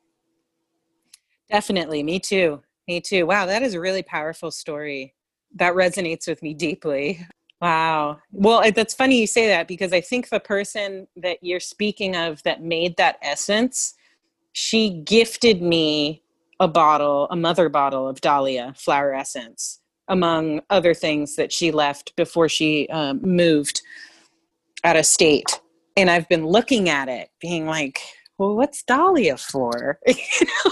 Definitely, 1.51 2.05
me 2.05 2.21
too. 2.21 2.63
Me 2.87 3.01
too. 3.01 3.27
Wow, 3.27 3.47
that 3.47 3.63
is 3.63 3.75
a 3.75 3.81
really 3.81 4.03
powerful 4.03 4.53
story. 4.53 5.15
That 5.57 5.75
resonates 5.75 6.27
with 6.27 6.43
me 6.43 6.55
deeply. 6.55 7.27
Wow. 7.61 8.19
Well, 8.33 8.69
that's 8.75 8.95
funny 8.95 9.21
you 9.21 9.27
say 9.27 9.47
that 9.47 9.69
because 9.69 9.93
I 9.93 10.01
think 10.01 10.29
the 10.29 10.41
person 10.41 11.07
that 11.17 11.39
you're 11.43 11.61
speaking 11.61 12.17
of 12.17 12.43
that 12.43 12.63
made 12.63 12.97
that 12.97 13.19
essence, 13.23 13.95
she 14.53 14.91
gifted 15.05 15.63
me 15.63 16.23
a 16.59 16.67
bottle, 16.67 17.29
a 17.31 17.37
mother 17.37 17.69
bottle 17.69 18.09
of 18.09 18.21
Dahlia 18.21 18.75
flower 18.77 19.15
essence 19.15 19.81
among 20.09 20.61
other 20.71 20.93
things 20.93 21.37
that 21.37 21.53
she 21.53 21.71
left 21.71 22.15
before 22.17 22.49
she 22.49 22.89
um, 22.89 23.21
moved 23.23 23.81
out 24.85 24.97
of 24.97 25.07
state. 25.07 25.61
And 25.97 26.11
I've 26.11 26.29
been 26.29 26.47
looking 26.47 26.89
at 26.89 27.09
it, 27.09 27.31
being 27.41 27.67
like, 27.67 28.01
well, 28.43 28.57
what's 28.57 28.83
Dahlia 28.83 29.37
for? 29.37 30.01
you 30.07 30.17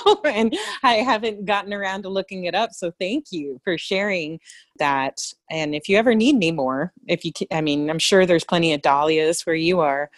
know, 0.05 0.21
and 0.25 0.53
I 0.83 0.95
haven't 0.95 1.45
gotten 1.45 1.73
around 1.73 2.03
to 2.03 2.09
looking 2.09 2.47
it 2.47 2.55
up. 2.57 2.73
So 2.73 2.93
thank 2.99 3.27
you 3.31 3.61
for 3.63 3.79
sharing 3.79 4.41
that. 4.81 5.21
And 5.53 5.73
if 5.73 5.89
you 5.89 5.97
ever 5.97 6.13
need 6.17 6.35
me 6.35 6.51
more, 6.51 6.93
if 7.07 7.25
you, 7.25 7.31
I 7.53 7.61
mean, 7.61 7.89
I'm 7.89 8.01
sure 8.01 8.27
there's 8.27 8.43
plenty 8.43 8.73
of 8.73 8.83
Dahlias 8.83 9.47
where 9.47 9.55
you 9.55 9.79
are. 9.79 10.11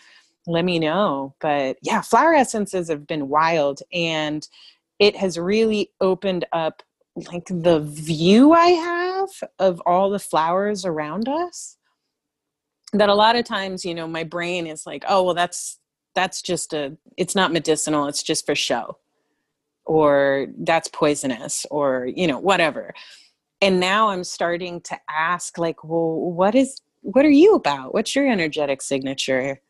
Let 0.46 0.64
me 0.64 0.78
know. 0.78 1.34
But 1.42 1.76
yeah, 1.82 2.00
flower 2.00 2.32
essences 2.32 2.88
have 2.88 3.06
been 3.06 3.28
wild, 3.28 3.82
and 3.92 4.48
it 4.98 5.14
has 5.16 5.38
really 5.38 5.90
opened 6.00 6.46
up 6.52 6.82
like 7.30 7.44
the 7.50 7.80
view 7.80 8.52
I 8.54 8.68
have 8.68 9.28
of 9.58 9.82
all 9.84 10.08
the 10.08 10.18
flowers 10.18 10.86
around 10.86 11.28
us 11.28 11.76
that 12.94 13.10
a 13.10 13.14
lot 13.14 13.36
of 13.36 13.44
times 13.44 13.84
you 13.84 13.94
know 13.94 14.06
my 14.06 14.24
brain 14.24 14.66
is 14.66 14.86
like 14.86 15.04
oh 15.08 15.22
well 15.22 15.34
that's 15.34 15.78
that's 16.14 16.42
just 16.42 16.72
a 16.72 16.96
it's 17.16 17.34
not 17.34 17.52
medicinal 17.52 18.06
it's 18.06 18.22
just 18.22 18.46
for 18.46 18.54
show. 18.54 18.98
Or 19.84 20.46
that's 20.58 20.88
poisonous 20.88 21.66
or 21.70 22.08
you 22.14 22.26
know 22.26 22.38
whatever. 22.38 22.94
And 23.60 23.80
now 23.80 24.08
i'm 24.10 24.24
starting 24.24 24.80
to 24.82 24.98
ask 25.08 25.58
like 25.58 25.84
well 25.84 26.32
what 26.32 26.54
is 26.54 26.80
what 27.02 27.24
are 27.24 27.30
you 27.30 27.54
about? 27.54 27.94
What's 27.94 28.14
your 28.14 28.28
energetic 28.28 28.80
signature? 28.82 29.60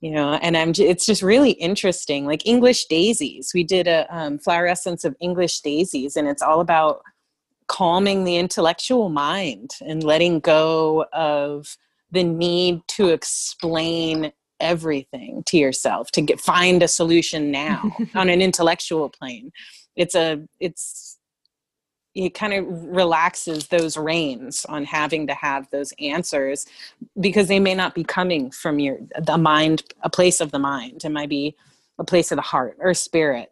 You 0.00 0.10
know 0.10 0.34
and 0.34 0.56
i'm 0.56 0.72
it's 0.76 1.06
just 1.06 1.22
really 1.22 1.52
interesting 1.52 2.26
like 2.26 2.46
english 2.46 2.86
daisies. 2.86 3.52
We 3.54 3.64
did 3.64 3.86
a 3.86 4.06
um, 4.14 4.38
flower 4.38 4.66
essence 4.66 5.04
of 5.04 5.16
english 5.20 5.60
daisies 5.60 6.16
and 6.16 6.26
it's 6.26 6.42
all 6.42 6.60
about 6.60 7.02
calming 7.68 8.24
the 8.24 8.36
intellectual 8.36 9.08
mind 9.08 9.70
and 9.80 10.04
letting 10.04 10.40
go 10.40 11.06
of 11.12 11.78
the 12.10 12.22
need 12.22 12.82
to 12.86 13.08
explain 13.08 14.32
everything 14.62 15.42
to 15.46 15.58
yourself 15.58 16.10
to 16.12 16.22
get 16.22 16.40
find 16.40 16.82
a 16.82 16.88
solution 16.88 17.50
now 17.50 17.94
on 18.14 18.30
an 18.30 18.40
intellectual 18.40 19.10
plane. 19.10 19.52
It's 19.96 20.14
a 20.14 20.42
it's 20.60 21.18
it 22.14 22.34
kind 22.34 22.52
of 22.52 22.66
relaxes 22.68 23.68
those 23.68 23.96
reins 23.96 24.66
on 24.68 24.84
having 24.84 25.26
to 25.26 25.34
have 25.34 25.68
those 25.70 25.94
answers 25.98 26.66
because 27.18 27.48
they 27.48 27.58
may 27.58 27.74
not 27.74 27.94
be 27.94 28.04
coming 28.04 28.50
from 28.50 28.78
your 28.78 28.98
the 29.20 29.38
mind 29.38 29.82
a 30.02 30.10
place 30.10 30.40
of 30.40 30.50
the 30.50 30.58
mind. 30.58 31.04
It 31.04 31.10
might 31.10 31.30
be 31.30 31.56
a 31.98 32.04
place 32.04 32.30
of 32.32 32.36
the 32.36 32.42
heart 32.42 32.76
or 32.80 32.94
spirit. 32.94 33.50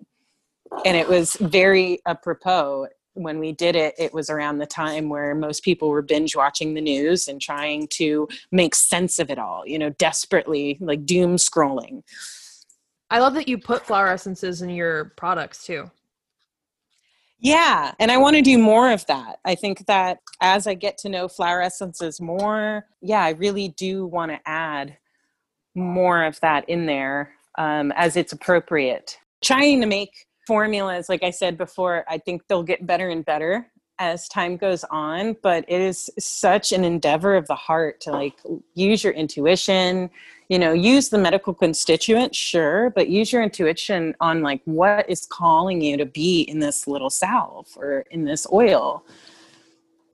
And 0.84 0.96
it 0.96 1.08
was 1.08 1.34
very 1.40 2.00
apropos 2.06 2.88
when 3.14 3.38
we 3.38 3.52
did 3.52 3.76
it 3.76 3.94
it 3.98 4.12
was 4.12 4.30
around 4.30 4.58
the 4.58 4.66
time 4.66 5.08
where 5.08 5.34
most 5.34 5.62
people 5.62 5.88
were 5.88 6.02
binge 6.02 6.36
watching 6.36 6.74
the 6.74 6.80
news 6.80 7.28
and 7.28 7.40
trying 7.40 7.86
to 7.88 8.28
make 8.52 8.74
sense 8.74 9.18
of 9.18 9.30
it 9.30 9.38
all 9.38 9.66
you 9.66 9.78
know 9.78 9.90
desperately 9.90 10.76
like 10.80 11.04
doom 11.04 11.36
scrolling 11.36 12.02
i 13.10 13.18
love 13.18 13.34
that 13.34 13.48
you 13.48 13.58
put 13.58 13.84
flower 13.86 14.08
essences 14.08 14.62
in 14.62 14.70
your 14.70 15.12
products 15.16 15.64
too 15.64 15.90
Yeah, 17.42 17.92
and 17.98 18.10
I 18.10 18.18
want 18.18 18.36
to 18.36 18.42
do 18.42 18.58
more 18.58 18.92
of 18.92 19.06
that. 19.06 19.38
I 19.46 19.54
think 19.54 19.86
that 19.86 20.18
as 20.42 20.66
I 20.66 20.74
get 20.74 20.98
to 20.98 21.08
know 21.08 21.26
flower 21.26 21.62
essences 21.62 22.20
more, 22.20 22.84
yeah, 23.00 23.24
I 23.24 23.30
really 23.30 23.68
do 23.78 24.04
want 24.04 24.30
to 24.30 24.38
add 24.44 24.98
more 25.74 26.24
of 26.24 26.38
that 26.40 26.68
in 26.68 26.86
there 26.86 27.32
um, 27.56 27.92
as 27.92 28.16
it's 28.16 28.32
appropriate. 28.32 29.18
Trying 29.42 29.80
to 29.80 29.86
make 29.86 30.26
formulas, 30.50 31.08
like 31.08 31.22
I 31.22 31.30
said 31.30 31.56
before, 31.56 32.04
I 32.08 32.18
think 32.18 32.42
they'll 32.48 32.62
get 32.62 32.86
better 32.86 33.08
and 33.08 33.24
better 33.24 33.70
as 34.00 34.28
time 34.28 34.56
goes 34.56 34.82
on 34.84 35.36
but 35.42 35.62
it 35.68 35.78
is 35.78 36.10
such 36.18 36.72
an 36.72 36.84
endeavor 36.84 37.36
of 37.36 37.46
the 37.48 37.54
heart 37.54 38.00
to 38.00 38.10
like 38.10 38.40
use 38.74 39.04
your 39.04 39.12
intuition 39.12 40.08
you 40.48 40.58
know 40.58 40.72
use 40.72 41.10
the 41.10 41.18
medical 41.18 41.52
constituent 41.52 42.34
sure 42.34 42.88
but 42.96 43.08
use 43.08 43.30
your 43.30 43.42
intuition 43.42 44.14
on 44.20 44.40
like 44.40 44.62
what 44.64 45.08
is 45.08 45.26
calling 45.26 45.82
you 45.82 45.98
to 45.98 46.06
be 46.06 46.40
in 46.40 46.58
this 46.58 46.86
little 46.86 47.10
salve 47.10 47.68
or 47.76 48.04
in 48.10 48.24
this 48.24 48.46
oil. 48.52 49.04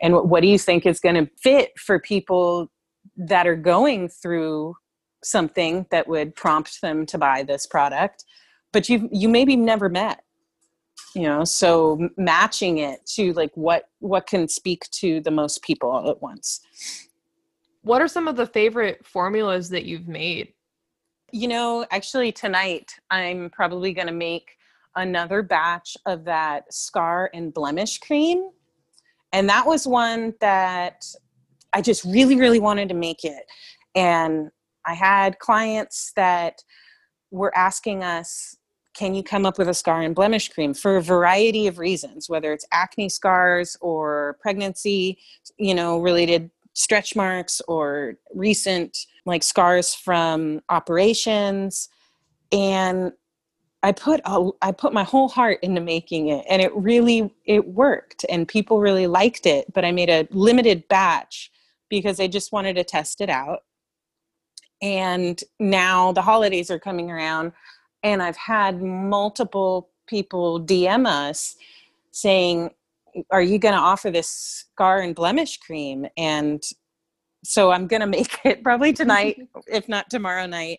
And 0.03 0.14
what 0.14 0.43
do 0.43 0.49
you 0.49 0.59
think 0.59 0.84
is 0.84 1.01
going 1.01 1.14
to 1.14 1.30
fit 1.41 1.78
for 1.78 1.99
people 1.99 2.70
that 3.16 3.47
are 3.47 3.57
going 3.57 4.09
through 4.09 4.76
something 5.24 5.87
that 5.91 6.07
would 6.07 6.37
prompt 6.37 6.82
them 6.82 7.07
to 7.07 7.18
buy 7.18 7.43
this 7.43 7.66
product? 7.66 8.24
But 8.72 8.91
you 8.91 9.09
you 9.11 9.28
maybe 9.28 9.57
never 9.57 9.89
met 9.89 10.22
you 11.17 11.23
know 11.23 11.45
so 11.45 12.11
matching 12.19 12.79
it 12.79 13.05
to 13.07 13.33
like 13.33 13.51
what 13.55 13.89
what 14.01 14.27
can 14.27 14.47
speak 14.47 14.89
to 14.91 15.21
the 15.23 15.31
most 15.31 15.62
people 15.62 15.91
all 15.91 16.11
at 16.11 16.21
once. 16.21 16.61
What 17.81 18.03
are 18.03 18.09
some 18.09 18.29
of 18.29 18.37
the 18.37 18.47
favorite 18.47 19.07
formulas 19.07 19.71
that 19.71 19.87
you've 19.87 20.09
made? 20.09 20.53
You 21.33 21.49
know 21.49 21.87
actually 21.91 22.33
tonight 22.33 22.93
i'm 23.11 23.49
probably 23.51 23.95
going 23.95 24.09
to 24.09 24.12
make 24.12 24.59
another 24.95 25.43
batch 25.43 25.97
of 26.05 26.25
that 26.25 26.73
scar 26.73 27.31
and 27.33 27.53
blemish 27.53 27.99
cream. 27.99 28.51
And 29.33 29.49
that 29.49 29.67
was 29.67 29.87
one 29.87 30.35
that 30.41 31.03
i 31.73 31.81
just 31.81 32.05
really 32.05 32.37
really 32.37 32.61
wanted 32.61 32.91
to 32.91 32.95
make 32.95 33.25
it. 33.25 33.45
And 33.95 34.51
i 34.85 34.93
had 34.93 35.39
clients 35.39 36.12
that 36.14 36.62
were 37.31 37.57
asking 37.57 38.05
us 38.05 38.55
can 38.97 39.14
you 39.14 39.22
come 39.22 39.44
up 39.44 39.59
with 39.59 39.68
a 39.68 39.74
scar 39.74 40.03
and 40.03 40.14
blemish 40.14 40.49
cream 40.49 40.72
for 40.74 40.97
a 40.97 41.03
variety 41.03 41.66
of 41.66 41.78
reasons 41.78 42.28
whether 42.28 42.53
it's 42.53 42.66
acne 42.72 43.09
scars 43.09 43.76
or 43.80 44.36
pregnancy 44.40 45.18
you 45.59 45.74
know 45.74 45.99
related 45.99 46.51
stretch 46.76 47.16
marks 47.16 47.62
or 47.68 48.16
recent 48.34 49.07
like 49.24 49.42
scars 49.42 49.94
from 49.94 50.61
operations. 50.68 51.88
And 52.53 53.12
i 53.82 53.92
put 53.92 54.20
a, 54.24 54.51
i 54.62 54.72
put 54.72 54.92
my 54.92 55.05
whole 55.05 55.28
heart 55.28 55.59
into 55.62 55.80
making 55.80 56.28
it 56.28 56.44
and 56.49 56.62
it 56.62 56.74
really 56.74 57.30
it 57.44 57.66
worked 57.68 58.24
and 58.30 58.49
people 58.49 58.80
really 58.80 59.07
liked 59.07 59.44
it 59.44 59.70
but 59.74 59.84
i 59.84 59.92
made 59.92 60.09
a 60.09 60.26
limited 60.30 60.88
batch 60.88 61.51
because 61.90 62.18
i 62.18 62.26
just 62.26 62.53
wanted 62.53 62.74
to 62.76 62.84
test 62.84 63.20
it 63.20 63.28
out. 63.28 63.61
And 64.82 65.42
now 65.59 66.12
the 66.12 66.22
holidays 66.22 66.70
are 66.70 66.78
coming 66.78 67.11
around 67.11 67.53
and 68.07 68.22
I've 68.22 68.36
had 68.36 68.80
multiple 68.82 69.88
people 70.07 70.61
DM 70.61 71.09
us 71.09 71.57
saying, 72.12 72.70
Are 73.32 73.42
you 73.42 73.59
going 73.59 73.74
to 73.74 73.80
offer 73.80 74.12
this 74.12 74.28
scar 74.28 75.00
and 75.00 75.12
blemish 75.12 75.57
cream? 75.59 76.07
And 76.16 76.62
so 77.44 77.72
I'm 77.72 77.88
going 77.88 78.00
to 78.07 78.07
make 78.07 78.38
it 78.44 78.62
probably 78.62 78.92
tonight, 78.92 79.38
if 79.66 79.88
not 79.88 80.09
tomorrow 80.09 80.46
night. 80.46 80.78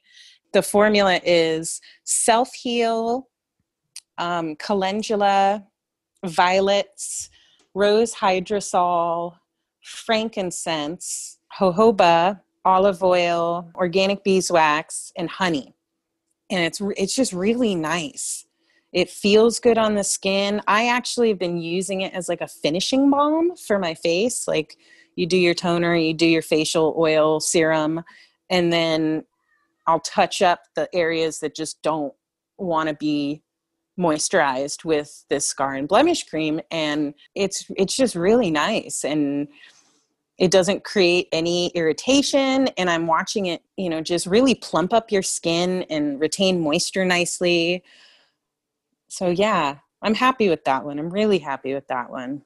The 0.53 0.61
formula 0.61 1.19
is 1.25 1.82
self 2.05 2.53
heal, 2.53 3.28
um, 4.17 4.55
calendula, 4.55 5.65
violets, 6.25 7.30
rose 7.73 8.15
hydrosol, 8.15 9.36
frankincense, 9.84 11.39
jojoba, 11.59 12.39
olive 12.63 13.03
oil, 13.03 13.69
organic 13.75 14.23
beeswax, 14.23 15.11
and 15.17 15.30
honey 15.30 15.73
and 16.50 16.64
it's 16.64 16.82
it's 16.98 17.16
just 17.16 17.34
really 17.34 17.76
nice. 17.76 18.45
It 18.93 19.10
feels 19.10 19.60
good 19.60 19.78
on 19.78 19.95
the 19.95 20.04
skin. 20.04 20.62
I 20.68 20.88
actually 20.88 21.28
have 21.30 21.39
been 21.39 21.58
using 21.58 22.02
it 22.02 22.14
as 22.14 22.30
like 22.30 22.41
a 22.41 22.48
finishing 22.48 23.10
balm 23.10 23.56
for 23.56 23.78
my 23.78 23.93
face 23.93 24.48
like 24.48 24.78
you 25.18 25.26
do 25.26 25.36
your 25.36 25.54
toner 25.54 25.95
you 25.95 26.14
do 26.14 26.26
your 26.26 26.41
facial 26.41 26.95
oil 26.98 27.41
serum 27.41 28.02
and 28.50 28.72
then 28.72 29.26
i'll 29.88 30.00
touch 30.00 30.41
up 30.41 30.62
the 30.76 30.88
areas 30.93 31.39
that 31.39 31.56
just 31.56 31.82
don't 31.82 32.14
want 32.58 32.88
to 32.88 32.95
be 32.95 33.43
moisturized 34.00 34.86
with 34.86 35.26
this 35.30 35.48
scar 35.48 35.74
and 35.74 35.88
blemish 35.88 36.24
cream 36.24 36.62
and 36.72 37.14
it's 37.36 37.70
it's 37.76 37.98
just 37.98 38.16
really 38.16 38.52
nice 38.52 39.04
and 39.04 39.48
it 40.38 40.52
doesn't 40.52 40.84
create 40.84 41.28
any 41.32 41.70
irritation 41.70 42.68
and 42.78 42.90
i'm 42.90 43.08
watching 43.08 43.48
it 43.48 43.64
you 43.76 43.90
know 43.90 44.02
just 44.02 44.26
really 44.26 44.56
plump 44.56 44.94
up 44.94 45.12
your 45.12 45.22
skin 45.22 45.84
and 45.90 46.20
retain 46.20 46.62
moisture 46.62 47.06
nicely. 47.06 47.84
So 49.08 49.30
yeah 49.30 49.78
i'm 50.02 50.14
happy 50.14 50.50
with 50.50 50.64
that 50.66 50.86
one. 50.86 51.00
I'm 51.00 51.10
really 51.10 51.40
happy 51.40 51.74
with 51.74 51.88
that 51.88 52.10
one. 52.10 52.44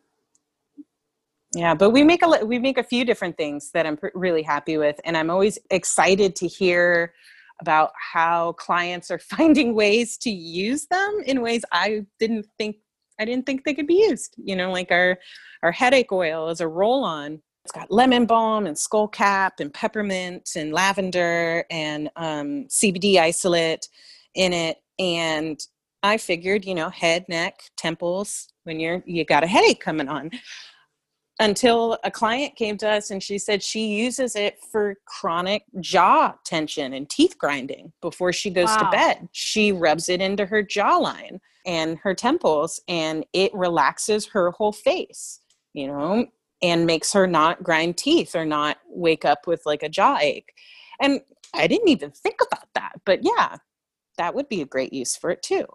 Yeah 1.53 1.73
but 1.73 1.89
we 1.89 2.03
make 2.03 2.23
a 2.23 2.45
we 2.45 2.59
make 2.59 2.77
a 2.77 2.83
few 2.83 3.03
different 3.03 3.37
things 3.37 3.71
that 3.71 3.85
i'm 3.85 3.97
pr- 3.97 4.07
really 4.15 4.43
happy 4.43 4.77
with 4.77 4.99
and 5.03 5.17
i'm 5.17 5.29
always 5.29 5.59
excited 5.69 6.35
to 6.37 6.47
hear 6.47 7.13
about 7.59 7.91
how 8.13 8.53
clients 8.53 9.11
are 9.11 9.19
finding 9.35 9.75
ways 9.75 10.17
to 10.17 10.29
use 10.29 10.87
them 10.87 11.21
in 11.25 11.41
ways 11.41 11.63
i 11.73 12.05
didn't 12.19 12.47
think 12.57 12.77
i 13.19 13.25
didn't 13.25 13.45
think 13.45 13.65
they 13.65 13.73
could 13.73 13.87
be 13.87 14.05
used. 14.09 14.35
You 14.37 14.55
know 14.55 14.71
like 14.71 14.91
our 14.91 15.19
our 15.61 15.71
headache 15.73 16.11
oil 16.11 16.49
is 16.49 16.61
a 16.61 16.67
roll 16.67 17.03
on 17.03 17.41
it's 17.63 17.71
got 17.71 17.91
lemon 17.91 18.25
balm 18.25 18.65
and 18.65 18.75
skullcap 18.75 19.51
and 19.59 19.73
peppermint 19.73 20.51
and 20.55 20.73
lavender 20.73 21.63
and 21.69 22.09
um, 22.15 22.65
CBD 22.67 23.17
isolate 23.17 23.87
in 24.33 24.51
it. 24.51 24.77
And 24.97 25.59
I 26.03 26.17
figured, 26.17 26.65
you 26.65 26.73
know, 26.73 26.89
head, 26.89 27.25
neck, 27.29 27.61
temples, 27.77 28.47
when 28.63 28.79
you're 28.79 29.03
you 29.05 29.25
got 29.25 29.43
a 29.43 29.47
headache 29.47 29.79
coming 29.79 30.07
on. 30.07 30.31
Until 31.39 31.97
a 32.03 32.11
client 32.11 32.55
came 32.55 32.77
to 32.77 32.87
us 32.87 33.09
and 33.09 33.21
she 33.23 33.39
said 33.39 33.63
she 33.63 33.87
uses 33.87 34.35
it 34.35 34.59
for 34.71 34.95
chronic 35.05 35.63
jaw 35.79 36.35
tension 36.45 36.93
and 36.93 37.09
teeth 37.09 37.35
grinding 37.39 37.91
before 37.99 38.31
she 38.31 38.51
goes 38.51 38.67
wow. 38.67 38.77
to 38.77 38.89
bed. 38.91 39.29
She 39.31 39.71
rubs 39.71 40.07
it 40.07 40.21
into 40.21 40.45
her 40.45 40.61
jawline 40.61 41.39
and 41.65 41.97
her 41.99 42.13
temples 42.13 42.79
and 42.87 43.25
it 43.33 43.51
relaxes 43.55 44.27
her 44.27 44.51
whole 44.51 44.71
face. 44.71 45.39
You 45.73 45.87
know, 45.87 46.27
and 46.61 46.85
makes 46.85 47.13
her 47.13 47.27
not 47.27 47.63
grind 47.63 47.97
teeth 47.97 48.35
or 48.35 48.45
not 48.45 48.77
wake 48.87 49.25
up 49.25 49.47
with 49.47 49.61
like 49.65 49.83
a 49.83 49.89
jaw 49.89 50.17
ache. 50.21 50.53
And 50.99 51.21
I 51.53 51.67
didn't 51.67 51.89
even 51.89 52.11
think 52.11 52.39
about 52.45 52.67
that, 52.75 52.93
but 53.05 53.19
yeah, 53.23 53.57
that 54.17 54.35
would 54.35 54.47
be 54.49 54.61
a 54.61 54.65
great 54.65 54.93
use 54.93 55.15
for 55.15 55.31
it 55.31 55.41
too. 55.41 55.65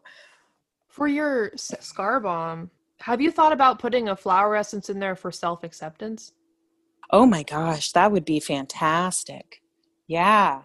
For 0.89 1.09
your 1.09 1.53
scar 1.57 2.21
balm, 2.21 2.71
have 3.01 3.21
you 3.21 3.31
thought 3.31 3.53
about 3.53 3.79
putting 3.79 4.09
a 4.09 4.17
flower 4.17 4.57
essence 4.57 4.89
in 4.89 4.99
there 4.99 5.17
for 5.17 5.31
self 5.31 5.65
acceptance? 5.65 6.33
Oh 7.11 7.27
my 7.27 7.43
gosh, 7.43 7.93
that 7.93 8.11
would 8.11 8.25
be 8.25 8.41
fantastic. 8.41 9.63
Yeah. 10.07 10.63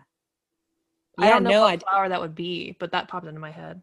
yeah 1.17 1.25
I 1.25 1.29
don't 1.29 1.43
know 1.43 1.49
no, 1.49 1.61
what 1.61 1.83
flower 1.83 2.09
that 2.09 2.21
would 2.21 2.35
be, 2.35 2.75
but 2.79 2.91
that 2.91 3.07
popped 3.07 3.27
into 3.27 3.39
my 3.39 3.51
head. 3.51 3.81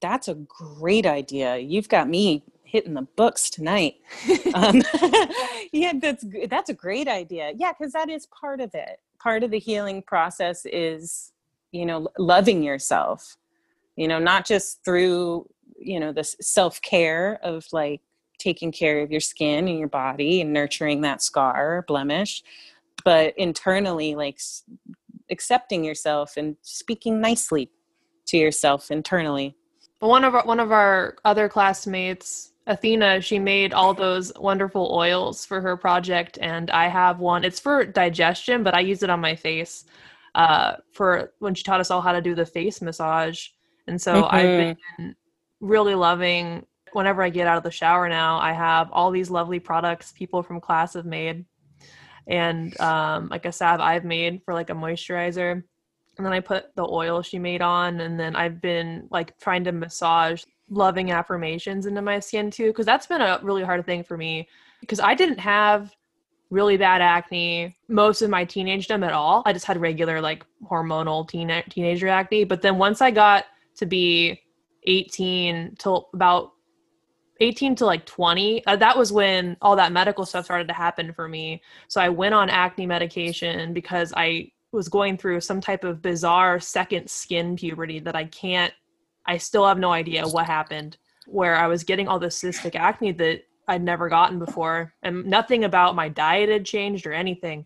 That's 0.00 0.28
a 0.28 0.34
great 0.34 1.06
idea. 1.06 1.56
You've 1.56 1.88
got 1.88 2.08
me 2.08 2.44
hitting 2.64 2.94
the 2.94 3.06
books 3.16 3.50
tonight. 3.50 3.96
um, 4.54 4.82
yeah, 5.72 5.92
that's 6.00 6.24
that's 6.48 6.70
a 6.70 6.74
great 6.74 7.08
idea. 7.08 7.52
Yeah, 7.56 7.72
because 7.72 7.92
that 7.92 8.08
is 8.08 8.26
part 8.26 8.60
of 8.60 8.74
it. 8.74 9.00
Part 9.20 9.42
of 9.42 9.50
the 9.50 9.58
healing 9.58 10.02
process 10.02 10.66
is, 10.66 11.32
you 11.72 11.86
know, 11.86 12.08
loving 12.18 12.62
yourself. 12.62 13.36
You 13.96 14.08
know, 14.08 14.18
not 14.18 14.44
just 14.44 14.84
through 14.84 15.48
you 15.78 16.00
know 16.00 16.12
this 16.12 16.36
self 16.40 16.80
care 16.82 17.38
of 17.42 17.66
like 17.72 18.00
taking 18.38 18.72
care 18.72 19.00
of 19.00 19.10
your 19.10 19.20
skin 19.20 19.68
and 19.68 19.78
your 19.78 19.88
body 19.88 20.40
and 20.40 20.52
nurturing 20.52 21.02
that 21.02 21.22
scar 21.22 21.78
or 21.78 21.82
blemish, 21.82 22.42
but 23.04 23.32
internally 23.38 24.14
like 24.14 24.40
accepting 25.30 25.84
yourself 25.84 26.36
and 26.36 26.56
speaking 26.62 27.20
nicely 27.20 27.70
to 28.26 28.36
yourself 28.36 28.90
internally. 28.90 29.54
But 30.00 30.08
one 30.08 30.24
of 30.24 30.34
our, 30.34 30.44
one 30.44 30.60
of 30.60 30.72
our 30.72 31.16
other 31.24 31.48
classmates 31.48 32.52
Athena, 32.66 33.20
she 33.20 33.38
made 33.38 33.74
all 33.74 33.92
those 33.92 34.32
wonderful 34.36 34.90
oils 34.92 35.44
for 35.44 35.60
her 35.60 35.76
project, 35.76 36.38
and 36.40 36.70
I 36.70 36.88
have 36.88 37.20
one. 37.20 37.44
It's 37.44 37.60
for 37.60 37.84
digestion, 37.84 38.62
but 38.62 38.74
I 38.74 38.80
use 38.80 39.02
it 39.02 39.10
on 39.10 39.20
my 39.20 39.36
face 39.36 39.84
uh, 40.34 40.76
for 40.92 41.32
when 41.40 41.54
she 41.54 41.62
taught 41.62 41.80
us 41.80 41.90
all 41.90 42.00
how 42.00 42.12
to 42.12 42.22
do 42.22 42.34
the 42.34 42.46
face 42.46 42.80
massage. 42.80 43.48
And 43.86 44.00
so 44.00 44.14
mm-hmm. 44.14 44.34
I've 44.34 44.76
been 44.96 45.14
really 45.60 45.94
loving. 45.94 46.64
Whenever 46.92 47.22
I 47.22 47.28
get 47.28 47.46
out 47.46 47.58
of 47.58 47.64
the 47.64 47.70
shower 47.70 48.08
now, 48.08 48.38
I 48.38 48.52
have 48.52 48.88
all 48.92 49.10
these 49.10 49.30
lovely 49.30 49.58
products 49.58 50.12
people 50.12 50.42
from 50.42 50.60
class 50.60 50.94
have 50.94 51.04
made, 51.04 51.44
and 52.26 52.78
um, 52.80 53.28
like 53.28 53.44
a 53.44 53.52
salve 53.52 53.80
I've 53.80 54.04
made 54.04 54.40
for 54.44 54.54
like 54.54 54.70
a 54.70 54.74
moisturizer. 54.74 55.62
And 56.16 56.24
then 56.24 56.32
I 56.32 56.40
put 56.40 56.74
the 56.76 56.86
oil 56.88 57.20
she 57.20 57.38
made 57.38 57.60
on, 57.60 58.00
and 58.00 58.18
then 58.18 58.36
I've 58.36 58.60
been 58.62 59.08
like 59.10 59.36
trying 59.38 59.64
to 59.64 59.72
massage 59.72 60.44
loving 60.74 61.10
affirmations 61.10 61.86
into 61.86 62.02
my 62.02 62.18
skin 62.20 62.50
too 62.50 62.68
because 62.68 62.86
that's 62.86 63.06
been 63.06 63.20
a 63.20 63.40
really 63.42 63.62
hard 63.62 63.84
thing 63.86 64.02
for 64.02 64.16
me 64.16 64.48
because 64.80 65.00
I 65.00 65.14
didn't 65.14 65.38
have 65.38 65.94
really 66.50 66.76
bad 66.76 67.00
acne 67.00 67.76
most 67.88 68.22
of 68.22 68.30
my 68.30 68.44
teenagedom 68.44 69.02
at 69.02 69.12
all. 69.12 69.42
I 69.46 69.52
just 69.52 69.64
had 69.64 69.80
regular 69.80 70.20
like 70.20 70.44
hormonal 70.70 71.26
teen- 71.28 71.62
teenager 71.68 72.08
acne, 72.08 72.44
but 72.44 72.62
then 72.62 72.78
once 72.78 73.00
I 73.00 73.10
got 73.10 73.46
to 73.76 73.86
be 73.86 74.40
18 74.86 75.76
till 75.78 76.08
about 76.14 76.52
18 77.40 77.74
to 77.76 77.86
like 77.86 78.06
20 78.06 78.64
uh, 78.66 78.76
that 78.76 78.96
was 78.96 79.12
when 79.12 79.56
all 79.60 79.74
that 79.74 79.92
medical 79.92 80.24
stuff 80.24 80.44
started 80.44 80.68
to 80.68 80.74
happen 80.74 81.12
for 81.12 81.28
me 81.28 81.60
so 81.88 82.00
i 82.00 82.08
went 82.08 82.34
on 82.34 82.48
acne 82.48 82.86
medication 82.86 83.72
because 83.72 84.12
i 84.16 84.48
was 84.72 84.88
going 84.88 85.16
through 85.16 85.40
some 85.40 85.60
type 85.60 85.82
of 85.82 86.00
bizarre 86.00 86.60
second 86.60 87.08
skin 87.08 87.56
puberty 87.56 87.98
that 87.98 88.14
i 88.14 88.24
can't 88.26 88.72
i 89.26 89.36
still 89.36 89.66
have 89.66 89.78
no 89.78 89.92
idea 89.92 90.26
what 90.26 90.46
happened 90.46 90.96
where 91.26 91.56
i 91.56 91.66
was 91.66 91.84
getting 91.84 92.08
all 92.08 92.18
this 92.18 92.40
cystic 92.40 92.74
acne 92.74 93.12
that 93.12 93.42
i'd 93.68 93.82
never 93.82 94.08
gotten 94.08 94.38
before 94.38 94.94
and 95.02 95.24
nothing 95.24 95.64
about 95.64 95.94
my 95.94 96.08
diet 96.08 96.48
had 96.48 96.64
changed 96.64 97.06
or 97.06 97.12
anything 97.12 97.64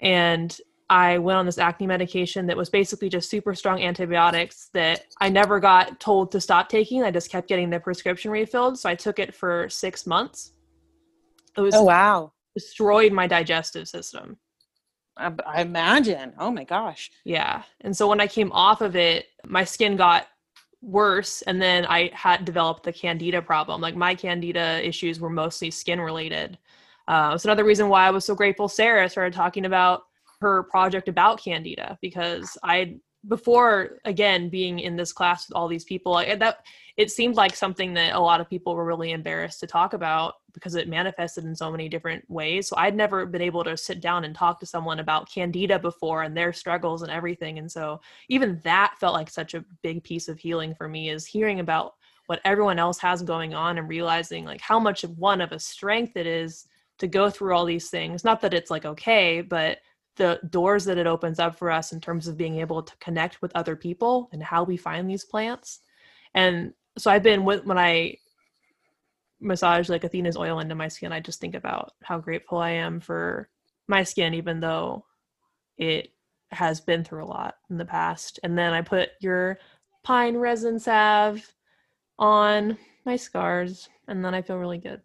and 0.00 0.60
I 0.90 1.18
went 1.18 1.38
on 1.38 1.46
this 1.46 1.58
acne 1.58 1.86
medication 1.86 2.46
that 2.46 2.56
was 2.56 2.68
basically 2.68 3.08
just 3.08 3.30
super 3.30 3.54
strong 3.54 3.82
antibiotics 3.82 4.68
that 4.74 5.06
I 5.20 5.30
never 5.30 5.58
got 5.58 5.98
told 5.98 6.30
to 6.32 6.40
stop 6.40 6.68
taking. 6.68 7.02
I 7.02 7.10
just 7.10 7.30
kept 7.30 7.48
getting 7.48 7.70
the 7.70 7.80
prescription 7.80 8.30
refilled. 8.30 8.78
So 8.78 8.88
I 8.88 8.94
took 8.94 9.18
it 9.18 9.34
for 9.34 9.68
six 9.70 10.06
months. 10.06 10.52
It 11.56 11.60
was 11.60 11.74
oh 11.74 11.84
wow, 11.84 12.32
destroyed 12.54 13.12
my 13.12 13.26
digestive 13.26 13.88
system. 13.88 14.36
I, 15.16 15.32
I 15.46 15.62
imagine. 15.62 16.34
Oh 16.38 16.50
my 16.50 16.64
gosh. 16.64 17.10
Yeah, 17.24 17.62
and 17.80 17.96
so 17.96 18.08
when 18.08 18.20
I 18.20 18.26
came 18.26 18.52
off 18.52 18.80
of 18.80 18.96
it, 18.96 19.26
my 19.46 19.64
skin 19.64 19.96
got 19.96 20.26
worse, 20.84 21.42
and 21.42 21.60
then 21.60 21.86
I 21.86 22.10
had 22.12 22.44
developed 22.44 22.84
the 22.84 22.92
candida 22.92 23.42
problem. 23.42 23.80
Like 23.80 23.96
my 23.96 24.14
candida 24.14 24.86
issues 24.86 25.20
were 25.20 25.30
mostly 25.30 25.70
skin 25.70 26.00
related. 26.00 26.58
Uh, 27.08 27.32
it's 27.34 27.44
another 27.44 27.64
reason 27.64 27.88
why 27.88 28.06
I 28.06 28.10
was 28.10 28.24
so 28.24 28.34
grateful 28.34 28.68
Sarah 28.68 29.08
started 29.08 29.34
talking 29.34 29.66
about 29.66 30.02
her 30.40 30.64
project 30.64 31.08
about 31.08 31.42
candida 31.42 31.98
because 32.02 32.58
i 32.62 32.96
before 33.28 33.98
again 34.04 34.48
being 34.48 34.78
in 34.78 34.96
this 34.96 35.12
class 35.12 35.48
with 35.48 35.56
all 35.56 35.68
these 35.68 35.84
people 35.84 36.14
that 36.14 36.58
it 36.96 37.10
seemed 37.10 37.34
like 37.34 37.56
something 37.56 37.94
that 37.94 38.14
a 38.14 38.20
lot 38.20 38.40
of 38.40 38.48
people 38.48 38.74
were 38.74 38.84
really 38.84 39.10
embarrassed 39.10 39.60
to 39.60 39.66
talk 39.66 39.94
about 39.94 40.34
because 40.52 40.76
it 40.76 40.88
manifested 40.88 41.44
in 41.44 41.54
so 41.54 41.70
many 41.70 41.88
different 41.88 42.24
ways. 42.30 42.68
So 42.68 42.76
i'd 42.76 42.94
never 42.94 43.26
been 43.26 43.42
able 43.42 43.64
to 43.64 43.76
sit 43.76 44.00
down 44.00 44.24
and 44.24 44.34
talk 44.34 44.60
to 44.60 44.66
someone 44.66 45.00
about 45.00 45.30
candida 45.30 45.78
before 45.78 46.22
and 46.22 46.36
their 46.36 46.52
struggles 46.52 47.02
and 47.02 47.10
everything. 47.10 47.58
And 47.58 47.70
so 47.70 48.00
even 48.28 48.60
that 48.62 48.94
felt 49.00 49.14
like 49.14 49.30
such 49.30 49.54
a 49.54 49.64
big 49.82 50.04
piece 50.04 50.28
of 50.28 50.38
healing 50.38 50.74
for 50.74 50.88
me 50.88 51.10
is 51.10 51.26
hearing 51.26 51.60
about 51.60 51.94
what 52.26 52.40
everyone 52.44 52.78
else 52.78 52.98
has 52.98 53.22
going 53.22 53.54
on 53.54 53.76
and 53.78 53.88
realizing 53.88 54.44
like 54.44 54.60
how 54.60 54.78
much 54.78 55.04
of 55.04 55.18
one 55.18 55.40
of 55.40 55.52
a 55.52 55.58
strength 55.58 56.16
it 56.16 56.26
is 56.26 56.66
to 56.98 57.06
go 57.06 57.28
through 57.28 57.54
all 57.54 57.64
these 57.64 57.90
things. 57.90 58.24
Not 58.24 58.40
that 58.42 58.54
it's 58.54 58.70
like 58.70 58.84
okay 58.84 59.40
but 59.40 59.78
the 60.16 60.40
doors 60.50 60.84
that 60.84 60.98
it 60.98 61.06
opens 61.06 61.38
up 61.38 61.58
for 61.58 61.70
us 61.70 61.92
in 61.92 62.00
terms 62.00 62.28
of 62.28 62.36
being 62.36 62.60
able 62.60 62.82
to 62.82 62.96
connect 62.98 63.42
with 63.42 63.52
other 63.54 63.76
people 63.76 64.28
and 64.32 64.42
how 64.42 64.62
we 64.62 64.76
find 64.76 65.08
these 65.08 65.24
plants. 65.24 65.80
And 66.34 66.72
so 66.96 67.10
I've 67.10 67.22
been 67.22 67.44
when 67.44 67.78
I 67.78 68.18
massage 69.40 69.88
like 69.88 70.04
Athena's 70.04 70.36
oil 70.36 70.60
into 70.60 70.74
my 70.74 70.88
skin, 70.88 71.12
I 71.12 71.20
just 71.20 71.40
think 71.40 71.54
about 71.54 71.92
how 72.02 72.18
grateful 72.18 72.58
I 72.58 72.70
am 72.70 73.00
for 73.00 73.48
my 73.88 74.02
skin, 74.02 74.34
even 74.34 74.60
though 74.60 75.04
it 75.76 76.10
has 76.50 76.80
been 76.80 77.04
through 77.04 77.24
a 77.24 77.26
lot 77.26 77.56
in 77.68 77.76
the 77.76 77.84
past. 77.84 78.38
And 78.42 78.56
then 78.56 78.72
I 78.72 78.80
put 78.80 79.10
your 79.20 79.58
pine 80.04 80.36
resin 80.36 80.78
salve 80.78 81.54
on 82.18 82.78
my 83.04 83.16
scars, 83.16 83.88
and 84.08 84.24
then 84.24 84.34
I 84.34 84.42
feel 84.42 84.56
really 84.56 84.78
good. 84.78 85.02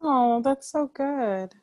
Oh, 0.00 0.40
that's 0.42 0.72
so 0.72 0.90
good. 0.92 1.54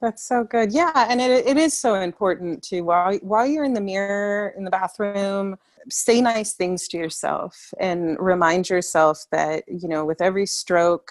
That's 0.00 0.22
so 0.22 0.44
good. 0.44 0.72
Yeah, 0.72 0.92
and 1.08 1.20
it, 1.20 1.46
it 1.46 1.56
is 1.56 1.76
so 1.76 1.94
important 1.94 2.62
to 2.64 2.82
while 2.82 3.16
while 3.18 3.46
you're 3.46 3.64
in 3.64 3.74
the 3.74 3.80
mirror 3.80 4.54
in 4.56 4.64
the 4.64 4.70
bathroom, 4.70 5.56
say 5.88 6.20
nice 6.20 6.52
things 6.52 6.86
to 6.88 6.96
yourself 6.96 7.74
and 7.80 8.16
remind 8.20 8.68
yourself 8.68 9.24
that 9.32 9.64
you 9.66 9.88
know 9.88 10.04
with 10.04 10.20
every 10.20 10.46
stroke, 10.46 11.10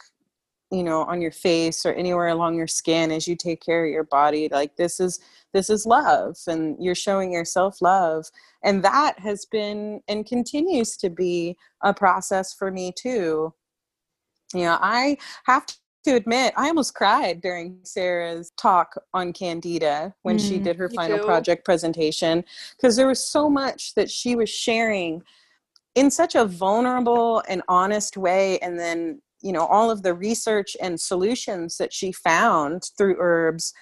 you 0.72 0.84
know 0.84 1.02
on 1.04 1.22
your 1.22 1.32
face 1.32 1.86
or 1.86 1.94
anywhere 1.94 2.30
along 2.30 2.56
your 2.56 2.68
skin 2.68 3.12
as 3.12 3.28
you 3.28 3.36
take 3.36 3.62
care 3.62 3.86
of 3.86 3.92
your 3.92 4.06
body, 4.06 4.48
like 4.50 4.78
this 4.78 5.02
is 5.02 5.20
this 5.54 5.70
is 5.70 5.86
love 5.86 6.38
and 6.48 6.78
you're 6.80 6.96
showing 6.96 7.32
yourself 7.32 7.82
love 7.82 8.26
and 8.64 8.84
that 8.84 9.18
has 9.20 9.46
been 9.46 10.02
and 10.08 10.26
continues 10.26 10.98
to 10.98 11.10
be 11.10 11.58
a 11.84 11.94
process 11.94 12.54
for 12.54 12.70
me 12.72 12.92
too 12.96 13.54
you 14.54 14.62
know 14.62 14.78
i 14.82 15.18
have 15.46 15.66
to 15.66 15.76
to 16.08 16.16
admit, 16.16 16.54
I 16.56 16.70
almost 16.70 16.96
cried 16.96 17.42
during 17.42 17.80
Sarah's 17.84 18.52
talk 18.58 18.96
on 19.14 19.34
Candida 19.34 20.14
when 20.22 20.38
mm, 20.38 20.48
she 20.48 20.58
did 20.58 20.78
her 20.78 20.90
final 20.90 21.18
too. 21.18 21.26
project 21.26 21.66
presentation 21.66 22.46
because 22.78 22.96
there 22.96 23.08
was 23.08 23.26
so 23.26 23.50
much 23.50 23.94
that 23.96 24.10
she 24.10 24.34
was 24.34 24.50
sharing 24.50 25.22
in 25.96 26.10
such 26.10 26.36
a 26.36 26.46
vulnerable 26.46 27.44
and 27.50 27.62
honest 27.68 28.16
way. 28.16 28.58
And 28.60 28.80
then, 28.80 29.22
you 29.42 29.52
know, 29.52 29.66
all 29.66 29.92
of 29.92 30.02
the 30.02 30.14
research 30.14 30.78
and 30.82 30.98
solutions 30.98 31.78
that 31.78 31.92
she 31.92 32.14
found 32.14 32.90
through 32.98 33.18
herbs 33.20 33.74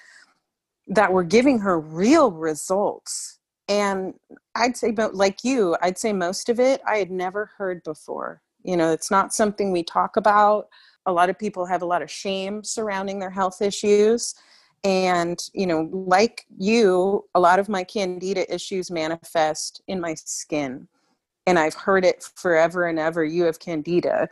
that 0.87 1.13
were 1.13 1.23
giving 1.23 1.59
her 1.59 1.79
real 1.79 2.31
results. 2.31 3.37
And 3.67 4.15
I'd 4.55 4.77
say, 4.77 4.89
but 4.89 5.13
like 5.13 5.43
you, 5.43 5.77
I'd 5.79 5.99
say 5.99 6.11
most 6.11 6.49
of 6.49 6.59
it 6.59 6.81
I 6.87 6.97
had 6.97 7.11
never 7.11 7.51
heard 7.55 7.83
before. 7.83 8.41
You 8.63 8.77
know, 8.77 8.91
it's 8.91 9.11
not 9.11 9.31
something 9.31 9.71
we 9.71 9.83
talk 9.83 10.17
about 10.17 10.69
a 11.05 11.11
lot 11.11 11.29
of 11.29 11.37
people 11.37 11.65
have 11.65 11.81
a 11.81 11.85
lot 11.85 12.01
of 12.01 12.09
shame 12.09 12.63
surrounding 12.63 13.19
their 13.19 13.29
health 13.29 13.61
issues. 13.61 14.35
And 14.83 15.39
you 15.53 15.65
know 15.65 15.89
like 15.91 16.45
you 16.57 17.25
a 17.33 17.39
lot 17.39 17.59
of 17.59 17.69
my 17.69 17.83
candida 17.83 18.53
issues 18.53 18.91
manifest 18.91 19.81
in 19.87 19.99
my 19.99 20.13
skin. 20.13 20.87
And 21.47 21.57
i've 21.57 21.73
heard 21.73 22.05
it 22.05 22.29
forever 22.35 22.87
and 22.87 22.99
ever 22.99 23.23
you 23.23 23.43
have 23.43 23.59
candida. 23.59 24.29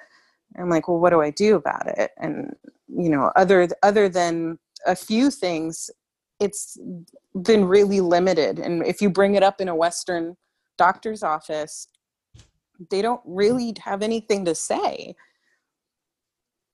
I'm 0.58 0.70
like 0.70 0.88
well 0.88 1.00
what 1.00 1.10
do 1.10 1.22
i 1.22 1.32
do 1.32 1.56
about 1.56 1.88
it? 1.88 2.12
And 2.18 2.56
you 2.88 3.10
know 3.10 3.32
other 3.36 3.68
other 3.82 4.10
than 4.10 4.60
a 4.86 4.96
few 4.96 5.32
things 5.32 5.90
it's 6.40 6.78
been 7.42 7.66
really 7.66 8.02
limited. 8.02 8.60
And 8.60 8.86
if 8.86 9.02
you 9.02 9.10
bring 9.10 9.36
it 9.36 9.44
up 9.44 9.62
in 9.62 9.70
a 9.70 9.76
western 9.76 10.36
doctor's 10.78 11.24
office 11.24 11.88
they 12.90 13.02
don't 13.02 13.22
really 13.26 13.74
have 13.80 14.02
anything 14.02 14.46
to 14.46 14.56
say 14.56 15.16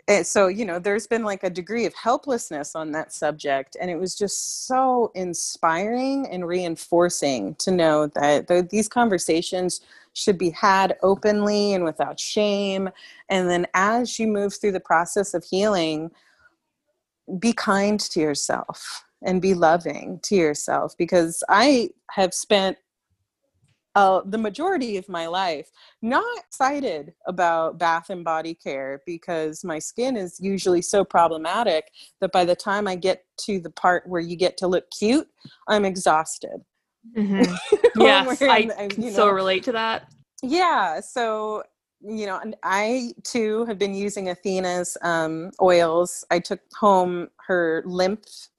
and 0.09 0.25
so 0.25 0.47
you 0.47 0.65
know 0.65 0.79
there's 0.79 1.07
been 1.07 1.23
like 1.23 1.43
a 1.43 1.49
degree 1.49 1.85
of 1.85 1.93
helplessness 1.93 2.75
on 2.75 2.91
that 2.91 3.13
subject 3.13 3.77
and 3.79 3.89
it 3.89 3.97
was 3.97 4.15
just 4.15 4.67
so 4.67 5.11
inspiring 5.15 6.27
and 6.29 6.45
reinforcing 6.45 7.55
to 7.55 7.71
know 7.71 8.07
that 8.07 8.47
the, 8.47 8.67
these 8.69 8.89
conversations 8.89 9.81
should 10.13 10.37
be 10.37 10.49
had 10.49 10.97
openly 11.03 11.73
and 11.73 11.83
without 11.83 12.19
shame 12.19 12.89
and 13.29 13.49
then 13.49 13.65
as 13.75 14.19
you 14.19 14.27
move 14.27 14.53
through 14.53 14.73
the 14.73 14.79
process 14.79 15.33
of 15.33 15.45
healing 15.45 16.11
be 17.37 17.53
kind 17.53 17.99
to 17.99 18.19
yourself 18.19 19.05
and 19.21 19.41
be 19.41 19.53
loving 19.53 20.19
to 20.23 20.35
yourself 20.35 20.95
because 20.97 21.43
i 21.49 21.87
have 22.09 22.33
spent 22.33 22.77
uh, 23.95 24.21
the 24.25 24.37
majority 24.37 24.97
of 24.97 25.09
my 25.09 25.27
life 25.27 25.69
not 26.01 26.37
excited 26.37 27.13
about 27.27 27.79
bath 27.79 28.09
and 28.09 28.23
body 28.23 28.53
care 28.53 29.01
because 29.05 29.63
my 29.63 29.79
skin 29.79 30.15
is 30.15 30.39
usually 30.39 30.81
so 30.81 31.03
problematic 31.03 31.85
that 32.21 32.31
by 32.31 32.45
the 32.45 32.55
time 32.55 32.87
I 32.87 32.95
get 32.95 33.25
to 33.41 33.59
the 33.59 33.71
part 33.71 34.07
where 34.07 34.21
you 34.21 34.35
get 34.35 34.57
to 34.57 34.67
look 34.67 34.85
cute, 34.97 35.27
I'm 35.67 35.85
exhausted. 35.85 36.61
Mm-hmm. 37.17 37.77
yes, 38.01 38.41
I 38.41 38.89
you 38.97 39.05
know, 39.05 39.09
so 39.09 39.29
relate 39.29 39.63
to 39.63 39.71
that. 39.71 40.11
Yeah, 40.43 40.99
so 40.99 41.63
you 42.01 42.25
know, 42.25 42.39
and 42.39 42.55
I 42.63 43.13
too 43.23 43.65
have 43.65 43.77
been 43.77 43.93
using 43.93 44.29
Athena's 44.29 44.97
um, 45.01 45.51
oils. 45.61 46.23
I 46.31 46.39
took 46.39 46.61
home 46.77 47.27
her 47.47 47.83
lymph 47.85 48.49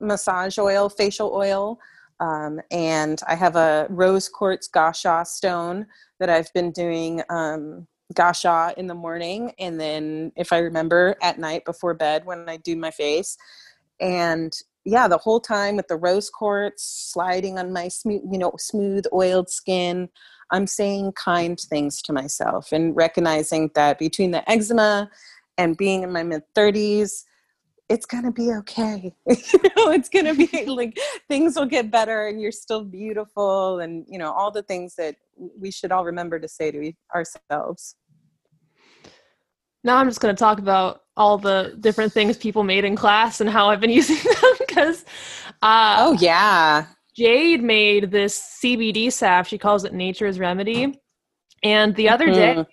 massage 0.00 0.58
oil, 0.58 0.88
facial 0.88 1.32
oil 1.32 1.78
um, 2.20 2.60
and 2.70 3.20
I 3.26 3.34
have 3.34 3.56
a 3.56 3.86
rose 3.90 4.28
quartz 4.28 4.68
gua 4.68 4.92
sha 4.94 5.24
stone 5.24 5.86
that 6.20 6.30
I've 6.30 6.52
been 6.52 6.70
doing 6.70 7.22
um, 7.28 7.86
gua 8.14 8.34
sha 8.34 8.72
in 8.76 8.86
the 8.86 8.94
morning, 8.94 9.52
and 9.58 9.80
then 9.80 10.32
if 10.36 10.52
I 10.52 10.58
remember 10.58 11.16
at 11.22 11.38
night 11.38 11.64
before 11.64 11.94
bed 11.94 12.24
when 12.24 12.48
I 12.48 12.56
do 12.58 12.76
my 12.76 12.90
face. 12.90 13.36
And 14.00 14.52
yeah, 14.84 15.08
the 15.08 15.18
whole 15.18 15.40
time 15.40 15.76
with 15.76 15.88
the 15.88 15.96
rose 15.96 16.28
quartz 16.28 16.84
sliding 17.12 17.58
on 17.58 17.72
my 17.72 17.88
smooth, 17.88 18.22
you 18.30 18.38
know, 18.38 18.52
smooth 18.58 19.04
oiled 19.12 19.48
skin, 19.48 20.08
I'm 20.50 20.66
saying 20.66 21.12
kind 21.12 21.58
things 21.58 22.02
to 22.02 22.12
myself 22.12 22.70
and 22.70 22.94
recognizing 22.94 23.70
that 23.74 23.98
between 23.98 24.30
the 24.30 24.48
eczema 24.50 25.10
and 25.56 25.76
being 25.76 26.02
in 26.02 26.12
my 26.12 26.22
mid 26.22 26.42
30s, 26.54 27.24
it's 27.88 28.06
gonna 28.06 28.32
be 28.32 28.50
okay 28.50 29.14
you 29.26 29.58
know 29.76 29.90
it's 29.90 30.08
gonna 30.08 30.34
be 30.34 30.48
like 30.66 30.98
things 31.28 31.56
will 31.56 31.66
get 31.66 31.90
better 31.90 32.28
and 32.28 32.40
you're 32.40 32.52
still 32.52 32.84
beautiful 32.84 33.80
and 33.80 34.04
you 34.08 34.18
know 34.18 34.32
all 34.32 34.50
the 34.50 34.62
things 34.62 34.94
that 34.96 35.16
we 35.58 35.70
should 35.70 35.92
all 35.92 36.04
remember 36.04 36.38
to 36.38 36.48
say 36.48 36.70
to 36.70 36.92
ourselves 37.14 37.96
Now 39.82 39.96
I'm 39.96 40.08
just 40.08 40.20
going 40.20 40.34
to 40.34 40.38
talk 40.38 40.58
about 40.58 41.02
all 41.16 41.38
the 41.38 41.76
different 41.80 42.12
things 42.12 42.36
people 42.36 42.64
made 42.64 42.84
in 42.84 42.96
class 42.96 43.40
and 43.40 43.50
how 43.50 43.68
I've 43.68 43.80
been 43.80 43.90
using 44.02 44.16
them 44.16 44.52
because. 44.66 45.04
Uh, 45.62 45.96
oh 45.98 46.12
yeah. 46.14 46.86
Jade 47.16 47.62
made 47.62 48.10
this 48.10 48.58
CBD 48.62 49.12
salve. 49.12 49.46
She 49.46 49.58
calls 49.58 49.84
it 49.84 49.92
Nature's 49.92 50.38
Remedy. 50.38 51.00
And 51.62 51.94
the 51.94 52.08
other 52.08 52.26
mm-hmm. 52.26 52.62
day, 52.62 52.66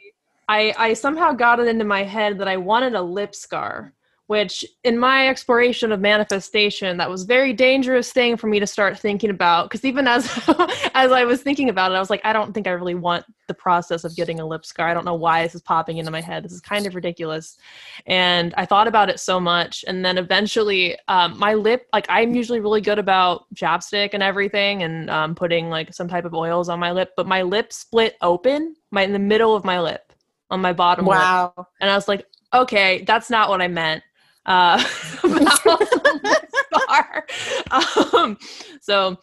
I, 0.47 0.73
I 0.77 0.93
somehow 0.93 1.31
got 1.33 1.59
it 1.59 1.67
into 1.67 1.85
my 1.85 2.03
head 2.03 2.39
that 2.39 2.47
I 2.47 2.57
wanted 2.57 2.95
a 2.95 3.01
lip 3.01 3.35
scar 3.35 3.93
which 4.27 4.65
in 4.83 4.97
my 4.97 5.27
exploration 5.27 5.91
of 5.91 5.99
manifestation 5.99 6.97
that 6.97 7.09
was 7.09 7.23
very 7.23 7.53
dangerous 7.53 8.11
thing 8.11 8.37
for 8.37 8.47
me 8.47 8.59
to 8.59 8.67
start 8.67 8.97
thinking 8.97 9.29
about 9.29 9.69
because 9.69 9.83
even 9.83 10.07
as 10.07 10.25
as 10.93 11.11
i 11.11 11.23
was 11.23 11.41
thinking 11.41 11.69
about 11.69 11.91
it 11.91 11.95
i 11.95 11.99
was 11.99 12.09
like 12.09 12.21
i 12.23 12.33
don't 12.33 12.53
think 12.53 12.67
i 12.67 12.71
really 12.71 12.95
want 12.95 13.25
the 13.47 13.53
process 13.53 14.05
of 14.05 14.15
getting 14.15 14.39
a 14.39 14.45
lip 14.45 14.65
scar. 14.65 14.87
I 14.87 14.93
don't 14.93 15.03
know 15.03 15.15
why 15.15 15.43
this 15.43 15.55
is 15.55 15.61
popping 15.61 15.97
into 15.97 16.09
my 16.09 16.21
head. 16.21 16.45
This 16.45 16.53
is 16.53 16.61
kind 16.61 16.87
of 16.87 16.95
ridiculous. 16.95 17.57
And 18.05 18.53
i 18.57 18.65
thought 18.65 18.87
about 18.87 19.09
it 19.09 19.19
so 19.19 19.39
much 19.39 19.83
and 19.87 20.03
then 20.03 20.17
eventually 20.17 20.97
um, 21.07 21.37
my 21.37 21.53
lip 21.53 21.87
like 21.93 22.05
i'm 22.09 22.33
usually 22.33 22.59
really 22.59 22.81
good 22.81 22.99
about 22.99 23.45
chapstick 23.55 24.11
and 24.13 24.23
everything 24.23 24.83
and 24.83 25.09
um, 25.09 25.35
putting 25.35 25.69
like 25.69 25.93
some 25.93 26.07
type 26.07 26.25
of 26.25 26.33
oils 26.33 26.69
on 26.69 26.79
my 26.79 26.91
lip 26.91 27.11
but 27.15 27.27
my 27.27 27.41
lip 27.41 27.73
split 27.73 28.15
open 28.21 28.75
my 28.91 29.03
in 29.03 29.13
the 29.13 29.19
middle 29.19 29.55
of 29.55 29.65
my 29.65 29.79
lip 29.79 30.13
on 30.49 30.61
my 30.61 30.73
bottom 30.73 31.05
wow. 31.05 31.53
Lip. 31.57 31.67
and 31.81 31.89
i 31.89 31.95
was 31.95 32.07
like 32.07 32.25
okay 32.53 33.03
that's 33.05 33.29
not 33.29 33.49
what 33.49 33.61
i 33.61 33.67
meant 33.67 34.03
uh, 34.45 34.83
um, 38.13 38.37
so 38.81 39.17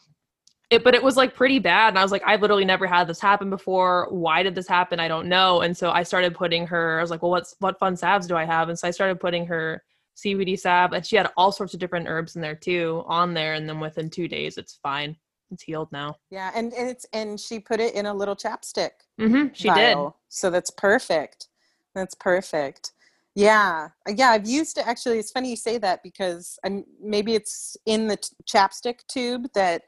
it, 0.71 0.85
but 0.85 0.95
it 0.95 1.03
was 1.03 1.16
like 1.16 1.35
pretty 1.35 1.59
bad. 1.59 1.89
And 1.89 1.99
I 1.99 2.03
was 2.03 2.12
like, 2.12 2.23
I've 2.27 2.43
literally 2.43 2.64
never 2.64 2.87
had 2.87 3.09
this 3.09 3.21
happen 3.21 3.49
before. 3.49 4.09
Why 4.11 4.43
did 4.43 4.55
this 4.55 4.69
happen? 4.69 5.01
I 5.01 5.09
don't 5.09 5.29
know. 5.29 5.62
And 5.62 5.77
so 5.77 5.91
I 5.91 6.03
started 6.03 6.35
putting 6.35 6.66
her, 6.66 6.99
I 6.99 7.03
was 7.03 7.11
like, 7.11 7.23
well, 7.23 7.31
what's, 7.31 7.55
what 7.61 7.79
fun 7.79 7.97
salves 7.97 8.27
do 8.27 8.37
I 8.37 8.45
have? 8.45 8.69
And 8.69 8.79
so 8.79 8.87
I 8.87 8.91
started 8.91 9.19
putting 9.19 9.47
her 9.47 9.83
CBD 10.16 10.59
salve 10.59 10.93
and 10.93 11.07
she 11.07 11.16
had 11.16 11.31
all 11.37 11.53
sorts 11.53 11.75
of 11.75 11.81
different 11.81 12.09
herbs 12.09 12.37
in 12.37 12.43
there 12.43 12.55
too 12.55 13.03
on 13.07 13.33
there. 13.33 13.55
And 13.55 13.69
then 13.69 13.81
within 13.81 14.11
two 14.11 14.29
days, 14.29 14.59
it's 14.59 14.79
fine. 14.83 15.16
It's 15.51 15.62
healed 15.62 15.91
now. 15.91 16.16
Yeah. 16.31 16.51
And, 16.55 16.75
and 16.75 16.91
it's, 16.91 17.07
and 17.14 17.41
she 17.41 17.61
put 17.61 17.81
it 17.81 17.95
in 17.95 18.05
a 18.05 18.12
little 18.12 18.37
chapstick. 18.37 18.91
Mm-hmm, 19.19 19.55
she 19.55 19.69
vial. 19.69 20.05
did. 20.05 20.12
So 20.29 20.51
that's 20.51 20.71
perfect. 20.71 21.49
That's 21.95 22.14
perfect. 22.14 22.93
Yeah, 23.39 23.91
uh, 24.09 24.14
yeah, 24.16 24.30
I've 24.30 24.49
used 24.49 24.78
it. 24.78 24.86
Actually, 24.89 25.20
it's 25.20 25.30
funny 25.30 25.51
you 25.51 25.55
say 25.55 25.78
that 25.78 26.03
because 26.03 26.59
I'm 26.64 26.84
maybe 27.01 27.36
it's 27.36 27.76
in 27.86 28.09
the 28.09 28.16
t- 28.16 28.30
chapstick 28.45 29.07
tube 29.07 29.47
that 29.55 29.82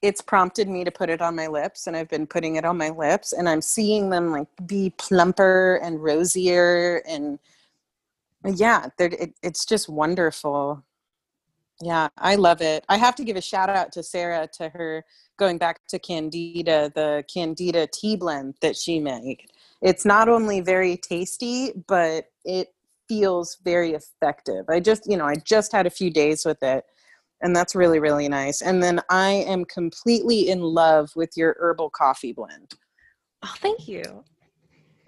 it's 0.00 0.22
prompted 0.22 0.66
me 0.66 0.82
to 0.82 0.90
put 0.90 1.10
it 1.10 1.20
on 1.20 1.36
my 1.36 1.46
lips, 1.46 1.86
and 1.86 1.94
I've 1.94 2.08
been 2.08 2.26
putting 2.26 2.56
it 2.56 2.64
on 2.64 2.78
my 2.78 2.88
lips, 2.88 3.34
and 3.34 3.50
I'm 3.50 3.60
seeing 3.60 4.08
them 4.08 4.30
like 4.32 4.48
be 4.66 4.94
plumper 4.96 5.78
and 5.82 6.02
rosier, 6.02 7.02
and 7.06 7.38
yeah, 8.46 8.86
it, 8.98 9.34
it's 9.42 9.66
just 9.66 9.90
wonderful. 9.90 10.82
Yeah, 11.82 12.08
I 12.16 12.36
love 12.36 12.62
it. 12.62 12.86
I 12.88 12.96
have 12.96 13.14
to 13.16 13.24
give 13.24 13.36
a 13.36 13.42
shout 13.42 13.68
out 13.68 13.92
to 13.92 14.02
Sarah 14.02 14.48
to 14.54 14.70
her 14.70 15.04
going 15.38 15.58
back 15.58 15.86
to 15.88 15.98
Candida, 15.98 16.90
the 16.94 17.24
Candida 17.32 17.86
tea 17.92 18.16
blend 18.16 18.54
that 18.62 18.74
she 18.76 19.00
made. 19.00 19.42
It's 19.82 20.06
not 20.06 20.30
only 20.30 20.60
very 20.60 20.96
tasty, 20.96 21.72
but 21.86 22.30
it 22.46 22.72
feels 23.08 23.58
very 23.64 23.92
effective. 23.92 24.64
I 24.68 24.80
just, 24.80 25.08
you 25.10 25.16
know, 25.16 25.26
I 25.26 25.36
just 25.36 25.72
had 25.72 25.86
a 25.86 25.90
few 25.90 26.10
days 26.10 26.44
with 26.44 26.62
it 26.62 26.84
and 27.40 27.54
that's 27.54 27.74
really 27.74 27.98
really 27.98 28.28
nice. 28.28 28.62
And 28.62 28.82
then 28.82 29.00
I 29.10 29.30
am 29.30 29.64
completely 29.64 30.48
in 30.48 30.60
love 30.60 31.10
with 31.16 31.30
your 31.36 31.56
herbal 31.58 31.90
coffee 31.90 32.32
blend. 32.32 32.72
Oh, 33.44 33.54
thank 33.58 33.86
you. 33.88 34.24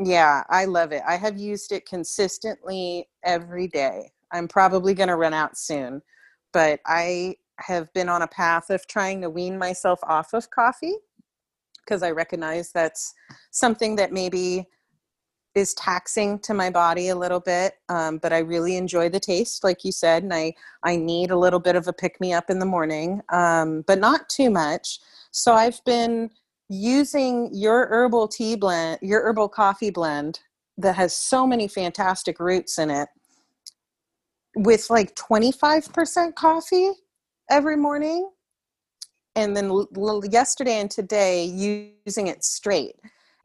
Yeah, 0.01 0.45
I 0.49 0.65
love 0.67 0.93
it. 0.93 1.03
I 1.07 1.17
have 1.17 1.39
used 1.39 1.73
it 1.73 1.89
consistently 1.89 3.09
every 3.25 3.67
day. 3.67 4.13
I'm 4.33 4.47
probably 4.47 4.95
going 4.95 5.09
to 5.09 5.17
run 5.17 5.35
out 5.35 5.59
soon, 5.59 6.03
but 6.53 6.81
I 6.87 7.35
have 7.59 7.93
been 7.95 8.09
on 8.09 8.23
a 8.23 8.29
path 8.29 8.71
of 8.71 8.87
trying 8.87 9.21
to 9.23 9.31
wean 9.31 9.59
myself 9.59 9.99
off 10.05 10.35
of 10.35 10.49
coffee 10.51 10.95
because 11.85 12.05
I 12.05 12.13
recognize 12.13 12.71
that's 12.71 13.13
something 13.51 13.97
that 13.97 14.13
maybe 14.13 14.69
is 15.55 15.75
taxing 15.75 16.39
to 16.39 16.55
my 16.55 16.71
body 16.71 17.09
a 17.09 17.17
little 17.17 17.41
bit 17.41 17.75
um, 17.89 18.19
but 18.19 18.33
i 18.33 18.39
really 18.39 18.77
enjoy 18.77 19.09
the 19.09 19.21
taste 19.21 19.65
like 19.65 19.85
you 19.85 19.93
said 19.93 20.23
and 20.23 20.33
i 20.33 20.53
i 20.85 20.95
need 20.97 21.31
a 21.31 21.39
little 21.39 21.61
bit 21.61 21.77
of 21.77 21.89
a 21.89 21.93
pick 21.93 22.21
me 22.21 22.33
up 22.33 22.51
in 22.51 22.59
the 22.59 22.67
morning 22.67 23.21
um, 23.33 23.83
but 23.87 23.99
not 23.99 24.29
too 24.29 24.51
much. 24.51 25.01
So 25.31 25.55
i've 25.55 25.83
been 25.85 26.31
using 26.69 27.51
your 27.53 27.87
herbal 27.87 28.29
tea 28.29 28.57
blend 28.57 28.99
your 29.03 29.23
herbal 29.23 29.49
coffee 29.49 29.91
blend 29.91 30.41
that 30.77 30.95
has 30.95 31.17
so 31.17 31.47
many 31.47 31.67
fantastic 31.67 32.39
roots 32.39 32.79
in 32.79 32.91
it 32.91 33.09
with 34.55 34.91
like 34.91 35.15
25% 35.15 36.35
coffee 36.35 36.93
every 37.51 37.77
morning 37.77 38.31
and 39.37 39.57
then 39.57 39.67
l- 39.67 40.23
yesterday 40.31 40.81
and 40.81 40.91
today 40.91 41.45
using 41.45 42.27
it 42.27 42.45
straight 42.45 42.97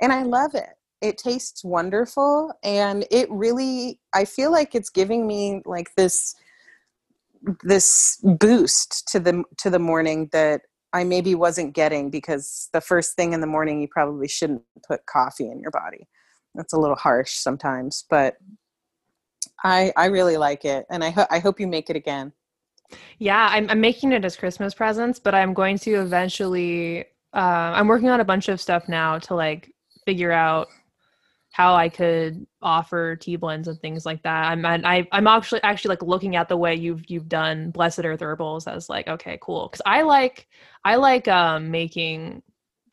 and 0.01 0.11
i 0.11 0.23
love 0.23 0.55
it 0.55 0.75
it 1.03 1.17
tastes 1.17 1.65
wonderful 1.65 2.57
and 2.63 3.05
it 3.11 3.29
really 3.29 3.99
i 4.13 4.23
feel 4.23 4.51
like 4.51 4.73
it's 4.73 4.89
giving 4.89 5.27
me 5.27 5.61
like 5.65 5.93
this 5.95 6.33
this 7.61 8.23
boost 8.39 9.05
to 9.09 9.19
the 9.19 9.43
to 9.57 9.69
the 9.69 9.77
morning 9.77 10.29
that 10.31 10.61
i 10.93 11.03
maybe 11.03 11.35
wasn't 11.35 11.75
getting 11.75 12.09
because 12.09 12.69
the 12.71 12.79
first 12.79 13.17
thing 13.17 13.33
in 13.33 13.41
the 13.41 13.47
morning 13.47 13.81
you 13.81 13.87
probably 13.89 14.29
shouldn't 14.29 14.61
put 14.87 15.05
coffee 15.05 15.49
in 15.49 15.59
your 15.59 15.71
body. 15.71 16.07
That's 16.55 16.73
a 16.73 16.79
little 16.79 16.95
harsh 16.95 17.33
sometimes 17.33 18.05
but 18.09 18.37
i 19.63 19.91
i 19.97 20.05
really 20.05 20.37
like 20.37 20.63
it 20.63 20.85
and 20.89 21.03
i, 21.03 21.09
ho- 21.09 21.27
I 21.29 21.39
hope 21.39 21.59
you 21.59 21.67
make 21.67 21.89
it 21.89 21.95
again. 21.97 22.31
Yeah 23.19 23.49
I'm, 23.51 23.69
I'm 23.69 23.81
making 23.81 24.13
it 24.13 24.23
as 24.23 24.37
christmas 24.37 24.73
presents 24.73 25.19
but 25.19 25.35
i'm 25.35 25.53
going 25.53 25.77
to 25.79 25.95
eventually 25.95 27.05
uh, 27.33 27.73
i'm 27.75 27.87
working 27.87 28.09
on 28.09 28.21
a 28.21 28.25
bunch 28.25 28.47
of 28.47 28.61
stuff 28.61 28.87
now 28.87 29.17
to 29.19 29.35
like 29.35 29.73
figure 30.05 30.31
out 30.31 30.67
how 31.53 31.75
I 31.75 31.87
could 31.87 32.47
offer 32.63 33.15
tea 33.15 33.35
blends 33.35 33.67
and 33.67 33.79
things 33.79 34.07
like 34.07 34.23
that. 34.23 34.45
I'm 34.47 34.65
I, 34.65 35.07
I'm 35.11 35.27
actually 35.27 35.61
actually 35.61 35.89
like 35.89 36.01
looking 36.01 36.35
at 36.35 36.49
the 36.49 36.57
way 36.57 36.73
you've 36.73 37.03
you've 37.07 37.29
done 37.29 37.69
Blessed 37.69 38.03
Earth 38.03 38.21
herbals 38.21 38.65
as 38.67 38.89
like 38.89 39.07
okay 39.07 39.37
cool 39.39 39.67
because 39.67 39.83
I 39.85 40.01
like 40.01 40.47
I 40.83 40.95
like 40.95 41.27
um, 41.27 41.69
making 41.69 42.41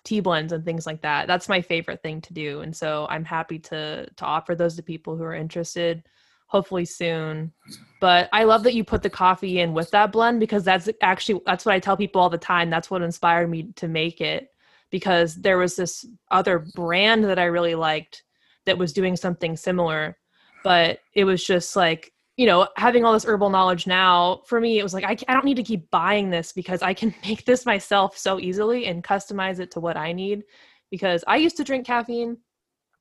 tea 0.04 0.20
blends 0.20 0.52
and 0.52 0.62
things 0.62 0.84
like 0.84 1.00
that. 1.00 1.26
That's 1.26 1.48
my 1.48 1.62
favorite 1.62 2.02
thing 2.02 2.20
to 2.20 2.34
do, 2.34 2.60
and 2.60 2.76
so 2.76 3.06
I'm 3.08 3.24
happy 3.24 3.58
to 3.60 4.06
to 4.14 4.24
offer 4.26 4.54
those 4.54 4.76
to 4.76 4.82
people 4.82 5.16
who 5.16 5.24
are 5.24 5.34
interested. 5.34 6.06
Hopefully 6.48 6.84
soon, 6.84 7.52
but 7.98 8.28
I 8.30 8.44
love 8.44 8.64
that 8.64 8.74
you 8.74 8.84
put 8.84 9.02
the 9.02 9.08
coffee 9.08 9.60
in 9.60 9.72
with 9.72 9.90
that 9.92 10.12
blend 10.12 10.38
because 10.38 10.64
that's 10.64 10.90
actually 11.00 11.40
that's 11.46 11.64
what 11.64 11.74
I 11.74 11.78
tell 11.78 11.96
people 11.96 12.20
all 12.20 12.28
the 12.28 12.36
time. 12.36 12.68
That's 12.68 12.90
what 12.90 13.00
inspired 13.00 13.48
me 13.48 13.72
to 13.76 13.88
make 13.88 14.20
it 14.20 14.50
because 14.90 15.36
there 15.36 15.56
was 15.56 15.76
this 15.76 16.04
other 16.30 16.58
brand 16.74 17.24
that 17.24 17.38
I 17.38 17.44
really 17.44 17.74
liked 17.74 18.24
that 18.70 18.78
was 18.78 18.92
doing 18.92 19.16
something 19.16 19.56
similar 19.56 20.16
but 20.62 21.00
it 21.14 21.24
was 21.24 21.44
just 21.44 21.74
like 21.74 22.12
you 22.36 22.46
know 22.46 22.68
having 22.76 23.04
all 23.04 23.12
this 23.12 23.24
herbal 23.24 23.50
knowledge 23.50 23.84
now 23.88 24.42
for 24.46 24.60
me 24.60 24.78
it 24.78 24.84
was 24.84 24.94
like 24.94 25.02
I, 25.02 25.16
I 25.28 25.34
don't 25.34 25.44
need 25.44 25.56
to 25.56 25.64
keep 25.64 25.90
buying 25.90 26.30
this 26.30 26.52
because 26.52 26.82
i 26.82 26.94
can 26.94 27.12
make 27.26 27.44
this 27.44 27.66
myself 27.66 28.16
so 28.16 28.38
easily 28.38 28.86
and 28.86 29.02
customize 29.02 29.58
it 29.58 29.72
to 29.72 29.80
what 29.80 29.96
i 29.96 30.12
need 30.12 30.44
because 30.88 31.24
i 31.26 31.36
used 31.36 31.56
to 31.56 31.64
drink 31.64 31.84
caffeine. 31.84 32.36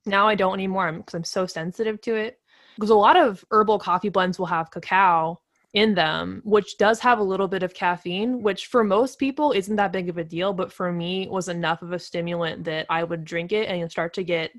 Now 0.06 0.26
i 0.26 0.34
don't 0.34 0.54
anymore. 0.54 0.90
Because 0.90 1.14
I'm, 1.14 1.20
I'm 1.20 1.24
so 1.24 1.46
sensitive 1.46 2.00
to 2.02 2.16
it. 2.16 2.38
Because 2.74 2.90
a 2.90 2.94
lot 2.94 3.16
of 3.16 3.44
herbal 3.50 3.78
coffee 3.78 4.08
blends 4.08 4.38
will 4.38 4.46
have 4.46 4.70
cacao 4.70 5.40
in 5.74 5.94
them 5.94 6.40
which 6.44 6.78
does 6.78 6.98
have 6.98 7.20
a 7.20 7.22
little 7.22 7.46
bit 7.46 7.62
of 7.62 7.74
caffeine 7.74 8.42
which 8.42 8.66
for 8.66 8.82
most 8.82 9.20
people 9.20 9.52
isn't 9.52 9.76
that 9.76 9.92
big 9.92 10.08
of 10.08 10.18
a 10.18 10.24
deal 10.24 10.52
but 10.52 10.72
for 10.72 10.90
me 10.90 11.28
was 11.30 11.48
enough 11.48 11.80
of 11.80 11.92
a 11.92 11.98
stimulant 11.98 12.64
that 12.64 12.86
i 12.90 13.04
would 13.04 13.24
drink 13.24 13.52
it 13.52 13.68
and 13.68 13.88
start 13.88 14.12
to 14.12 14.24
get 14.24 14.50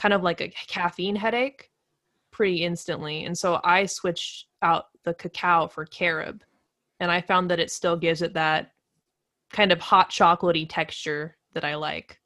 kind 0.00 0.14
of 0.14 0.22
like 0.22 0.40
a 0.40 0.48
caffeine 0.66 1.14
headache 1.14 1.70
pretty 2.32 2.64
instantly. 2.64 3.24
And 3.26 3.36
so 3.36 3.60
I 3.64 3.84
switched 3.84 4.46
out 4.62 4.86
the 5.04 5.12
cacao 5.12 5.68
for 5.68 5.84
carob. 5.84 6.40
And 7.00 7.12
I 7.12 7.20
found 7.20 7.50
that 7.50 7.60
it 7.60 7.70
still 7.70 7.96
gives 7.98 8.22
it 8.22 8.32
that 8.32 8.72
kind 9.52 9.72
of 9.72 9.80
hot 9.80 10.08
chocolatey 10.08 10.66
texture 10.68 11.36
that 11.52 11.64
I 11.64 11.74
like. 11.74 12.18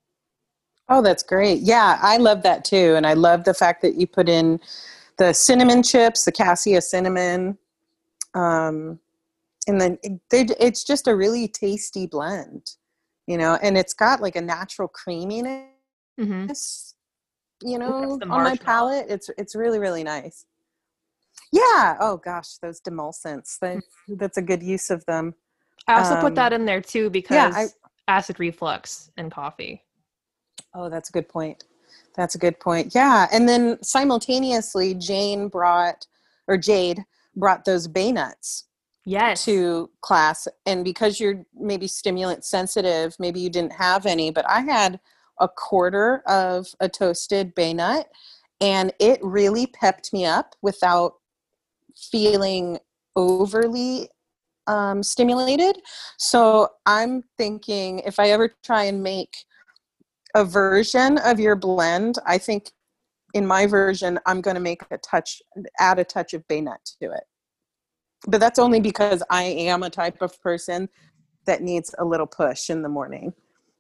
Oh, 0.89 1.03
that's 1.03 1.25
great. 1.25 1.63
Yeah, 1.63 1.99
I 2.01 2.17
love 2.19 2.45
that 2.45 2.65
too. 2.65 2.95
And 2.97 3.07
I 3.07 3.15
love 3.15 3.43
the 3.43 3.55
fact 3.55 3.83
that 3.83 3.97
you 3.97 4.07
put 4.07 4.29
in 4.29 4.61
the 5.17 5.33
cinnamon 5.33 5.83
chips, 5.83 6.25
the 6.25 6.33
cassia 6.33 6.81
cinnamon. 6.81 7.59
Um, 8.35 9.01
and 9.67 9.81
then 9.81 9.99
it, 10.05 10.53
it's 10.61 10.85
just 10.85 11.09
a 11.09 11.17
really 11.17 11.49
tasty 11.49 12.07
blend, 12.07 12.73
you 13.27 13.37
know, 13.37 13.59
and 13.63 13.77
it's 13.77 13.95
got 13.95 14.21
like 14.21 14.37
a 14.37 14.43
natural 14.43 14.87
creaminess 14.87 15.71
mm-hmm 16.21 16.53
you 17.65 17.79
know, 17.79 18.19
on 18.23 18.29
my 18.29 18.57
palate. 18.57 19.07
It's 19.09 19.31
it's 19.39 19.55
really 19.55 19.79
really 19.79 20.05
nice. 20.05 20.47
Yeah. 21.53 21.97
Oh 22.01 22.21
gosh, 22.23 22.57
those 22.63 22.81
demulcents. 22.81 23.59
They, 23.61 23.77
mm-hmm. 23.77 24.17
that's 24.17 24.37
a 24.37 24.43
good 24.43 24.63
use 24.63 24.91
of 24.91 25.05
them. 25.07 25.35
I 25.87 25.95
also 25.95 26.15
um, 26.15 26.21
put 26.21 26.35
that 26.37 26.53
in 26.53 26.65
there 26.65 26.81
too 26.81 27.11
because 27.11 27.35
yeah, 27.35 27.53
I, 27.55 27.67
acid 28.09 28.39
reflux 28.41 29.11
and 29.17 29.31
coffee. 29.31 29.83
Oh, 30.75 30.89
that's 30.89 31.09
a 31.09 31.13
good 31.13 31.29
point. 31.29 31.65
That's 32.17 32.35
a 32.35 32.39
good 32.39 32.59
point. 32.61 32.95
Yeah. 32.95 33.27
And 33.33 33.49
then 33.49 33.83
simultaneously, 33.83 34.95
Jane 34.95 35.49
brought, 35.49 36.07
or 36.49 36.57
Jade 36.57 37.05
brought 37.37 37.65
those 37.65 37.89
bay 37.89 38.13
nuts 38.13 38.65
yes. 39.05 39.45
to 39.45 39.91
class. 40.01 40.47
And 40.67 40.85
because 40.85 41.19
you're 41.19 41.45
maybe 41.55 41.87
stimulant 41.87 42.45
sensitive, 42.45 43.17
maybe 43.19 43.41
you 43.41 43.51
didn't 43.51 43.73
have 43.73 44.07
any, 44.07 44.31
but 44.31 44.49
I 44.49 44.61
had 44.61 45.01
a 45.41 45.49
quarter 45.49 46.23
of 46.27 46.67
a 46.81 46.89
toasted 46.89 47.55
bay 47.55 47.75
nut 47.75 48.09
and 48.61 48.93
it 49.01 49.19
really 49.23 49.67
pepped 49.67 50.13
me 50.13 50.25
up 50.25 50.55
without 50.63 51.15
feeling 51.97 52.79
overly 53.17 54.09
um, 54.67 55.03
stimulated. 55.03 55.77
So 56.19 56.69
I'm 56.87 57.23
thinking 57.37 58.01
if 58.01 58.19
I 58.19 58.31
ever 58.31 58.55
try 58.65 58.85
and 58.85 59.03
make 59.03 59.37
a 60.35 60.45
version 60.45 61.19
of 61.19 61.39
your 61.39 61.57
blend, 61.57 62.19
I 62.27 62.39
think 62.39 62.71
in 63.35 63.47
my 63.47 63.67
version, 63.67 64.19
I'm 64.27 64.41
going 64.41 64.55
to 64.55 64.61
make 64.61 64.83
a 64.91 64.99
touch, 64.99 65.43
add 65.79 65.99
a 65.99 66.05
touch 66.05 66.35
of 66.35 66.47
bay 66.49 66.61
nut 66.61 66.81
to 67.03 67.11
it. 67.13 67.25
But 68.27 68.41
that's 68.41 68.59
only 68.59 68.81
because 68.81 69.23
I 69.29 69.43
am 69.43 69.83
a 69.83 69.91
type 69.91 70.23
of 70.23 70.41
person 70.41 70.89
that 71.47 71.63
needs 71.63 71.95
a 71.99 72.05
little 72.05 72.27
push 72.27 72.71
in 72.71 72.83
the 72.83 72.89
morning. 72.89 73.35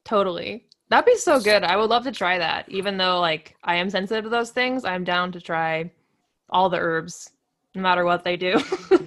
Totally. 0.04 0.66
That'd 0.90 1.06
be 1.06 1.16
so 1.16 1.40
good. 1.40 1.64
I 1.64 1.76
would 1.76 1.90
love 1.90 2.04
to 2.04 2.12
try 2.12 2.38
that. 2.38 2.68
Even 2.68 2.96
though 2.96 3.20
like 3.20 3.56
I 3.64 3.76
am 3.76 3.90
sensitive 3.90 4.24
to 4.24 4.30
those 4.30 4.50
things, 4.50 4.84
I'm 4.84 5.04
down 5.04 5.32
to 5.32 5.40
try 5.40 5.90
all 6.50 6.68
the 6.68 6.78
herbs, 6.78 7.30
no 7.74 7.82
matter 7.82 8.04
what 8.04 8.22
they 8.22 8.36
do. 8.36 8.60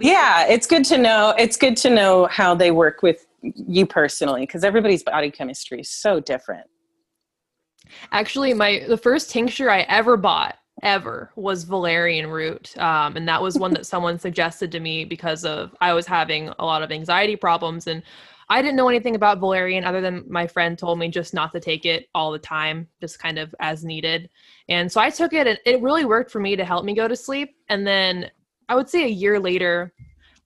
yeah, 0.00 0.46
it's 0.46 0.66
good 0.66 0.84
to 0.86 0.98
know. 0.98 1.34
It's 1.38 1.56
good 1.56 1.76
to 1.78 1.90
know 1.90 2.26
how 2.26 2.54
they 2.54 2.70
work 2.70 3.02
with 3.02 3.26
you 3.42 3.86
personally, 3.86 4.42
because 4.42 4.64
everybody's 4.64 5.04
body 5.04 5.30
chemistry 5.30 5.80
is 5.80 5.90
so 5.90 6.18
different. 6.18 6.66
Actually, 8.10 8.52
my 8.52 8.84
the 8.88 8.96
first 8.96 9.30
tincture 9.30 9.70
I 9.70 9.82
ever 9.82 10.16
bought 10.16 10.56
ever 10.82 11.30
was 11.36 11.64
valerian 11.64 12.26
root 12.28 12.76
um, 12.78 13.16
and 13.16 13.26
that 13.26 13.40
was 13.40 13.58
one 13.58 13.72
that 13.72 13.86
someone 13.86 14.18
suggested 14.18 14.70
to 14.70 14.78
me 14.78 15.06
because 15.06 15.42
of 15.42 15.74
i 15.80 15.94
was 15.94 16.06
having 16.06 16.50
a 16.58 16.64
lot 16.64 16.82
of 16.82 16.92
anxiety 16.92 17.34
problems 17.34 17.86
and 17.86 18.02
I 18.48 18.62
didn't 18.62 18.76
know 18.76 18.88
anything 18.88 19.16
about 19.16 19.40
valerian 19.40 19.84
other 19.84 20.00
than 20.00 20.24
my 20.28 20.46
friend 20.46 20.78
told 20.78 20.98
me 20.98 21.08
just 21.08 21.34
not 21.34 21.52
to 21.52 21.60
take 21.60 21.84
it 21.84 22.08
all 22.14 22.30
the 22.30 22.38
time, 22.38 22.86
just 23.00 23.18
kind 23.18 23.38
of 23.38 23.54
as 23.58 23.84
needed. 23.84 24.30
And 24.68 24.90
so 24.90 25.00
I 25.00 25.10
took 25.10 25.32
it 25.32 25.46
and 25.46 25.58
it 25.64 25.82
really 25.82 26.04
worked 26.04 26.30
for 26.30 26.40
me 26.40 26.54
to 26.54 26.64
help 26.64 26.84
me 26.84 26.94
go 26.94 27.08
to 27.08 27.16
sleep. 27.16 27.56
And 27.68 27.86
then 27.86 28.30
I 28.68 28.76
would 28.76 28.88
say 28.88 29.04
a 29.04 29.08
year 29.08 29.40
later, 29.40 29.92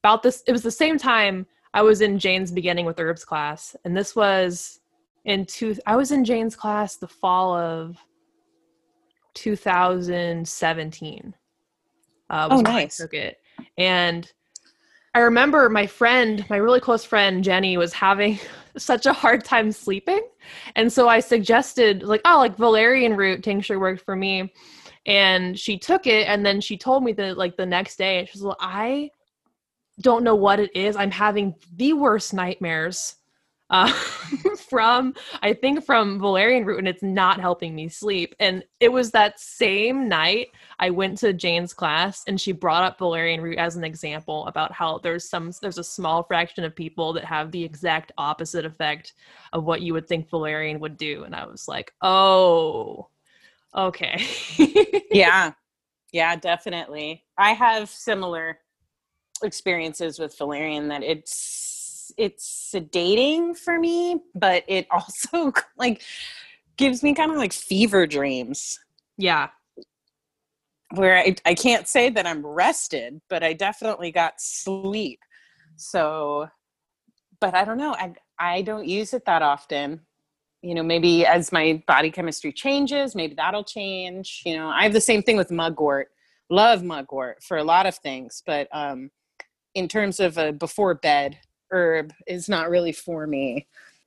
about 0.02 0.22
this, 0.22 0.42
it 0.46 0.52
was 0.52 0.62
the 0.62 0.70
same 0.70 0.96
time 0.98 1.46
I 1.74 1.82
was 1.82 2.00
in 2.00 2.18
Jane's 2.18 2.50
beginning 2.50 2.86
with 2.86 2.98
herbs 2.98 3.22
class. 3.24 3.76
And 3.84 3.96
this 3.96 4.16
was 4.16 4.80
in 5.24 5.46
two, 5.46 5.76
I 5.86 5.94
was 5.96 6.10
in 6.10 6.24
Jane's 6.24 6.56
class 6.56 6.96
the 6.96 7.06
fall 7.06 7.54
of 7.54 7.96
2017. 9.34 11.34
Uh, 12.30 12.48
oh, 12.50 12.60
nice. 12.60 13.00
I 13.00 13.04
took 13.04 13.14
it. 13.14 13.36
And 13.76 14.32
I 15.14 15.20
remember 15.20 15.68
my 15.68 15.86
friend, 15.86 16.48
my 16.48 16.56
really 16.56 16.80
close 16.80 17.04
friend 17.04 17.42
Jenny, 17.42 17.76
was 17.76 17.92
having 17.92 18.38
such 18.76 19.06
a 19.06 19.12
hard 19.12 19.44
time 19.44 19.72
sleeping. 19.72 20.26
And 20.76 20.92
so 20.92 21.08
I 21.08 21.20
suggested, 21.20 22.02
like, 22.02 22.20
oh, 22.24 22.38
like 22.38 22.56
valerian 22.56 23.16
root 23.16 23.42
tincture 23.42 23.80
worked 23.80 24.04
for 24.04 24.14
me. 24.14 24.52
And 25.06 25.58
she 25.58 25.78
took 25.78 26.06
it 26.06 26.28
and 26.28 26.44
then 26.44 26.60
she 26.60 26.76
told 26.76 27.02
me 27.02 27.12
that, 27.12 27.38
like, 27.38 27.56
the 27.56 27.66
next 27.66 27.96
day, 27.96 28.24
she 28.26 28.38
was 28.38 28.42
like, 28.42 28.56
I 28.60 29.10
don't 30.00 30.24
know 30.24 30.36
what 30.36 30.60
it 30.60 30.74
is. 30.76 30.94
I'm 30.96 31.10
having 31.10 31.54
the 31.74 31.92
worst 31.94 32.32
nightmares 32.32 33.16
uh, 33.70 33.92
from 34.68 35.14
I 35.42 35.52
think 35.52 35.84
from 35.84 36.18
valerian 36.18 36.64
root, 36.64 36.78
and 36.78 36.88
it's 36.88 37.02
not 37.02 37.40
helping 37.40 37.74
me 37.74 37.88
sleep. 37.88 38.34
And 38.40 38.64
it 38.80 38.90
was 38.92 39.12
that 39.12 39.40
same 39.40 40.08
night 40.08 40.48
I 40.78 40.90
went 40.90 41.18
to 41.18 41.32
Jane's 41.32 41.72
class, 41.72 42.22
and 42.26 42.40
she 42.40 42.52
brought 42.52 42.84
up 42.84 42.98
valerian 42.98 43.40
root 43.40 43.58
as 43.58 43.76
an 43.76 43.84
example 43.84 44.46
about 44.46 44.72
how 44.72 44.98
there's 44.98 45.28
some 45.28 45.52
there's 45.62 45.78
a 45.78 45.84
small 45.84 46.24
fraction 46.24 46.64
of 46.64 46.74
people 46.74 47.12
that 47.14 47.24
have 47.24 47.52
the 47.52 47.62
exact 47.62 48.12
opposite 48.18 48.64
effect 48.64 49.14
of 49.52 49.64
what 49.64 49.82
you 49.82 49.92
would 49.92 50.08
think 50.08 50.28
valerian 50.28 50.80
would 50.80 50.96
do. 50.96 51.24
And 51.24 51.34
I 51.34 51.46
was 51.46 51.68
like, 51.68 51.92
oh, 52.02 53.08
okay, 53.74 54.24
yeah, 55.12 55.52
yeah, 56.12 56.34
definitely. 56.36 57.24
I 57.38 57.52
have 57.52 57.88
similar 57.88 58.58
experiences 59.42 60.18
with 60.18 60.36
valerian 60.36 60.88
that 60.88 61.02
it's 61.02 61.69
it's 62.16 62.72
sedating 62.74 63.56
for 63.56 63.78
me, 63.78 64.20
but 64.34 64.64
it 64.68 64.86
also 64.90 65.52
like 65.76 66.02
gives 66.76 67.02
me 67.02 67.14
kind 67.14 67.30
of 67.30 67.36
like 67.36 67.52
fever 67.52 68.06
dreams. 68.06 68.78
Yeah. 69.16 69.50
Where 70.94 71.18
I, 71.18 71.36
I 71.46 71.54
can't 71.54 71.86
say 71.86 72.10
that 72.10 72.26
I'm 72.26 72.44
rested, 72.44 73.20
but 73.28 73.42
I 73.42 73.52
definitely 73.52 74.10
got 74.10 74.40
sleep. 74.40 75.20
So, 75.76 76.48
but 77.40 77.54
I 77.54 77.64
don't 77.64 77.78
know. 77.78 77.94
I, 77.94 78.14
I 78.38 78.62
don't 78.62 78.86
use 78.86 79.14
it 79.14 79.24
that 79.26 79.42
often. 79.42 80.00
You 80.62 80.74
know, 80.74 80.82
maybe 80.82 81.24
as 81.24 81.52
my 81.52 81.82
body 81.86 82.10
chemistry 82.10 82.52
changes, 82.52 83.14
maybe 83.14 83.34
that'll 83.34 83.64
change. 83.64 84.42
You 84.44 84.56
know, 84.56 84.68
I 84.68 84.82
have 84.82 84.92
the 84.92 85.00
same 85.00 85.22
thing 85.22 85.36
with 85.36 85.50
mugwort. 85.50 86.08
Love 86.50 86.82
mugwort 86.82 87.42
for 87.42 87.58
a 87.58 87.64
lot 87.64 87.86
of 87.86 87.94
things, 87.96 88.42
but 88.44 88.68
um, 88.72 89.10
in 89.74 89.86
terms 89.88 90.18
of 90.20 90.36
a 90.36 90.52
before 90.52 90.94
bed 90.94 91.38
herb 91.70 92.12
is 92.26 92.48
not 92.48 92.70
really 92.70 92.92
for 92.92 93.26
me. 93.26 93.66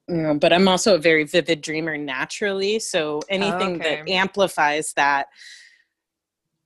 Um, 0.09 0.37
but 0.37 0.51
I'm 0.51 0.67
also 0.67 0.95
a 0.95 0.99
very 0.99 1.23
vivid 1.23 1.61
dreamer 1.61 1.97
naturally. 1.97 2.79
So 2.79 3.21
anything 3.29 3.75
okay. 3.75 3.97
that 3.97 4.09
amplifies 4.09 4.93
that 4.93 5.27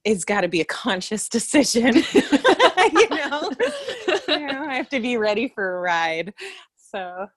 it's 0.03 0.23
got 0.23 0.41
to 0.41 0.47
be 0.47 0.61
a 0.61 0.65
conscious 0.65 1.29
decision. 1.37 1.95
you 2.13 3.09
know, 3.09 3.51
you 4.27 4.47
know, 4.47 4.65
I 4.67 4.75
have 4.75 4.89
to 4.89 4.99
be 4.99 5.17
ready 5.17 5.47
for 5.47 5.77
a 5.77 5.81
ride. 5.81 6.33
So 6.75 7.27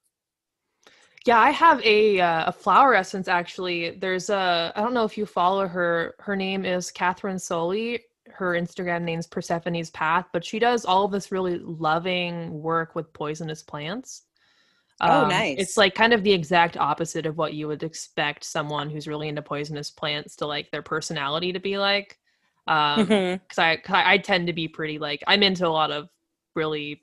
yeah, 1.26 1.38
I 1.38 1.50
have 1.50 1.84
a 1.84 2.20
uh, 2.20 2.44
a 2.46 2.52
flower 2.52 2.94
essence 2.94 3.28
actually. 3.28 3.90
There's 3.90 4.30
a 4.30 4.72
I 4.74 4.80
don't 4.80 4.94
know 4.94 5.04
if 5.04 5.18
you 5.18 5.26
follow 5.26 5.66
her. 5.66 6.14
Her 6.18 6.34
name 6.34 6.64
is 6.64 6.90
Catherine 6.90 7.38
Soley 7.38 8.00
her 8.28 8.52
Instagram 8.52 9.02
name's 9.02 9.26
Persephone's 9.26 9.90
Path, 9.90 10.26
but 10.32 10.44
she 10.44 10.58
does 10.58 10.84
all 10.84 11.04
of 11.04 11.12
this 11.12 11.32
really 11.32 11.58
loving 11.58 12.62
work 12.62 12.94
with 12.94 13.12
poisonous 13.12 13.62
plants. 13.62 14.22
Oh, 15.00 15.10
um, 15.10 15.24
oh, 15.24 15.28
nice. 15.28 15.56
It's 15.58 15.76
like 15.76 15.94
kind 15.94 16.12
of 16.12 16.22
the 16.22 16.32
exact 16.32 16.76
opposite 16.76 17.26
of 17.26 17.38
what 17.38 17.54
you 17.54 17.68
would 17.68 17.82
expect 17.82 18.44
someone 18.44 18.90
who's 18.90 19.08
really 19.08 19.28
into 19.28 19.42
poisonous 19.42 19.90
plants 19.90 20.36
to 20.36 20.46
like 20.46 20.70
their 20.70 20.82
personality 20.82 21.52
to 21.52 21.60
be 21.60 21.78
like. 21.78 22.18
Um, 22.66 23.06
because 23.06 23.08
mm-hmm. 23.08 23.60
I, 23.60 23.76
cause 23.76 23.94
I, 23.94 24.12
I 24.12 24.18
tend 24.18 24.46
to 24.46 24.52
be 24.52 24.68
pretty 24.68 24.98
like 24.98 25.24
I'm 25.26 25.42
into 25.42 25.66
a 25.66 25.68
lot 25.68 25.90
of 25.90 26.08
really 26.54 27.02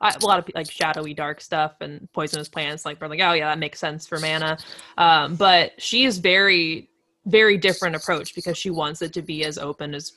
a 0.00 0.14
lot 0.22 0.38
of 0.38 0.54
like 0.54 0.70
shadowy 0.70 1.14
dark 1.14 1.40
stuff 1.40 1.74
and 1.80 2.08
poisonous 2.12 2.48
plants 2.48 2.84
like 2.84 3.00
we're 3.00 3.08
like 3.08 3.20
oh 3.20 3.32
yeah 3.32 3.46
that 3.46 3.58
makes 3.58 3.78
sense 3.78 4.06
for 4.06 4.18
mana 4.18 4.56
um, 4.98 5.36
but 5.36 5.72
she 5.78 6.04
is 6.04 6.18
very 6.18 6.88
very 7.26 7.58
different 7.58 7.96
approach 7.96 8.34
because 8.34 8.56
she 8.56 8.70
wants 8.70 9.02
it 9.02 9.12
to 9.12 9.22
be 9.22 9.44
as 9.44 9.58
open 9.58 9.94
as 9.94 10.12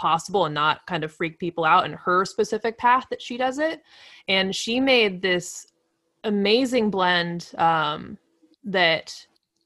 possible 0.00 0.46
and 0.46 0.54
not 0.54 0.84
kind 0.86 1.04
of 1.04 1.12
freak 1.12 1.38
people 1.38 1.64
out 1.64 1.84
in 1.84 1.92
her 1.92 2.24
specific 2.24 2.78
path 2.78 3.04
that 3.10 3.20
she 3.20 3.36
does 3.36 3.58
it. 3.58 3.82
And 4.28 4.56
she 4.56 4.80
made 4.80 5.20
this 5.20 5.66
amazing 6.24 6.90
blend 6.90 7.52
um, 7.58 8.16
that 8.64 9.14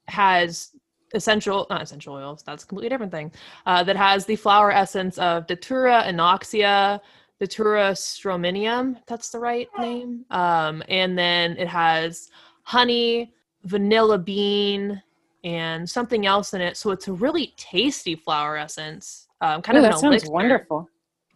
has 0.08 0.70
essential 1.14 1.66
not 1.70 1.80
essential 1.80 2.14
oils 2.14 2.42
that's 2.44 2.64
a 2.64 2.66
completely 2.66 2.88
different 2.88 3.12
thing 3.12 3.30
uh, 3.66 3.84
that 3.84 3.94
has 3.94 4.26
the 4.26 4.34
flower 4.34 4.72
essence 4.72 5.16
of 5.18 5.46
datura 5.46 6.02
inoxia 6.08 7.00
datura 7.38 7.92
stramonium 7.92 8.96
that's 9.06 9.30
the 9.30 9.38
right 9.38 9.68
name 9.78 10.24
um, 10.30 10.82
and 10.88 11.16
then 11.16 11.56
it 11.56 11.68
has 11.68 12.30
honey 12.64 13.32
vanilla 13.62 14.18
bean 14.18 15.00
and 15.44 15.88
something 15.88 16.26
else 16.26 16.54
in 16.54 16.60
it. 16.60 16.76
So 16.76 16.90
it's 16.90 17.06
a 17.06 17.12
really 17.12 17.52
tasty 17.56 18.16
flower 18.16 18.56
essence 18.56 19.28
um, 19.44 19.62
kind 19.62 19.76
Ooh, 19.76 19.80
of 19.80 19.84
that 19.84 19.98
sounds 19.98 20.04
elixir. 20.04 20.30
wonderful. 20.30 20.88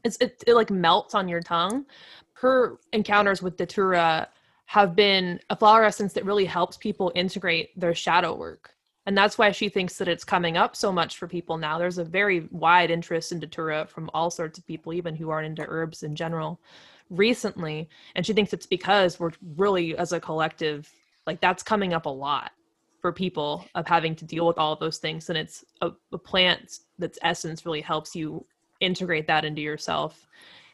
It's 0.04 0.16
it, 0.20 0.42
it 0.46 0.54
like 0.54 0.70
melts 0.70 1.14
on 1.14 1.28
your 1.28 1.40
tongue. 1.40 1.84
Her 2.32 2.78
encounters 2.92 3.42
with 3.42 3.56
Datura 3.56 4.28
have 4.66 4.94
been 4.94 5.40
a 5.50 5.56
flower 5.56 5.84
essence 5.84 6.12
that 6.14 6.24
really 6.24 6.44
helps 6.44 6.76
people 6.76 7.12
integrate 7.14 7.78
their 7.78 7.94
shadow 7.94 8.34
work. 8.34 8.74
And 9.06 9.16
that's 9.16 9.38
why 9.38 9.50
she 9.52 9.68
thinks 9.68 9.96
that 9.98 10.08
it's 10.08 10.24
coming 10.24 10.56
up 10.56 10.76
so 10.76 10.92
much 10.92 11.16
for 11.16 11.26
people 11.26 11.56
now. 11.56 11.78
There's 11.78 11.98
a 11.98 12.04
very 12.04 12.46
wide 12.50 12.90
interest 12.90 13.32
in 13.32 13.40
Datura 13.40 13.86
from 13.88 14.10
all 14.12 14.30
sorts 14.30 14.58
of 14.58 14.66
people, 14.66 14.92
even 14.92 15.16
who 15.16 15.30
aren't 15.30 15.46
into 15.46 15.64
herbs 15.66 16.02
in 16.02 16.14
general, 16.14 16.60
recently. 17.08 17.88
And 18.14 18.24
she 18.24 18.34
thinks 18.34 18.52
it's 18.52 18.66
because 18.66 19.18
we're 19.18 19.32
really, 19.56 19.96
as 19.96 20.12
a 20.12 20.20
collective, 20.20 20.90
like 21.26 21.40
that's 21.40 21.62
coming 21.62 21.94
up 21.94 22.04
a 22.04 22.10
lot 22.10 22.52
for 23.00 23.12
people 23.12 23.64
of 23.74 23.86
having 23.86 24.14
to 24.16 24.24
deal 24.24 24.46
with 24.46 24.58
all 24.58 24.72
of 24.72 24.80
those 24.80 24.98
things 24.98 25.28
and 25.28 25.38
it's 25.38 25.64
a, 25.82 25.90
a 26.12 26.18
plant 26.18 26.80
that's 26.98 27.18
essence 27.22 27.64
really 27.64 27.80
helps 27.80 28.14
you 28.14 28.44
integrate 28.80 29.26
that 29.26 29.44
into 29.44 29.60
yourself 29.60 30.26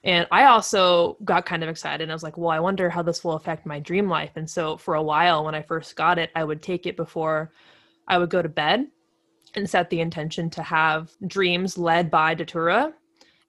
and 0.05 0.27
i 0.31 0.45
also 0.45 1.17
got 1.25 1.47
kind 1.47 1.63
of 1.63 1.69
excited 1.69 2.03
and 2.03 2.13
i 2.13 2.15
was 2.15 2.23
like 2.23 2.37
well 2.37 2.51
i 2.51 2.59
wonder 2.59 2.89
how 2.91 3.03
this 3.03 3.25
will 3.25 3.35
affect 3.35 3.67
my 3.67 3.79
dream 3.81 4.09
life 4.09 4.33
and 4.37 4.49
so 4.49 4.77
for 4.77 4.95
a 4.95 5.03
while 5.03 5.45
when 5.45 5.55
i 5.55 5.63
first 5.63 5.97
got 5.97 6.19
it 6.19 6.31
i 6.35 6.45
would 6.45 6.63
take 6.63 6.87
it 6.87 6.97
before 6.97 7.53
i 8.09 8.19
would 8.19 8.31
go 8.31 8.43
to 8.43 8.49
bed 8.49 8.87
and 9.57 9.69
set 9.69 9.91
the 9.91 10.01
intention 10.01 10.51
to 10.51 10.63
have 10.63 11.11
dreams 11.27 11.79
led 11.79 12.11
by 12.11 12.35
Datura. 12.35 12.93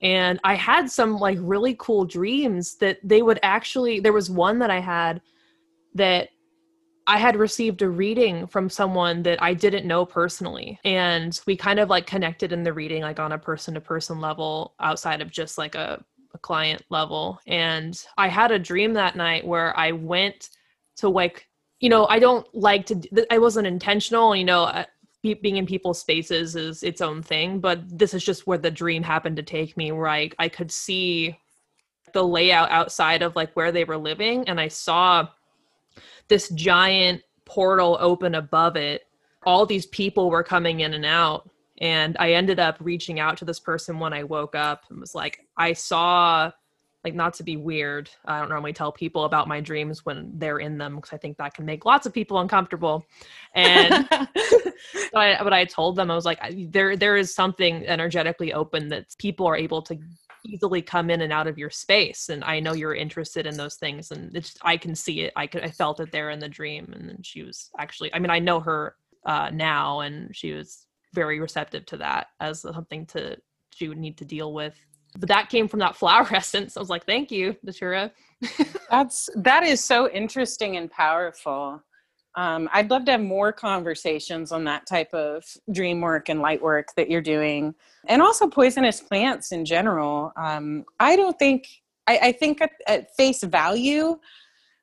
And 0.01 0.39
I 0.43 0.55
had 0.55 0.89
some 0.89 1.17
like 1.17 1.37
really 1.41 1.75
cool 1.79 2.05
dreams 2.05 2.75
that 2.75 2.99
they 3.03 3.21
would 3.21 3.39
actually, 3.43 3.99
there 3.99 4.13
was 4.13 4.29
one 4.29 4.59
that 4.59 4.69
I 4.69 4.79
had 4.79 5.21
that 5.95 6.29
I 7.07 7.17
had 7.17 7.35
received 7.35 7.81
a 7.81 7.89
reading 7.89 8.47
from 8.47 8.69
someone 8.69 9.21
that 9.23 9.41
I 9.41 9.53
didn't 9.53 9.85
know 9.85 10.05
personally. 10.05 10.79
And 10.83 11.39
we 11.45 11.55
kind 11.55 11.79
of 11.79 11.89
like 11.89 12.07
connected 12.07 12.51
in 12.51 12.63
the 12.63 12.73
reading, 12.73 13.03
like 13.03 13.19
on 13.19 13.31
a 13.31 13.37
person 13.37 13.75
to 13.75 13.81
person 13.81 14.19
level 14.19 14.73
outside 14.79 15.21
of 15.21 15.31
just 15.31 15.57
like 15.57 15.75
a, 15.75 16.03
a, 16.33 16.37
client 16.39 16.83
level. 16.89 17.39
And 17.45 18.03
I 18.17 18.27
had 18.27 18.51
a 18.51 18.59
dream 18.59 18.93
that 18.93 19.15
night 19.15 19.45
where 19.45 19.77
I 19.77 19.91
went 19.91 20.49
to 20.97 21.09
like, 21.09 21.47
you 21.79 21.89
know, 21.89 22.07
I 22.07 22.17
don't 22.17 22.47
like 22.55 22.87
to, 22.87 23.27
I 23.29 23.37
wasn't 23.37 23.67
intentional, 23.67 24.35
you 24.35 24.45
know, 24.45 24.63
uh, 24.63 24.85
being 25.21 25.57
in 25.57 25.65
people's 25.65 25.99
spaces 25.99 26.55
is 26.55 26.83
its 26.83 27.01
own 27.01 27.21
thing, 27.21 27.59
but 27.59 27.81
this 27.97 28.13
is 28.13 28.23
just 28.23 28.45
where 28.45 28.59
the 28.59 28.69
dream 28.69 29.01
happened 29.01 29.35
to 29.37 29.43
take 29.43 29.75
me, 29.75 29.91
where 29.91 30.07
I, 30.07 30.29
I 30.37 30.49
could 30.49 30.71
see 30.71 31.37
the 32.13 32.23
layout 32.23 32.69
outside 32.71 33.21
of 33.21 33.35
like 33.35 33.51
where 33.53 33.71
they 33.71 33.83
were 33.83 33.97
living. 33.97 34.47
And 34.47 34.59
I 34.59 34.67
saw 34.67 35.27
this 36.27 36.49
giant 36.49 37.21
portal 37.45 37.97
open 37.99 38.35
above 38.35 38.75
it. 38.75 39.03
All 39.45 39.65
these 39.65 39.85
people 39.87 40.29
were 40.29 40.43
coming 40.43 40.81
in 40.81 40.93
and 40.93 41.05
out. 41.05 41.49
And 41.79 42.15
I 42.19 42.33
ended 42.33 42.59
up 42.59 42.77
reaching 42.79 43.19
out 43.19 43.37
to 43.37 43.45
this 43.45 43.59
person 43.59 43.99
when 43.99 44.13
I 44.13 44.23
woke 44.23 44.55
up 44.55 44.83
and 44.89 44.99
was 44.99 45.13
like, 45.13 45.39
I 45.57 45.73
saw, 45.73 46.51
like, 47.03 47.13
not 47.13 47.33
to 47.35 47.43
be 47.43 47.57
weird. 47.57 48.09
I 48.23 48.39
don't 48.39 48.49
normally 48.49 48.71
tell 48.71 48.93
people 48.93 49.25
about 49.25 49.49
my 49.49 49.59
dreams 49.59 50.05
when 50.05 50.31
they're 50.35 50.59
in 50.59 50.77
them 50.77 50.95
because 50.95 51.11
I 51.11 51.17
think 51.17 51.37
that 51.37 51.53
can 51.53 51.65
make 51.65 51.85
lots 51.85 52.05
of 52.05 52.13
people 52.13 52.39
uncomfortable. 52.39 53.05
And 53.53 54.07
but, 54.09 54.73
I, 55.13 55.43
but 55.43 55.53
I 55.53 55.65
told 55.65 55.97
them, 55.97 56.09
I 56.09 56.15
was 56.15 56.25
like, 56.25 56.39
there, 56.71 56.95
there 56.95 57.17
is 57.17 57.35
something 57.35 57.85
energetically 57.85 58.53
open 58.53 58.87
that 58.89 59.13
people 59.19 59.45
are 59.45 59.57
able 59.57 59.81
to 59.83 59.99
easily 60.45 60.81
come 60.81 61.09
in 61.09 61.21
and 61.21 61.33
out 61.33 61.47
of 61.47 61.57
your 61.57 61.69
space 61.69 62.29
and 62.29 62.43
i 62.43 62.59
know 62.59 62.73
you're 62.73 62.93
interested 62.93 63.45
in 63.45 63.57
those 63.57 63.75
things 63.75 64.11
and 64.11 64.45
i 64.61 64.77
can 64.77 64.95
see 64.95 65.21
it 65.21 65.33
i 65.35 65.47
could 65.47 65.63
i 65.63 65.69
felt 65.69 65.99
it 65.99 66.11
there 66.11 66.29
in 66.29 66.39
the 66.39 66.49
dream 66.49 66.91
and 66.93 67.09
then 67.09 67.21
she 67.21 67.43
was 67.43 67.69
actually 67.79 68.13
i 68.13 68.19
mean 68.19 68.29
i 68.29 68.39
know 68.39 68.59
her 68.59 68.95
uh, 69.25 69.49
now 69.51 70.01
and 70.01 70.35
she 70.35 70.53
was 70.53 70.85
very 71.13 71.39
receptive 71.39 71.85
to 71.87 71.97
that 71.97 72.27
as 72.39 72.61
something 72.61 73.05
to 73.07 73.35
she 73.73 73.87
would 73.89 73.97
need 73.97 74.17
to 74.17 74.25
deal 74.25 74.53
with. 74.53 74.75
But 75.17 75.29
that 75.29 75.49
came 75.49 75.67
from 75.67 75.79
that 75.79 75.95
flower 75.95 76.27
essence 76.33 76.75
i 76.75 76.79
was 76.81 76.89
like 76.89 77.05
thank 77.05 77.31
you 77.31 77.55
datura 77.63 78.11
that's 78.89 79.29
that 79.35 79.63
is 79.63 79.81
so 79.81 80.09
interesting 80.09 80.75
and 80.75 80.91
powerful 80.91 81.81
um, 82.35 82.69
I'd 82.73 82.89
love 82.89 83.05
to 83.05 83.11
have 83.11 83.21
more 83.21 83.53
conversations 83.53 84.51
on 84.51 84.65
that 84.65 84.85
type 84.85 85.13
of 85.13 85.45
dream 85.71 86.01
work 86.01 86.27
and 86.29 86.41
light 86.41 86.61
work 86.61 86.89
that 86.97 87.09
you're 87.09 87.21
doing, 87.21 87.73
and 88.07 88.21
also 88.21 88.47
poisonous 88.47 88.99
plants 88.99 89.51
in 89.51 89.63
general. 89.63 90.33
Um, 90.35 90.85
I 90.99 91.15
don't 91.15 91.37
think, 91.39 91.67
I, 92.07 92.19
I 92.23 92.31
think 92.33 92.61
at, 92.61 92.71
at, 92.87 93.15
face 93.15 93.41
value, 93.43 94.19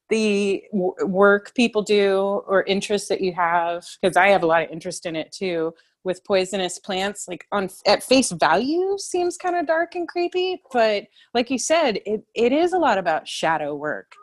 the 0.09 0.62
w- 0.72 0.94
work 1.07 1.55
people 1.55 1.82
do 1.82 2.42
or 2.46 2.64
interests 2.64 3.09
that 3.09 3.20
you 3.20 3.32
have, 3.34 3.86
because 4.00 4.16
I 4.16 4.28
have 4.28 4.42
a 4.42 4.46
lot 4.46 4.62
of 4.62 4.70
interest 4.70 5.05
in 5.05 5.14
it 5.14 5.30
too, 5.30 5.74
with 6.05 6.24
poisonous 6.24 6.78
plants, 6.78 7.28
like 7.28 7.46
on 7.53 7.68
at 7.86 8.03
face 8.03 8.32
value, 8.32 8.96
seems 8.98 9.36
kind 9.36 9.57
of 9.57 9.66
dark 9.66 9.94
and 9.94 10.09
creepy. 10.09 10.61
But 10.72 11.05
like 11.34 11.50
you 11.50 11.59
said, 11.59 12.00
it, 12.07 12.24
it 12.34 12.53
is 12.53 12.72
a 12.72 12.78
lot 12.78 12.98
about 12.98 13.28
shadow 13.28 13.74
work 13.74 14.14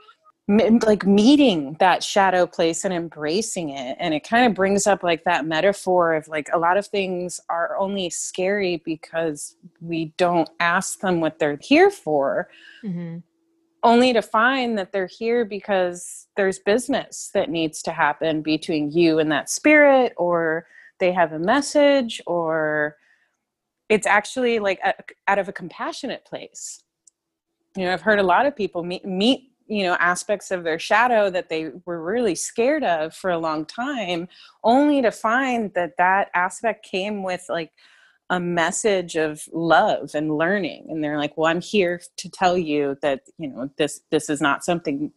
like 0.50 1.06
meeting 1.06 1.76
that 1.80 2.04
shadow 2.04 2.48
place 2.48 2.84
and 2.84 2.92
embracing 2.92 3.70
it 3.70 3.96
and 4.00 4.16
it 4.16 4.28
kind 4.28 4.48
of 4.48 4.56
brings 4.56 4.88
up 4.88 5.04
like 5.04 5.24
that 5.24 5.46
metaphor 5.46 6.16
of 6.16 6.28
like 6.28 6.50
a 6.52 6.58
lot 6.58 6.76
of 6.76 6.88
things 6.88 7.40
are 7.50 7.78
only 7.78 8.10
scary 8.10 8.82
because 8.84 9.56
we 9.80 10.12
don't 10.18 10.50
ask 10.60 11.02
them 11.02 11.22
what 11.22 11.38
they're 11.38 11.60
here 11.62 11.92
for 11.92 12.50
mm-hmm. 12.84 13.18
only 13.84 14.12
to 14.12 14.24
find 14.24 14.76
that 14.76 14.92
they're 14.92 15.06
here 15.06 15.46
because 15.46 16.26
there's 16.36 16.58
business 16.58 17.30
that 17.36 17.52
needs 17.52 17.84
to 17.84 17.92
happen 17.92 18.42
between 18.42 18.92
you 18.92 19.20
and 19.20 19.32
that 19.32 19.52
spirit 19.52 20.14
or 20.18 20.66
they 21.00 21.12
have 21.12 21.32
a 21.32 21.40
message 21.40 22.20
or 22.26 22.96
it's 23.88 24.08
actually 24.08 24.58
like 24.58 24.80
a, 24.84 24.96
out 25.28 25.38
of 25.38 25.48
a 25.48 25.54
compassionate 25.54 26.26
place 26.26 26.82
you 27.78 27.86
know 27.86 27.94
i've 27.94 28.02
heard 28.02 28.18
a 28.18 28.24
lot 28.24 28.48
of 28.48 28.56
people 28.56 28.84
meet, 28.84 29.06
meet 29.06 29.50
you 29.70 29.84
know 29.84 29.96
aspects 30.00 30.52
of 30.52 30.64
their 30.64 30.80
shadow 30.80 31.30
that 31.30 31.48
they 31.48 31.70
were 31.86 32.04
really 32.04 32.36
scared 32.36 32.84
of 32.84 33.16
for 33.16 33.30
a 33.30 33.38
long 33.38 33.66
time 33.66 34.28
only 34.64 35.02
to 35.02 35.12
find 35.12 35.74
that 35.76 35.94
that 35.98 36.30
aspect 36.34 36.84
came 36.84 37.24
with 37.24 37.46
like 37.48 37.72
a 38.32 38.40
message 38.40 39.16
of 39.16 39.42
love 39.52 40.12
and 40.14 40.38
learning. 40.38 40.88
And 40.90 41.04
they're 41.04 41.18
like 41.18 41.38
well 41.38 41.50
i'm 41.50 41.62
here 41.62 42.02
to 42.18 42.30
tell 42.30 42.58
you 42.58 42.98
that 43.02 43.22
you 43.38 43.48
know 43.48 43.70
this 43.78 44.02
this 44.12 44.30
is 44.30 44.42
not 44.42 44.66
something 44.66 45.12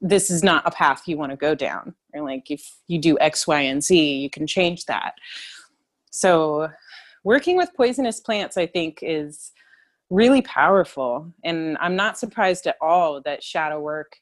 this 0.00 0.30
is 0.30 0.42
not 0.42 0.66
a 0.66 0.70
path 0.70 1.02
you 1.06 1.18
want 1.18 1.30
to 1.30 1.36
go 1.36 1.54
down. 1.54 1.94
Or 2.14 2.22
like 2.22 2.50
if 2.50 2.76
you 2.88 2.98
do 2.98 3.18
x 3.20 3.46
y 3.46 3.60
and 3.60 3.84
z 3.84 4.16
you 4.16 4.30
can 4.30 4.46
change 4.46 4.86
that. 4.86 5.14
So 6.10 6.70
working 7.22 7.56
with 7.56 7.74
poisonous 7.76 8.18
plants 8.18 8.56
i 8.56 8.66
think 8.66 9.00
is 9.02 9.52
really 10.10 10.42
powerful. 10.42 11.32
And 11.44 11.78
I'm 11.80 11.96
not 11.96 12.18
surprised 12.18 12.66
at 12.66 12.76
all 12.80 13.22
that 13.24 13.42
shadow 13.42 13.80
work 13.80 14.16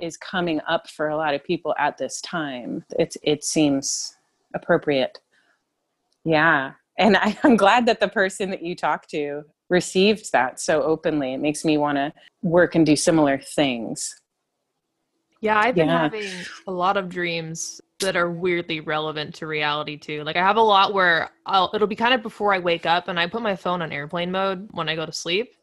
is 0.00 0.16
coming 0.16 0.60
up 0.68 0.88
for 0.88 1.08
a 1.08 1.16
lot 1.16 1.34
of 1.34 1.44
people 1.44 1.74
at 1.78 1.98
this 1.98 2.20
time. 2.20 2.84
It, 2.98 3.16
it 3.22 3.44
seems 3.44 4.16
appropriate. 4.54 5.18
Yeah. 6.24 6.72
And 6.98 7.16
I, 7.20 7.36
I'm 7.42 7.56
glad 7.56 7.86
that 7.86 8.00
the 8.00 8.08
person 8.08 8.50
that 8.50 8.62
you 8.62 8.74
talked 8.74 9.10
to 9.10 9.42
received 9.70 10.30
that 10.32 10.60
so 10.60 10.82
openly. 10.82 11.34
It 11.34 11.40
makes 11.40 11.64
me 11.64 11.78
want 11.78 11.96
to 11.96 12.12
work 12.42 12.74
and 12.74 12.86
do 12.86 12.96
similar 12.96 13.38
things. 13.38 14.14
Yeah, 15.40 15.58
I've 15.58 15.74
been 15.74 15.88
yeah. 15.88 16.02
having 16.02 16.30
a 16.66 16.72
lot 16.72 16.96
of 16.96 17.08
dreams 17.08 17.80
that 18.04 18.16
are 18.16 18.30
weirdly 18.30 18.80
relevant 18.80 19.34
to 19.36 19.46
reality 19.46 19.96
too. 19.96 20.22
Like 20.24 20.36
I 20.36 20.40
have 20.40 20.56
a 20.56 20.62
lot 20.62 20.94
where 20.94 21.30
I'll 21.46 21.70
it'll 21.74 21.86
be 21.88 21.96
kind 21.96 22.14
of 22.14 22.22
before 22.22 22.54
I 22.54 22.58
wake 22.58 22.86
up 22.86 23.08
and 23.08 23.18
I 23.18 23.26
put 23.26 23.42
my 23.42 23.56
phone 23.56 23.82
on 23.82 23.92
airplane 23.92 24.30
mode 24.30 24.68
when 24.72 24.88
I 24.88 24.94
go 24.94 25.04
to 25.06 25.12
sleep. 25.12 25.54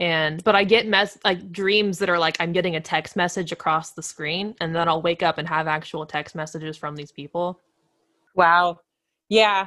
And 0.00 0.42
but 0.44 0.56
I 0.56 0.64
get 0.64 0.86
mess 0.86 1.18
like 1.24 1.52
dreams 1.52 1.98
that 1.98 2.08
are 2.08 2.18
like 2.18 2.36
I'm 2.40 2.52
getting 2.52 2.76
a 2.76 2.80
text 2.80 3.16
message 3.16 3.52
across 3.52 3.92
the 3.92 4.02
screen 4.02 4.54
and 4.60 4.74
then 4.74 4.88
I'll 4.88 5.02
wake 5.02 5.22
up 5.22 5.38
and 5.38 5.46
have 5.46 5.68
actual 5.68 6.06
text 6.06 6.34
messages 6.34 6.76
from 6.76 6.96
these 6.96 7.12
people. 7.12 7.60
Wow. 8.34 8.80
Yeah. 9.28 9.66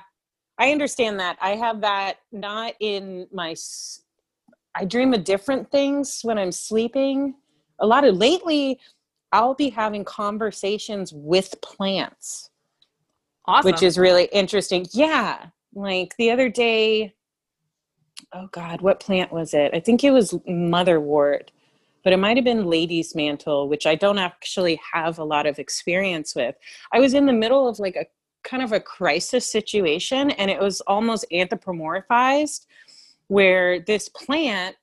I 0.57 0.71
understand 0.71 1.19
that. 1.19 1.37
I 1.41 1.51
have 1.55 1.81
that 1.81 2.17
not 2.31 2.73
in 2.79 3.27
my 3.31 3.55
I 4.75 4.85
dream 4.85 5.13
of 5.13 5.23
different 5.23 5.69
things 5.71 6.21
when 6.23 6.37
I'm 6.37 6.51
sleeping. 6.51 7.35
A 7.79 7.85
lot 7.85 8.05
of 8.05 8.15
lately 8.15 8.79
I'll 9.33 9.55
be 9.55 9.69
having 9.69 10.05
conversations 10.05 11.11
with 11.11 11.59
plants. 11.61 12.51
Awesome. 13.45 13.71
Which 13.71 13.83
is 13.83 13.97
really 13.97 14.25
interesting. 14.31 14.85
Yeah. 14.91 15.47
Like 15.73 16.15
the 16.17 16.31
other 16.31 16.49
day, 16.49 17.15
oh 18.31 18.47
God, 18.51 18.81
what 18.81 18.99
plant 18.99 19.33
was 19.33 19.53
it? 19.53 19.71
I 19.73 19.79
think 19.79 20.03
it 20.03 20.11
was 20.11 20.31
motherwort, 20.47 21.49
but 22.03 22.13
it 22.13 22.17
might 22.17 22.37
have 22.37 22.45
been 22.45 22.67
lady's 22.67 23.15
mantle, 23.15 23.67
which 23.67 23.87
I 23.87 23.95
don't 23.95 24.19
actually 24.19 24.79
have 24.93 25.17
a 25.17 25.23
lot 25.23 25.47
of 25.47 25.57
experience 25.57 26.35
with. 26.35 26.55
I 26.93 26.99
was 26.99 27.15
in 27.15 27.25
the 27.25 27.33
middle 27.33 27.67
of 27.67 27.79
like 27.79 27.95
a 27.95 28.05
kind 28.43 28.61
of 28.61 28.71
a 28.71 28.79
crisis 28.79 29.51
situation 29.51 30.29
and 30.31 30.51
it 30.51 30.59
was 30.59 30.79
almost 30.81 31.25
anthropomorphized 31.31 32.67
where 33.27 33.79
this 33.79 34.09
plant 34.09 34.75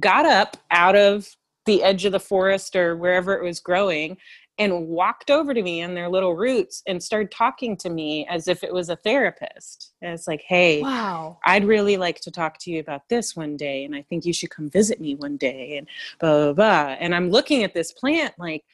got 0.00 0.26
up 0.26 0.58
out 0.70 0.96
of 0.96 1.34
the 1.68 1.82
edge 1.82 2.06
of 2.06 2.12
the 2.12 2.18
forest 2.18 2.74
or 2.74 2.96
wherever 2.96 3.36
it 3.38 3.44
was 3.44 3.60
growing 3.60 4.16
and 4.58 4.88
walked 4.88 5.30
over 5.30 5.52
to 5.54 5.62
me 5.62 5.82
in 5.82 5.94
their 5.94 6.08
little 6.08 6.34
roots 6.34 6.82
and 6.88 7.00
started 7.00 7.30
talking 7.30 7.76
to 7.76 7.90
me 7.90 8.26
as 8.28 8.48
if 8.48 8.64
it 8.64 8.72
was 8.72 8.88
a 8.88 8.96
therapist. 8.96 9.92
And 10.02 10.12
it's 10.12 10.26
like, 10.26 10.42
hey, 10.48 10.80
wow, 10.80 11.38
I'd 11.44 11.66
really 11.66 11.96
like 11.96 12.20
to 12.22 12.30
talk 12.30 12.56
to 12.60 12.70
you 12.70 12.80
about 12.80 13.02
this 13.10 13.36
one 13.36 13.56
day. 13.56 13.84
And 13.84 13.94
I 13.94 14.02
think 14.02 14.24
you 14.24 14.32
should 14.32 14.50
come 14.50 14.70
visit 14.70 14.98
me 14.98 15.14
one 15.14 15.36
day 15.36 15.76
and 15.76 15.86
blah, 16.18 16.46
blah, 16.46 16.52
blah. 16.54 16.96
And 16.98 17.14
I'm 17.14 17.30
looking 17.30 17.62
at 17.62 17.74
this 17.74 17.92
plant 17.92 18.34
like, 18.38 18.64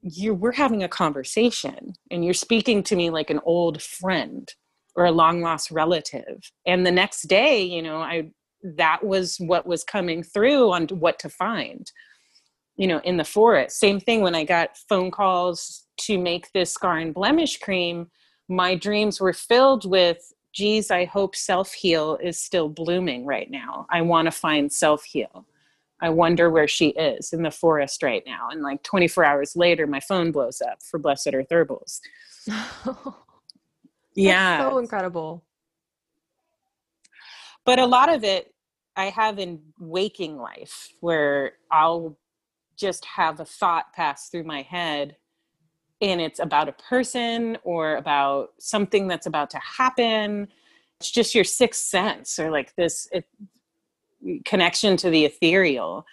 you 0.00 0.34
we're 0.34 0.52
having 0.52 0.82
a 0.82 0.88
conversation 0.88 1.94
and 2.10 2.24
you're 2.24 2.34
speaking 2.34 2.82
to 2.84 2.94
me 2.94 3.10
like 3.10 3.30
an 3.30 3.40
old 3.44 3.82
friend 3.82 4.54
or 4.94 5.04
a 5.04 5.10
long 5.10 5.40
lost 5.42 5.70
relative. 5.70 6.50
And 6.64 6.86
the 6.86 6.92
next 6.92 7.22
day, 7.22 7.62
you 7.62 7.82
know, 7.82 7.98
I 7.98 8.30
that 8.64 9.04
was 9.04 9.36
what 9.38 9.66
was 9.66 9.84
coming 9.84 10.22
through 10.22 10.72
on 10.72 10.86
what 10.88 11.18
to 11.18 11.28
find 11.28 11.92
you 12.76 12.86
know 12.86 12.98
in 13.04 13.16
the 13.16 13.24
forest. 13.24 13.78
Same 13.78 14.00
thing 14.00 14.20
when 14.22 14.34
i 14.34 14.44
got 14.44 14.76
phone 14.88 15.10
calls 15.10 15.86
to 16.00 16.18
make 16.18 16.50
this 16.52 16.72
scar 16.72 16.98
and 16.98 17.14
blemish 17.14 17.58
cream 17.58 18.10
my 18.48 18.74
dreams 18.74 19.20
were 19.20 19.32
filled 19.32 19.88
with 19.88 20.32
geez 20.52 20.90
i 20.90 21.04
hope 21.04 21.36
self 21.36 21.72
heal 21.72 22.18
is 22.22 22.40
still 22.40 22.68
blooming 22.68 23.24
right 23.24 23.50
now. 23.50 23.86
I 23.90 24.02
want 24.02 24.26
to 24.26 24.32
find 24.32 24.72
self 24.72 25.04
heal 25.04 25.46
i 26.00 26.08
wonder 26.08 26.50
where 26.50 26.68
she 26.68 26.88
is 26.88 27.32
in 27.32 27.42
the 27.42 27.50
forest 27.50 28.02
right 28.02 28.22
now. 28.26 28.48
And 28.50 28.62
like 28.62 28.82
24 28.82 29.24
hours 29.24 29.54
later 29.54 29.86
my 29.86 30.00
phone 30.00 30.32
blows 30.32 30.60
up 30.60 30.82
for 30.82 30.98
blessed 30.98 31.30
earth 31.34 31.48
herbals. 31.50 32.00
Yeah. 34.16 34.68
so 34.70 34.78
incredible. 34.78 35.42
But 37.64 37.78
a 37.78 37.86
lot 37.86 38.12
of 38.12 38.24
it 38.24 38.53
i 38.96 39.06
have 39.06 39.38
in 39.38 39.60
waking 39.78 40.36
life 40.36 40.88
where 41.00 41.52
i'll 41.70 42.16
just 42.76 43.04
have 43.04 43.40
a 43.40 43.44
thought 43.44 43.92
pass 43.92 44.28
through 44.28 44.44
my 44.44 44.62
head 44.62 45.16
and 46.00 46.20
it's 46.20 46.38
about 46.38 46.68
a 46.68 46.72
person 46.72 47.56
or 47.64 47.96
about 47.96 48.50
something 48.58 49.08
that's 49.08 49.26
about 49.26 49.50
to 49.50 49.58
happen. 49.58 50.48
It's 51.00 51.10
just 51.10 51.34
your 51.34 51.44
sixth 51.44 51.84
sense 51.84 52.38
or 52.38 52.50
like 52.50 52.74
this 52.76 53.08
it, 53.12 53.24
connection 54.44 54.96
to 54.98 55.10
the 55.10 55.24
ethereal. 55.24 56.04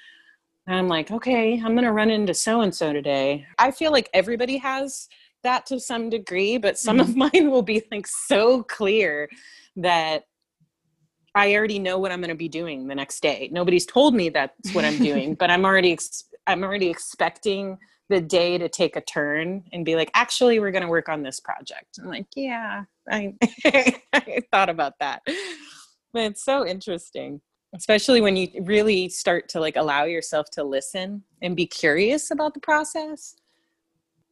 And 0.68 0.76
i'm 0.78 0.88
like 0.88 1.10
okay 1.12 1.60
i'm 1.66 1.74
gonna 1.76 1.92
run 1.92 2.10
into 2.10 2.34
so 2.34 2.62
and 2.62 2.74
so 2.74 2.94
today. 2.94 3.46
I 3.58 3.72
feel 3.72 3.92
like 3.92 4.10
everybody 4.14 4.58
has 4.58 5.10
that 5.44 5.66
to 5.66 5.80
some 5.80 6.10
degree 6.10 6.58
but 6.58 6.78
some 6.78 7.00
mm-hmm. 7.00 7.10
of 7.10 7.34
mine 7.34 7.50
will 7.50 7.64
be 7.64 7.84
like 7.92 8.08
so 8.08 8.64
clear 8.64 9.28
that 9.76 10.26
i 11.36 11.54
already 11.56 11.80
know 11.80 11.98
what 11.98 12.12
i'm 12.12 12.20
going 12.20 12.30
to 12.30 12.36
be 12.36 12.50
doing 12.50 12.88
the 12.88 12.96
next 12.96 13.22
day. 13.22 13.50
Nobody's 13.52 13.86
told 13.86 14.14
me 14.14 14.30
that's 14.30 14.74
what 14.74 14.86
i'm 14.86 14.98
doing 14.98 15.36
but 15.40 15.50
i'm 15.50 15.66
already 15.66 15.94
ex- 15.94 16.26
i'm 16.48 16.64
already 16.64 16.90
expecting 16.90 17.78
the 18.10 18.22
day 18.22 18.58
to 18.58 18.68
take 18.68 18.98
a 18.98 19.02
turn 19.02 19.64
and 19.72 19.86
be 19.86 19.96
like 19.96 20.12
actually 20.14 20.60
we're 20.60 20.72
going 20.72 20.84
to 20.84 20.90
work 20.90 21.08
on 21.08 21.24
this 21.24 21.40
project. 21.40 21.98
I'm 22.00 22.10
like 22.10 22.28
yeah 22.36 22.84
I, 23.10 23.36
I 24.14 24.42
thought 24.52 24.70
about 24.70 24.94
that. 25.00 25.22
But 26.14 26.24
it's 26.24 26.44
so 26.44 26.66
interesting 26.66 27.42
especially 27.74 28.22
when 28.22 28.36
you 28.36 28.50
really 28.64 29.08
start 29.10 29.48
to 29.50 29.60
like 29.60 29.76
allow 29.76 30.04
yourself 30.04 30.50
to 30.52 30.64
listen 30.64 31.24
and 31.42 31.56
be 31.56 31.66
curious 31.66 32.32
about 32.32 32.54
the 32.54 32.60
process. 32.60 33.36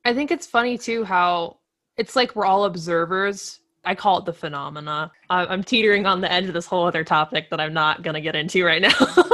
I 0.06 0.14
think 0.14 0.32
it's 0.32 0.46
funny 0.46 0.78
too 0.78 1.04
how 1.04 1.60
it's 1.98 2.16
like 2.16 2.36
we're 2.36 2.46
all 2.46 2.66
observers 2.66 3.60
i 3.86 3.96
call 3.96 4.20
it 4.20 4.26
the 4.26 4.34
phenomena 4.34 5.12
i'm 5.30 5.64
teetering 5.64 6.06
on 6.06 6.22
the 6.22 6.32
edge 6.32 6.46
of 6.46 6.54
this 6.54 6.66
whole 6.66 6.86
other 6.86 7.04
topic 7.04 7.50
that 7.50 7.60
i'm 7.60 7.74
not 7.74 8.02
going 8.02 8.14
to 8.14 8.22
get 8.22 8.36
into 8.36 8.64
right 8.64 8.82
now 8.82 8.94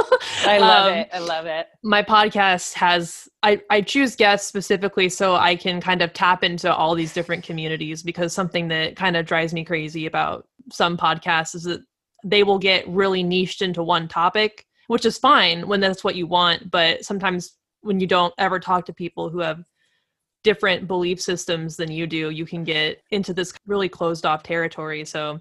I 0.44 0.58
love 0.58 0.92
um, 0.92 0.98
it. 0.98 1.08
I 1.12 1.18
love 1.18 1.46
it. 1.46 1.68
My 1.82 2.02
podcast 2.02 2.72
has 2.74 3.28
I 3.42 3.60
I 3.70 3.80
choose 3.80 4.16
guests 4.16 4.46
specifically 4.46 5.08
so 5.08 5.34
I 5.34 5.56
can 5.56 5.80
kind 5.80 6.02
of 6.02 6.12
tap 6.12 6.44
into 6.44 6.72
all 6.72 6.94
these 6.94 7.12
different 7.12 7.44
communities 7.44 8.02
because 8.02 8.32
something 8.32 8.68
that 8.68 8.96
kind 8.96 9.16
of 9.16 9.26
drives 9.26 9.52
me 9.52 9.64
crazy 9.64 10.06
about 10.06 10.46
some 10.70 10.96
podcasts 10.96 11.54
is 11.54 11.64
that 11.64 11.80
they 12.24 12.42
will 12.42 12.58
get 12.58 12.86
really 12.88 13.22
niched 13.22 13.62
into 13.62 13.82
one 13.82 14.08
topic, 14.08 14.66
which 14.88 15.04
is 15.04 15.18
fine 15.18 15.66
when 15.68 15.80
that's 15.80 16.04
what 16.04 16.16
you 16.16 16.26
want, 16.26 16.70
but 16.70 17.04
sometimes 17.04 17.52
when 17.82 18.00
you 18.00 18.06
don't 18.06 18.34
ever 18.38 18.58
talk 18.58 18.84
to 18.86 18.92
people 18.92 19.28
who 19.30 19.38
have 19.38 19.64
different 20.46 20.86
belief 20.86 21.20
systems 21.20 21.76
than 21.76 21.90
you 21.90 22.06
do, 22.06 22.30
you 22.30 22.46
can 22.46 22.62
get 22.62 23.02
into 23.10 23.34
this 23.34 23.52
really 23.66 23.88
closed 23.88 24.24
off 24.24 24.44
territory. 24.44 25.04
So 25.04 25.40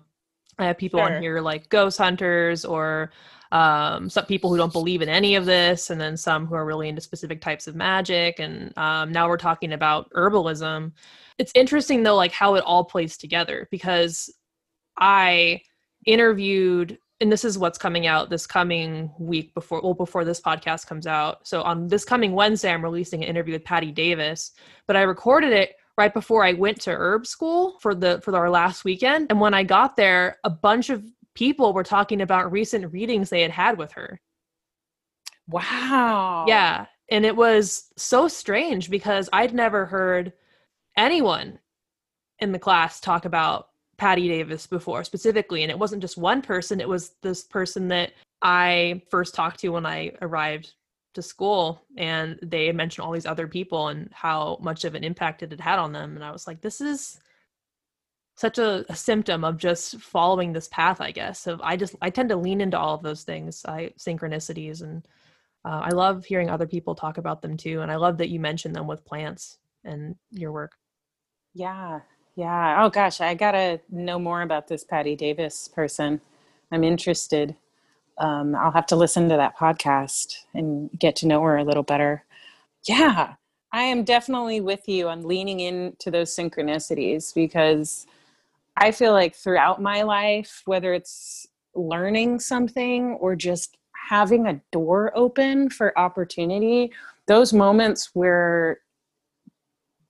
I 0.57 0.65
have 0.65 0.79
people 0.79 0.99
sure. 0.99 1.15
on 1.17 1.21
here 1.21 1.41
like 1.41 1.69
ghost 1.69 1.99
hunters 1.99 2.65
or 2.65 3.11
um, 3.51 4.09
some 4.09 4.25
people 4.25 4.49
who 4.49 4.57
don't 4.57 4.73
believe 4.73 5.03
in 5.03 5.07
any 5.07 5.35
of 5.35 5.45
this, 5.45 5.91
and 5.91 6.01
then 6.01 6.17
some 6.17 6.47
who 6.47 6.55
are 6.55 6.65
really 6.65 6.89
into 6.89 7.01
specific 7.01 7.39
types 7.39 7.67
of 7.67 7.75
magic. 7.75 8.39
And 8.39 8.75
um, 8.79 9.11
now 9.11 9.29
we're 9.29 9.37
talking 9.37 9.73
about 9.73 10.09
herbalism. 10.13 10.91
It's 11.37 11.51
interesting 11.53 12.01
though, 12.01 12.15
like 12.15 12.31
how 12.31 12.55
it 12.55 12.63
all 12.63 12.83
plays 12.83 13.15
together 13.15 13.67
because 13.69 14.33
I 14.97 15.61
interviewed 16.07 16.97
and 17.21 17.31
this 17.31 17.45
is 17.45 17.57
what's 17.57 17.77
coming 17.77 18.07
out 18.07 18.29
this 18.29 18.45
coming 18.45 19.11
week 19.19 19.53
before 19.53 19.81
well 19.81 19.93
before 19.93 20.25
this 20.25 20.41
podcast 20.41 20.85
comes 20.87 21.07
out 21.07 21.47
so 21.47 21.61
on 21.61 21.87
this 21.87 22.03
coming 22.03 22.33
wednesday 22.33 22.71
i'm 22.71 22.83
releasing 22.83 23.23
an 23.23 23.29
interview 23.29 23.53
with 23.53 23.63
patty 23.63 23.91
davis 23.91 24.51
but 24.87 24.95
i 24.95 25.01
recorded 25.01 25.53
it 25.53 25.75
right 25.97 26.13
before 26.13 26.43
i 26.43 26.53
went 26.53 26.79
to 26.79 26.91
herb 26.91 27.25
school 27.25 27.77
for 27.79 27.95
the 27.95 28.19
for 28.23 28.35
our 28.35 28.49
last 28.49 28.83
weekend 28.83 29.27
and 29.29 29.39
when 29.39 29.53
i 29.53 29.63
got 29.63 29.95
there 29.95 30.37
a 30.43 30.49
bunch 30.49 30.89
of 30.89 31.03
people 31.35 31.73
were 31.73 31.83
talking 31.83 32.21
about 32.21 32.51
recent 32.51 32.91
readings 32.91 33.29
they 33.29 33.41
had 33.41 33.51
had 33.51 33.77
with 33.77 33.91
her. 33.91 34.19
Wow. 35.47 36.45
Yeah. 36.47 36.87
And 37.11 37.25
it 37.25 37.35
was 37.35 37.91
so 37.97 38.27
strange 38.27 38.89
because 38.89 39.29
I'd 39.31 39.53
never 39.53 39.85
heard 39.85 40.33
anyone 40.97 41.59
in 42.39 42.51
the 42.51 42.59
class 42.59 42.99
talk 42.99 43.25
about 43.25 43.67
Patty 43.97 44.27
Davis 44.27 44.67
before 44.67 45.03
specifically. 45.03 45.63
And 45.63 45.71
it 45.71 45.79
wasn't 45.79 46.01
just 46.01 46.17
one 46.17 46.41
person, 46.41 46.81
it 46.81 46.89
was 46.89 47.11
this 47.21 47.43
person 47.43 47.87
that 47.89 48.13
I 48.41 49.01
first 49.09 49.35
talked 49.35 49.59
to 49.61 49.69
when 49.69 49.85
I 49.85 50.11
arrived 50.21 50.73
to 51.13 51.21
school. 51.21 51.81
And 51.97 52.37
they 52.41 52.71
mentioned 52.71 53.05
all 53.05 53.13
these 53.13 53.25
other 53.25 53.47
people 53.47 53.87
and 53.87 54.09
how 54.13 54.57
much 54.61 54.83
of 54.85 54.95
an 54.95 55.03
impact 55.03 55.43
it 55.43 55.51
had 55.51 55.61
had 55.61 55.79
on 55.79 55.93
them. 55.93 56.15
And 56.15 56.23
I 56.23 56.31
was 56.31 56.47
like, 56.47 56.61
this 56.61 56.81
is 56.81 57.19
such 58.35 58.57
a, 58.57 58.85
a, 58.89 58.95
symptom 58.95 59.43
of 59.43 59.57
just 59.57 59.99
following 59.99 60.51
this 60.51 60.67
path 60.67 60.99
i 61.01 61.11
guess 61.11 61.39
so 61.39 61.57
i 61.63 61.75
just 61.75 61.95
i 62.01 62.09
tend 62.09 62.29
to 62.29 62.35
lean 62.35 62.61
into 62.61 62.77
all 62.77 62.93
of 62.93 63.01
those 63.01 63.23
things 63.23 63.65
i 63.65 63.89
synchronicities 63.97 64.81
and 64.81 65.07
uh, 65.63 65.81
i 65.83 65.89
love 65.89 66.25
hearing 66.25 66.49
other 66.49 66.67
people 66.67 66.93
talk 66.95 67.17
about 67.17 67.41
them 67.41 67.55
too 67.57 67.81
and 67.81 67.91
i 67.91 67.95
love 67.95 68.17
that 68.17 68.29
you 68.29 68.39
mentioned 68.39 68.75
them 68.75 68.87
with 68.87 69.05
plants 69.05 69.57
and 69.83 70.15
your 70.31 70.51
work 70.51 70.73
yeah 71.53 72.01
yeah. 72.35 72.83
Oh 72.83 72.89
gosh 72.89 73.21
i 73.21 73.33
gotta 73.33 73.79
know 73.89 74.19
more 74.19 74.41
about 74.41 74.67
this 74.67 74.83
patty 74.83 75.15
davis 75.15 75.67
person. 75.67 76.21
I'm 76.71 76.83
interested. 76.83 77.55
Um, 78.17 78.55
i'll 78.55 78.71
have 78.71 78.87
to 78.87 78.95
listen 78.95 79.29
to 79.29 79.37
that 79.37 79.57
podcast 79.57 80.37
and 80.53 80.89
get 80.97 81.15
to 81.17 81.27
know 81.27 81.41
her 81.43 81.57
a 81.57 81.63
little 81.63 81.83
better. 81.83 82.23
Yeah 82.83 83.35
i 83.71 83.81
am 83.81 84.03
definitely 84.05 84.61
with 84.61 84.87
you 84.87 85.09
on 85.09 85.27
leaning 85.27 85.59
into 85.59 86.09
those 86.09 86.33
synchronicities 86.33 87.33
because 87.33 88.05
I 88.77 88.91
feel 88.91 89.13
like 89.13 89.35
throughout 89.35 89.81
my 89.81 90.01
life, 90.03 90.61
whether 90.65 90.93
it's 90.93 91.47
learning 91.73 92.39
something 92.39 93.13
or 93.13 93.35
just 93.35 93.77
having 94.09 94.47
a 94.47 94.61
door 94.71 95.11
open 95.15 95.69
for 95.69 95.97
opportunity, 95.97 96.91
those 97.27 97.53
moments 97.53 98.11
where 98.13 98.79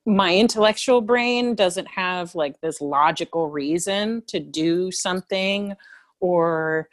my 0.05 0.35
intellectual 0.35 1.01
brain 1.01 1.55
doesn't 1.55 1.87
have 1.87 2.35
like 2.35 2.61
this 2.61 2.79
logical 2.79 3.49
reason 3.49 4.21
to 4.27 4.39
do 4.39 4.91
something 4.91 5.75
or 6.19 6.87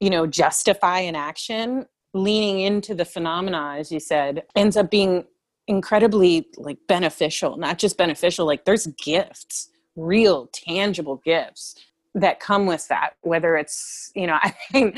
you 0.00 0.10
know 0.10 0.26
justify 0.26 1.00
an 1.00 1.16
action. 1.16 1.86
Leaning 2.12 2.60
into 2.60 2.92
the 2.92 3.04
phenomena 3.04 3.76
as 3.78 3.92
you 3.92 4.00
said 4.00 4.42
ends 4.56 4.76
up 4.76 4.90
being 4.90 5.24
incredibly 5.68 6.48
like 6.56 6.78
beneficial 6.88 7.56
not 7.56 7.78
just 7.78 7.96
beneficial 7.96 8.44
like 8.44 8.64
there's 8.64 8.88
gifts 8.98 9.68
real 9.94 10.48
tangible 10.52 11.20
gifts 11.24 11.76
that 12.14 12.40
come 12.40 12.66
with 12.66 12.88
that 12.88 13.10
whether 13.20 13.56
it's 13.56 14.10
you 14.16 14.26
know 14.26 14.36
i 14.42 14.52
mean 14.74 14.92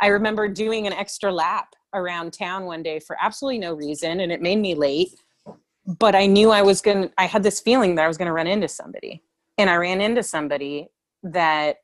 i 0.00 0.06
remember 0.06 0.46
doing 0.46 0.86
an 0.86 0.92
extra 0.92 1.32
lap 1.32 1.74
around 1.92 2.32
town 2.32 2.66
one 2.66 2.84
day 2.84 3.00
for 3.00 3.16
absolutely 3.20 3.58
no 3.58 3.74
reason 3.74 4.20
and 4.20 4.30
it 4.30 4.40
made 4.40 4.60
me 4.60 4.76
late 4.76 5.20
but 5.86 6.14
i 6.14 6.26
knew 6.26 6.50
i 6.50 6.62
was 6.62 6.80
going 6.80 7.08
to 7.08 7.12
i 7.18 7.26
had 7.26 7.42
this 7.42 7.60
feeling 7.60 7.94
that 7.94 8.04
i 8.04 8.08
was 8.08 8.16
going 8.16 8.26
to 8.26 8.32
run 8.32 8.46
into 8.46 8.68
somebody. 8.68 9.22
And 9.58 9.68
i 9.68 9.76
ran 9.76 10.00
into 10.00 10.22
somebody 10.22 10.88
that 11.22 11.78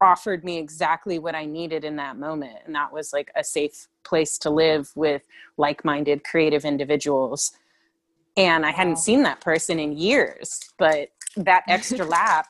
offered 0.00 0.44
me 0.44 0.58
exactly 0.58 1.18
what 1.18 1.34
i 1.34 1.44
needed 1.44 1.84
in 1.84 1.96
that 1.96 2.16
moment. 2.16 2.58
And 2.66 2.74
that 2.74 2.92
was 2.92 3.12
like 3.12 3.30
a 3.36 3.42
safe 3.42 3.88
place 4.04 4.38
to 4.38 4.50
live 4.50 4.90
with 4.94 5.22
like-minded 5.56 6.24
creative 6.24 6.64
individuals. 6.64 7.52
And 8.36 8.64
i 8.64 8.70
hadn't 8.70 8.98
seen 8.98 9.22
that 9.24 9.40
person 9.40 9.78
in 9.78 9.96
years 9.96 10.60
but 10.78 11.08
that 11.36 11.64
extra 11.68 12.04
lap 12.16 12.46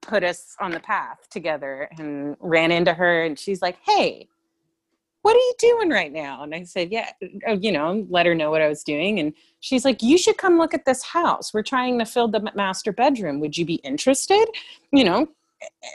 put 0.00 0.22
us 0.22 0.54
on 0.60 0.70
the 0.70 0.80
path 0.80 1.28
together 1.30 1.88
and 1.98 2.36
ran 2.40 2.70
into 2.70 2.92
her 2.92 3.24
and 3.24 3.38
she's 3.38 3.62
like 3.62 3.76
hey 3.86 4.28
what 5.24 5.34
are 5.34 5.38
you 5.38 5.54
doing 5.58 5.88
right 5.88 6.12
now? 6.12 6.42
And 6.42 6.54
i 6.54 6.62
said 6.64 6.92
yeah 6.92 7.10
uh, 7.48 7.52
you 7.52 7.72
know 7.72 8.06
let 8.10 8.26
her 8.26 8.34
know 8.34 8.50
what 8.50 8.60
i 8.60 8.68
was 8.68 8.84
doing. 8.84 9.18
And 9.20 9.32
she's 9.60 9.84
like 9.84 10.02
you 10.02 10.18
should 10.18 10.36
come 10.36 10.58
look 10.58 10.74
at 10.74 10.84
this 10.84 11.02
house. 11.02 11.54
We're 11.54 11.62
trying 11.62 11.98
to 11.98 12.04
fill 12.04 12.28
the 12.28 12.52
master 12.54 12.92
bedroom. 12.92 13.40
Would 13.40 13.56
you 13.56 13.64
be 13.64 13.76
interested? 13.76 14.46
You 14.92 15.04
know 15.04 15.28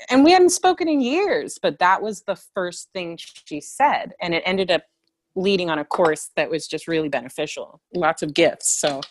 and 0.09 0.23
we 0.23 0.31
hadn't 0.31 0.49
spoken 0.49 0.87
in 0.87 0.99
years 0.99 1.59
but 1.61 1.77
that 1.77 2.01
was 2.01 2.23
the 2.23 2.35
first 2.35 2.89
thing 2.91 3.19
she 3.19 3.61
said 3.61 4.13
and 4.19 4.33
it 4.33 4.41
ended 4.47 4.71
up 4.71 4.81
leading 5.35 5.69
on 5.69 5.77
a 5.77 5.85
course 5.85 6.31
that 6.35 6.49
was 6.49 6.67
just 6.67 6.87
really 6.87 7.09
beneficial. 7.09 7.79
Lots 7.93 8.23
of 8.23 8.33
gifts 8.33 8.69
so 8.79 9.01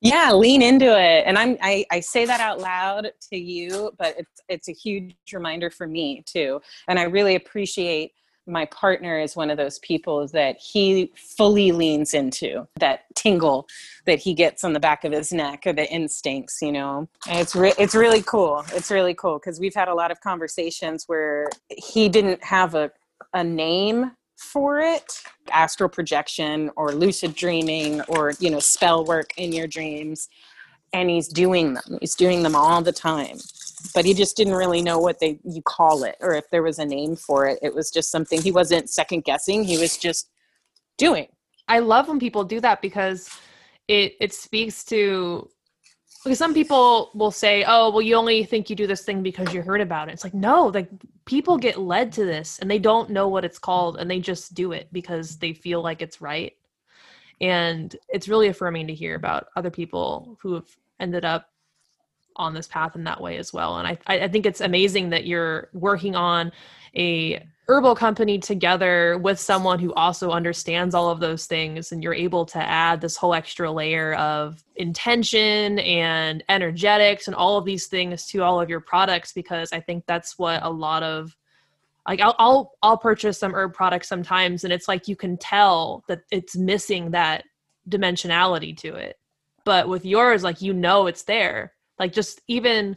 yeah 0.00 0.32
lean 0.32 0.60
into 0.60 0.86
it. 0.86 1.22
And 1.24 1.38
i'm 1.38 1.56
I, 1.62 1.84
I 1.92 2.00
say 2.00 2.24
that 2.26 2.40
out 2.40 2.58
loud 2.58 3.12
to 3.30 3.36
you 3.36 3.92
but 3.96 4.16
it's 4.18 4.40
it's 4.48 4.68
a 4.68 4.72
huge 4.72 5.14
reminder 5.32 5.70
for 5.70 5.86
me 5.86 6.24
too. 6.26 6.60
And 6.88 6.98
i 6.98 7.04
really 7.04 7.36
appreciate 7.36 8.10
my 8.46 8.64
partner 8.66 9.18
is 9.18 9.36
one 9.36 9.50
of 9.50 9.56
those 9.56 9.78
people 9.80 10.26
that 10.28 10.56
he 10.58 11.12
fully 11.14 11.72
leans 11.72 12.14
into 12.14 12.66
that 12.78 13.04
tingle 13.14 13.66
that 14.06 14.18
he 14.18 14.34
gets 14.34 14.64
on 14.64 14.72
the 14.72 14.80
back 14.80 15.04
of 15.04 15.12
his 15.12 15.32
neck 15.32 15.62
or 15.66 15.72
the 15.72 15.90
instincts 15.90 16.60
you 16.62 16.72
know 16.72 17.08
and 17.28 17.38
it's 17.38 17.54
re- 17.54 17.74
it's 17.78 17.94
really 17.94 18.22
cool 18.22 18.64
it's 18.72 18.90
really 18.90 19.14
cool 19.14 19.38
because 19.38 19.60
we've 19.60 19.74
had 19.74 19.88
a 19.88 19.94
lot 19.94 20.10
of 20.10 20.20
conversations 20.20 21.04
where 21.06 21.48
he 21.68 22.08
didn't 22.08 22.42
have 22.42 22.74
a 22.74 22.90
a 23.34 23.44
name 23.44 24.10
for 24.36 24.80
it 24.80 25.22
astral 25.52 25.88
projection 25.88 26.70
or 26.76 26.92
lucid 26.92 27.34
dreaming 27.34 28.00
or 28.02 28.32
you 28.40 28.50
know 28.50 28.58
spell 28.58 29.04
work 29.04 29.30
in 29.36 29.52
your 29.52 29.66
dreams 29.66 30.28
and 30.92 31.10
he's 31.10 31.28
doing 31.28 31.74
them. 31.74 31.98
He's 32.00 32.14
doing 32.14 32.42
them 32.42 32.56
all 32.56 32.82
the 32.82 32.92
time. 32.92 33.38
But 33.94 34.04
he 34.04 34.14
just 34.14 34.36
didn't 34.36 34.54
really 34.54 34.82
know 34.82 34.98
what 34.98 35.20
they 35.20 35.38
you 35.44 35.62
call 35.62 36.04
it 36.04 36.16
or 36.20 36.34
if 36.34 36.48
there 36.50 36.62
was 36.62 36.78
a 36.78 36.84
name 36.84 37.16
for 37.16 37.46
it. 37.46 37.58
It 37.62 37.74
was 37.74 37.90
just 37.90 38.10
something 38.10 38.40
he 38.40 38.52
wasn't 38.52 38.90
second 38.90 39.24
guessing. 39.24 39.64
He 39.64 39.78
was 39.78 39.96
just 39.96 40.30
doing. 40.98 41.28
I 41.68 41.78
love 41.78 42.08
when 42.08 42.18
people 42.18 42.44
do 42.44 42.60
that 42.60 42.82
because 42.82 43.30
it 43.88 44.14
it 44.20 44.32
speaks 44.32 44.84
to 44.86 45.48
because 46.22 46.38
some 46.38 46.52
people 46.52 47.10
will 47.14 47.30
say, 47.30 47.64
"Oh, 47.66 47.90
well, 47.90 48.02
you 48.02 48.14
only 48.14 48.44
think 48.44 48.68
you 48.68 48.76
do 48.76 48.86
this 48.86 49.04
thing 49.04 49.22
because 49.22 49.54
you 49.54 49.62
heard 49.62 49.80
about 49.80 50.08
it." 50.08 50.12
It's 50.12 50.24
like, 50.24 50.34
no, 50.34 50.66
like 50.66 50.88
people 51.24 51.56
get 51.56 51.78
led 51.78 52.12
to 52.12 52.24
this 52.24 52.58
and 52.58 52.70
they 52.70 52.78
don't 52.78 53.10
know 53.10 53.28
what 53.28 53.44
it's 53.44 53.58
called 53.58 53.96
and 53.96 54.10
they 54.10 54.20
just 54.20 54.54
do 54.54 54.72
it 54.72 54.88
because 54.92 55.38
they 55.38 55.52
feel 55.54 55.82
like 55.82 56.02
it's 56.02 56.20
right. 56.20 56.52
And 57.40 57.96
it's 58.08 58.28
really 58.28 58.48
affirming 58.48 58.86
to 58.88 58.94
hear 58.94 59.14
about 59.14 59.48
other 59.56 59.70
people 59.70 60.36
who 60.42 60.54
have 60.54 60.68
ended 60.98 61.24
up 61.24 61.48
on 62.40 62.54
this 62.54 62.66
path 62.66 62.96
in 62.96 63.04
that 63.04 63.20
way 63.20 63.36
as 63.36 63.52
well. 63.52 63.78
And 63.78 63.86
I 63.86 63.98
I 64.06 64.28
think 64.28 64.46
it's 64.46 64.60
amazing 64.60 65.10
that 65.10 65.26
you're 65.26 65.68
working 65.72 66.16
on 66.16 66.50
a 66.96 67.46
herbal 67.70 67.94
company 67.94 68.36
together 68.36 69.16
with 69.18 69.38
someone 69.38 69.78
who 69.78 69.94
also 69.94 70.32
understands 70.32 70.92
all 70.92 71.08
of 71.08 71.20
those 71.20 71.46
things 71.46 71.92
and 71.92 72.02
you're 72.02 72.12
able 72.12 72.44
to 72.44 72.58
add 72.58 73.00
this 73.00 73.16
whole 73.16 73.32
extra 73.32 73.70
layer 73.70 74.14
of 74.14 74.64
intention 74.74 75.78
and 75.78 76.42
energetics 76.48 77.28
and 77.28 77.36
all 77.36 77.56
of 77.56 77.64
these 77.64 77.86
things 77.86 78.26
to 78.26 78.42
all 78.42 78.60
of 78.60 78.68
your 78.68 78.80
products 78.80 79.32
because 79.32 79.72
i 79.72 79.78
think 79.78 80.04
that's 80.08 80.36
what 80.36 80.60
a 80.64 80.68
lot 80.68 81.04
of 81.04 81.36
like 82.08 82.20
I'll, 82.20 82.34
I'll 82.40 82.72
i'll 82.82 82.98
purchase 82.98 83.38
some 83.38 83.54
herb 83.54 83.72
products 83.72 84.08
sometimes 84.08 84.64
and 84.64 84.72
it's 84.72 84.88
like 84.88 85.06
you 85.06 85.14
can 85.14 85.36
tell 85.36 86.02
that 86.08 86.22
it's 86.32 86.56
missing 86.56 87.12
that 87.12 87.44
dimensionality 87.88 88.76
to 88.78 88.96
it 88.96 89.16
but 89.64 89.88
with 89.88 90.04
yours 90.04 90.42
like 90.42 90.60
you 90.60 90.72
know 90.72 91.06
it's 91.06 91.22
there 91.22 91.72
like 92.00 92.12
just 92.12 92.40
even 92.48 92.96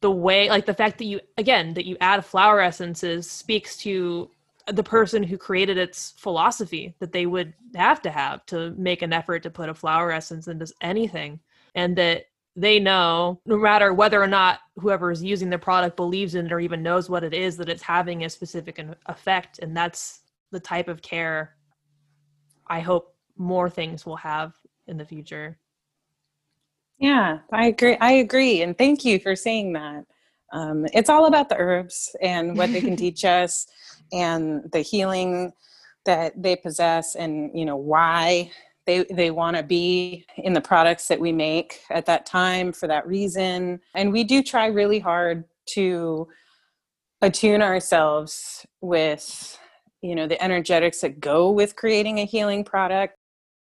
the 0.00 0.10
way 0.10 0.48
like 0.48 0.66
the 0.66 0.74
fact 0.74 0.98
that 0.98 1.04
you 1.04 1.20
again 1.38 1.74
that 1.74 1.86
you 1.86 1.96
add 2.00 2.24
flower 2.24 2.60
essences 2.60 3.30
speaks 3.30 3.76
to 3.76 4.28
the 4.68 4.82
person 4.82 5.22
who 5.22 5.36
created 5.36 5.78
its 5.78 6.14
philosophy 6.16 6.94
that 6.98 7.12
they 7.12 7.26
would 7.26 7.52
have 7.76 8.02
to 8.02 8.10
have 8.10 8.44
to 8.46 8.70
make 8.72 9.02
an 9.02 9.12
effort 9.12 9.42
to 9.42 9.50
put 9.50 9.68
a 9.68 9.74
flower 9.74 10.10
essence 10.10 10.48
into 10.48 10.72
anything. 10.80 11.40
And 11.74 11.96
that 11.96 12.26
they 12.54 12.78
know 12.78 13.40
no 13.46 13.56
matter 13.56 13.94
whether 13.94 14.22
or 14.22 14.26
not 14.26 14.60
whoever 14.76 15.10
is 15.10 15.22
using 15.22 15.50
the 15.50 15.58
product 15.58 15.96
believes 15.96 16.34
in 16.34 16.46
it 16.46 16.52
or 16.52 16.60
even 16.60 16.82
knows 16.82 17.08
what 17.08 17.24
it 17.24 17.32
is 17.34 17.56
that 17.56 17.68
it's 17.68 17.82
having 17.82 18.24
a 18.24 18.30
specific 18.30 18.84
effect. 19.06 19.58
And 19.60 19.76
that's 19.76 20.20
the 20.52 20.60
type 20.60 20.88
of 20.88 21.02
care 21.02 21.56
i 22.68 22.78
hope 22.78 23.16
more 23.36 23.68
things 23.68 24.06
will 24.06 24.16
have 24.16 24.54
in 24.86 24.96
the 24.96 25.04
future 25.04 25.58
yeah, 27.02 27.40
I 27.52 27.66
agree. 27.66 27.96
I 28.00 28.12
agree. 28.12 28.62
And 28.62 28.78
thank 28.78 29.04
you 29.04 29.18
for 29.18 29.34
saying 29.34 29.72
that. 29.72 30.04
Um, 30.52 30.86
it's 30.94 31.10
all 31.10 31.26
about 31.26 31.48
the 31.48 31.56
herbs 31.56 32.14
and 32.22 32.56
what 32.56 32.72
they 32.72 32.80
can 32.80 32.94
teach 33.04 33.24
us 33.24 33.66
and 34.12 34.70
the 34.72 34.82
healing 34.82 35.52
that 36.04 36.40
they 36.40 36.54
possess 36.54 37.16
and, 37.16 37.50
you 37.58 37.64
know, 37.64 37.76
why 37.76 38.52
they, 38.86 39.04
they 39.10 39.32
want 39.32 39.56
to 39.56 39.64
be 39.64 40.24
in 40.36 40.52
the 40.52 40.60
products 40.60 41.08
that 41.08 41.18
we 41.18 41.32
make 41.32 41.80
at 41.90 42.06
that 42.06 42.24
time 42.24 42.72
for 42.72 42.86
that 42.86 43.04
reason. 43.04 43.80
And 43.96 44.12
we 44.12 44.22
do 44.22 44.40
try 44.40 44.66
really 44.66 45.00
hard 45.00 45.44
to 45.70 46.28
attune 47.20 47.62
ourselves 47.62 48.64
with 48.80 49.58
you 50.02 50.16
know 50.16 50.26
the 50.26 50.42
energetics 50.42 51.00
that 51.00 51.20
go 51.20 51.52
with 51.52 51.76
creating 51.76 52.18
a 52.18 52.24
healing 52.24 52.64
product 52.64 53.16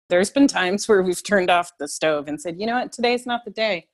there's 0.08 0.30
been 0.30 0.48
times 0.48 0.88
where 0.88 1.02
we've 1.02 1.22
turned 1.22 1.50
off 1.50 1.72
the 1.78 1.88
stove 1.88 2.28
and 2.28 2.40
said, 2.40 2.58
you 2.58 2.66
know 2.66 2.74
what, 2.74 2.92
today's 2.92 3.26
not 3.26 3.44
the 3.44 3.50
day. 3.50 3.86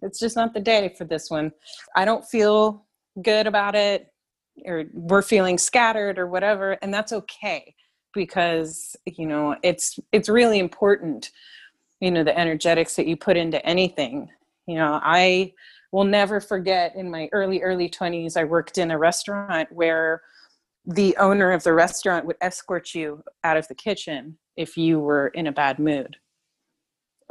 It's 0.00 0.18
just 0.18 0.36
not 0.36 0.52
the 0.52 0.60
day 0.60 0.94
for 0.98 1.04
this 1.04 1.30
one. 1.30 1.52
I 1.94 2.04
don't 2.04 2.24
feel 2.24 2.86
good 3.22 3.46
about 3.46 3.74
it, 3.74 4.08
or 4.64 4.84
we're 4.92 5.22
feeling 5.22 5.58
scattered 5.58 6.18
or 6.18 6.26
whatever, 6.26 6.72
and 6.82 6.92
that's 6.92 7.12
okay 7.12 7.74
because 8.12 8.96
you 9.06 9.26
know 9.26 9.56
it's 9.62 9.98
it's 10.12 10.28
really 10.28 10.58
important 10.58 11.30
you 12.00 12.10
know 12.10 12.24
the 12.24 12.38
energetics 12.38 12.96
that 12.96 13.06
you 13.06 13.16
put 13.16 13.36
into 13.36 13.64
anything 13.66 14.28
you 14.66 14.74
know 14.74 15.00
i 15.02 15.52
will 15.92 16.04
never 16.04 16.40
forget 16.40 16.94
in 16.96 17.10
my 17.10 17.28
early 17.32 17.62
early 17.62 17.88
20s 17.88 18.36
i 18.36 18.44
worked 18.44 18.78
in 18.78 18.90
a 18.90 18.98
restaurant 18.98 19.68
where 19.72 20.22
the 20.86 21.16
owner 21.16 21.52
of 21.52 21.62
the 21.62 21.72
restaurant 21.72 22.26
would 22.26 22.36
escort 22.40 22.94
you 22.94 23.22
out 23.44 23.56
of 23.56 23.66
the 23.68 23.74
kitchen 23.74 24.36
if 24.56 24.76
you 24.76 24.98
were 24.98 25.28
in 25.28 25.46
a 25.46 25.52
bad 25.52 25.78
mood. 25.78 26.16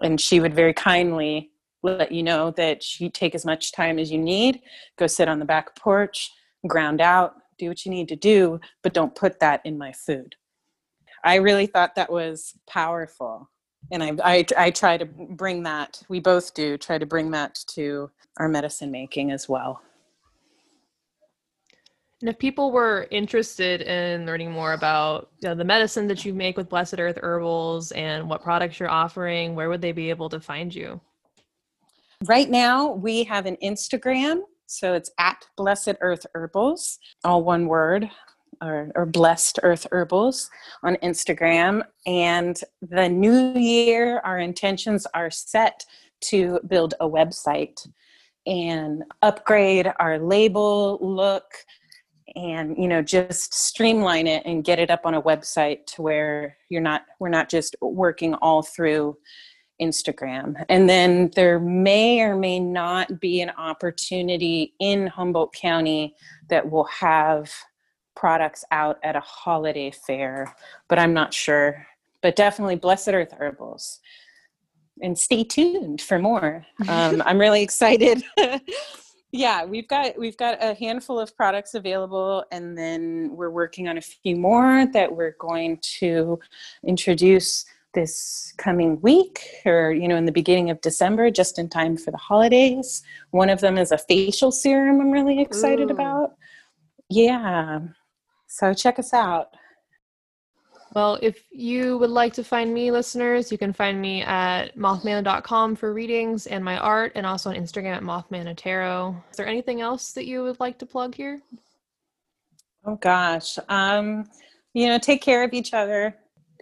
And 0.01 0.19
she 0.19 0.39
would 0.39 0.55
very 0.55 0.73
kindly 0.73 1.51
let 1.83 2.11
you 2.11 2.23
know 2.23 2.51
that 2.51 2.83
she'd 2.83 3.13
take 3.13 3.35
as 3.35 3.45
much 3.45 3.71
time 3.71 3.99
as 3.99 4.11
you 4.11 4.17
need, 4.17 4.61
go 4.97 5.07
sit 5.07 5.27
on 5.27 5.39
the 5.39 5.45
back 5.45 5.75
porch, 5.75 6.31
ground 6.67 7.01
out, 7.01 7.35
do 7.57 7.67
what 7.67 7.85
you 7.85 7.91
need 7.91 8.07
to 8.09 8.15
do, 8.15 8.59
but 8.83 8.93
don't 8.93 9.15
put 9.15 9.39
that 9.39 9.61
in 9.65 9.77
my 9.77 9.91
food. 9.91 10.35
I 11.23 11.35
really 11.35 11.67
thought 11.67 11.95
that 11.95 12.11
was 12.11 12.53
powerful. 12.67 13.49
And 13.91 14.03
I, 14.03 14.13
I, 14.23 14.45
I 14.57 14.71
try 14.71 14.97
to 14.97 15.05
bring 15.05 15.63
that, 15.63 16.01
we 16.09 16.19
both 16.19 16.53
do, 16.53 16.77
try 16.77 16.97
to 16.97 17.05
bring 17.05 17.31
that 17.31 17.59
to 17.75 18.09
our 18.37 18.47
medicine 18.47 18.91
making 18.91 19.31
as 19.31 19.49
well. 19.49 19.81
And 22.21 22.29
if 22.29 22.37
people 22.37 22.71
were 22.71 23.07
interested 23.09 23.81
in 23.81 24.25
learning 24.25 24.51
more 24.51 24.73
about 24.73 25.31
you 25.41 25.49
know, 25.49 25.55
the 25.55 25.63
medicine 25.63 26.07
that 26.07 26.23
you 26.23 26.33
make 26.33 26.55
with 26.55 26.69
Blessed 26.69 26.99
Earth 26.99 27.17
Herbals 27.21 27.91
and 27.93 28.29
what 28.29 28.43
products 28.43 28.79
you're 28.79 28.89
offering, 28.89 29.55
where 29.55 29.69
would 29.69 29.81
they 29.81 29.91
be 29.91 30.09
able 30.09 30.29
to 30.29 30.39
find 30.39 30.73
you? 30.73 31.01
Right 32.25 32.49
now, 32.49 32.91
we 32.91 33.23
have 33.23 33.47
an 33.47 33.57
Instagram. 33.63 34.41
So 34.67 34.93
it's 34.93 35.09
at 35.17 35.43
Blessed 35.57 35.95
Earth 36.01 36.25
Herbals, 36.35 36.99
all 37.23 37.43
one 37.43 37.65
word, 37.65 38.09
or, 38.61 38.91
or 38.95 39.07
Blessed 39.07 39.59
Earth 39.63 39.87
Herbals 39.91 40.49
on 40.83 40.97
Instagram. 40.97 41.81
And 42.05 42.59
the 42.81 43.09
new 43.09 43.53
year, 43.53 44.19
our 44.19 44.37
intentions 44.37 45.07
are 45.15 45.31
set 45.31 45.83
to 46.25 46.59
build 46.67 46.93
a 46.99 47.09
website 47.09 47.87
and 48.45 49.03
upgrade 49.21 49.91
our 49.99 50.19
label 50.19 50.99
look 51.01 51.45
and 52.35 52.77
you 52.77 52.87
know 52.87 53.01
just 53.01 53.53
streamline 53.53 54.27
it 54.27 54.43
and 54.45 54.63
get 54.63 54.79
it 54.79 54.89
up 54.89 55.05
on 55.05 55.13
a 55.13 55.21
website 55.21 55.85
to 55.85 56.01
where 56.01 56.57
you're 56.69 56.81
not 56.81 57.03
we're 57.19 57.29
not 57.29 57.49
just 57.49 57.75
working 57.81 58.33
all 58.35 58.61
through 58.61 59.17
Instagram. 59.81 60.63
And 60.69 60.87
then 60.87 61.31
there 61.35 61.59
may 61.59 62.21
or 62.21 62.35
may 62.35 62.59
not 62.59 63.19
be 63.19 63.41
an 63.41 63.49
opportunity 63.49 64.75
in 64.79 65.07
Humboldt 65.07 65.53
County 65.53 66.15
that 66.49 66.69
will 66.69 66.85
have 66.85 67.51
products 68.15 68.63
out 68.71 68.99
at 69.03 69.15
a 69.15 69.21
holiday 69.21 69.91
fair, 69.91 70.55
but 70.87 70.99
I'm 70.99 71.13
not 71.13 71.33
sure. 71.33 71.87
But 72.21 72.35
definitely 72.35 72.75
Blessed 72.75 73.09
Earth 73.09 73.31
Herbals. 73.31 73.99
And 75.01 75.17
stay 75.17 75.43
tuned 75.43 76.01
for 76.01 76.19
more. 76.19 76.65
Um, 76.87 77.23
I'm 77.25 77.39
really 77.39 77.63
excited 77.63 78.23
yeah 79.31 79.63
we've 79.63 79.87
got 79.87 80.17
we've 80.17 80.37
got 80.37 80.61
a 80.61 80.73
handful 80.73 81.19
of 81.19 81.35
products 81.35 81.73
available 81.73 82.43
and 82.51 82.77
then 82.77 83.29
we're 83.33 83.49
working 83.49 83.87
on 83.87 83.97
a 83.97 84.01
few 84.01 84.35
more 84.35 84.85
that 84.93 85.15
we're 85.15 85.35
going 85.39 85.77
to 85.77 86.39
introduce 86.85 87.65
this 87.93 88.53
coming 88.57 88.99
week 89.01 89.41
or 89.65 89.91
you 89.91 90.07
know 90.07 90.15
in 90.15 90.25
the 90.25 90.31
beginning 90.31 90.69
of 90.69 90.79
december 90.81 91.29
just 91.29 91.59
in 91.59 91.67
time 91.67 91.97
for 91.97 92.11
the 92.11 92.17
holidays. 92.17 93.03
One 93.31 93.49
of 93.49 93.59
them 93.59 93.77
is 93.77 93.91
a 93.91 93.97
facial 93.97 94.51
serum 94.51 95.01
i'm 95.01 95.11
really 95.11 95.41
excited 95.41 95.89
Ooh. 95.89 95.93
about. 95.93 96.35
Yeah 97.09 97.79
so 98.47 98.73
check 98.73 98.99
us 98.99 99.13
out 99.13 99.55
well, 100.93 101.17
if 101.21 101.45
you 101.51 101.97
would 101.99 102.09
like 102.09 102.33
to 102.33 102.43
find 102.43 102.73
me, 102.73 102.91
listeners, 102.91 103.51
you 103.51 103.57
can 103.57 103.71
find 103.71 104.01
me 104.01 104.23
at 104.23 104.77
mothmana.com 104.77 105.75
for 105.75 105.93
readings 105.93 106.47
and 106.47 106.63
my 106.63 106.77
art, 106.77 107.13
and 107.15 107.25
also 107.25 107.49
on 107.49 107.55
Instagram 107.55 107.95
at 107.95 108.03
mothmana 108.03 108.55
tarot. 108.55 109.15
Is 109.31 109.37
there 109.37 109.47
anything 109.47 109.79
else 109.79 110.11
that 110.13 110.25
you 110.25 110.43
would 110.43 110.59
like 110.59 110.77
to 110.79 110.85
plug 110.85 111.15
here? 111.15 111.41
Oh 112.85 112.95
gosh, 112.95 113.57
um, 113.69 114.29
you 114.73 114.87
know, 114.87 114.97
take 114.97 115.21
care 115.21 115.43
of 115.43 115.53
each 115.53 115.73
other. 115.73 116.15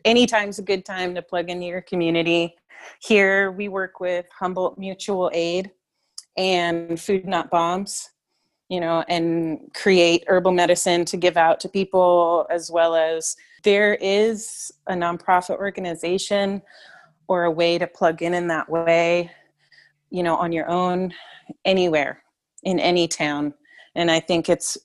Anytime's 0.06 0.60
a 0.60 0.64
good 0.64 0.86
time 0.86 1.16
to 1.16 1.22
plug 1.22 1.50
into 1.50 1.66
your 1.66 1.82
community. 1.82 2.56
Here, 3.02 3.52
we 3.52 3.68
work 3.68 4.00
with 4.00 4.26
Humboldt 4.38 4.78
Mutual 4.78 5.32
Aid 5.34 5.72
and 6.38 7.00
Food 7.00 7.26
Not 7.26 7.50
Bombs 7.50 8.10
you 8.70 8.80
know, 8.80 9.04
and 9.10 9.72
create 9.74 10.24
herbal 10.28 10.52
medicine 10.52 11.04
to 11.04 11.18
give 11.18 11.38
out 11.38 11.60
to 11.60 11.68
people, 11.68 12.46
as 12.52 12.70
well 12.70 12.96
as 12.96 13.36
there 13.64 13.96
is 13.96 14.72
a 14.88 14.94
nonprofit 14.94 15.58
organization 15.58 16.62
or 17.28 17.44
a 17.44 17.52
way 17.52 17.78
to 17.78 17.88
plug 17.88 18.22
in 18.22 18.34
in 18.34 18.48
that 18.48 18.70
way, 18.70 19.32
you 20.10 20.24
know, 20.24 20.36
on 20.36 20.52
your 20.52 20.68
own, 20.70 21.14
anywhere, 21.66 22.24
in 22.64 22.80
any 22.80 23.08
town. 23.08 23.54
And 23.96 24.10
I 24.10 24.20
think 24.20 24.50
it's 24.50 24.78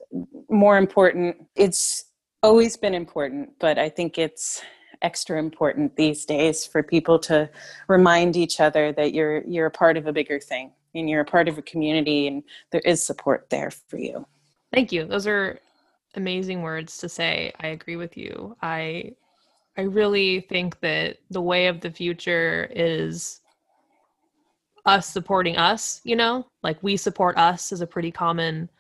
more 0.50 0.76
important. 0.76 1.36
It's 1.56 2.04
always 2.42 2.76
been 2.76 2.94
important, 2.94 3.50
but 3.58 3.78
I 3.78 3.88
think 3.88 4.18
it's 4.18 4.62
extra 5.02 5.38
important 5.38 5.96
these 5.96 6.24
days 6.24 6.66
for 6.66 6.82
people 6.82 7.18
to 7.18 7.48
remind 7.88 8.36
each 8.36 8.60
other 8.60 8.92
that 8.92 9.12
you're 9.12 9.42
you're 9.44 9.66
a 9.66 9.70
part 9.70 9.96
of 9.96 10.06
a 10.06 10.12
bigger 10.12 10.40
thing 10.40 10.72
and 10.94 11.10
you're 11.10 11.20
a 11.20 11.26
part 11.26 11.48
of 11.48 11.58
a 11.58 11.62
community 11.62 12.26
and 12.26 12.42
there 12.70 12.80
is 12.84 13.04
support 13.04 13.50
there 13.50 13.70
for 13.70 13.98
you. 13.98 14.26
Thank 14.72 14.92
you. 14.92 15.04
Those 15.04 15.26
are 15.26 15.60
amazing 16.16 16.62
words 16.62 16.98
to 16.98 17.08
say. 17.08 17.52
I 17.60 17.68
agree 17.68 17.96
with 17.96 18.16
you. 18.16 18.56
I 18.62 19.14
I 19.76 19.82
really 19.82 20.40
think 20.40 20.78
that 20.80 21.18
the 21.30 21.42
way 21.42 21.66
of 21.66 21.80
the 21.80 21.90
future 21.90 22.70
is 22.74 23.40
us 24.86 25.08
supporting 25.08 25.56
us, 25.56 26.00
you 26.04 26.14
know? 26.14 26.46
Like 26.62 26.82
we 26.82 26.96
support 26.96 27.36
us 27.36 27.72
is 27.72 27.80
a 27.80 27.86
pretty 27.86 28.12
common 28.12 28.70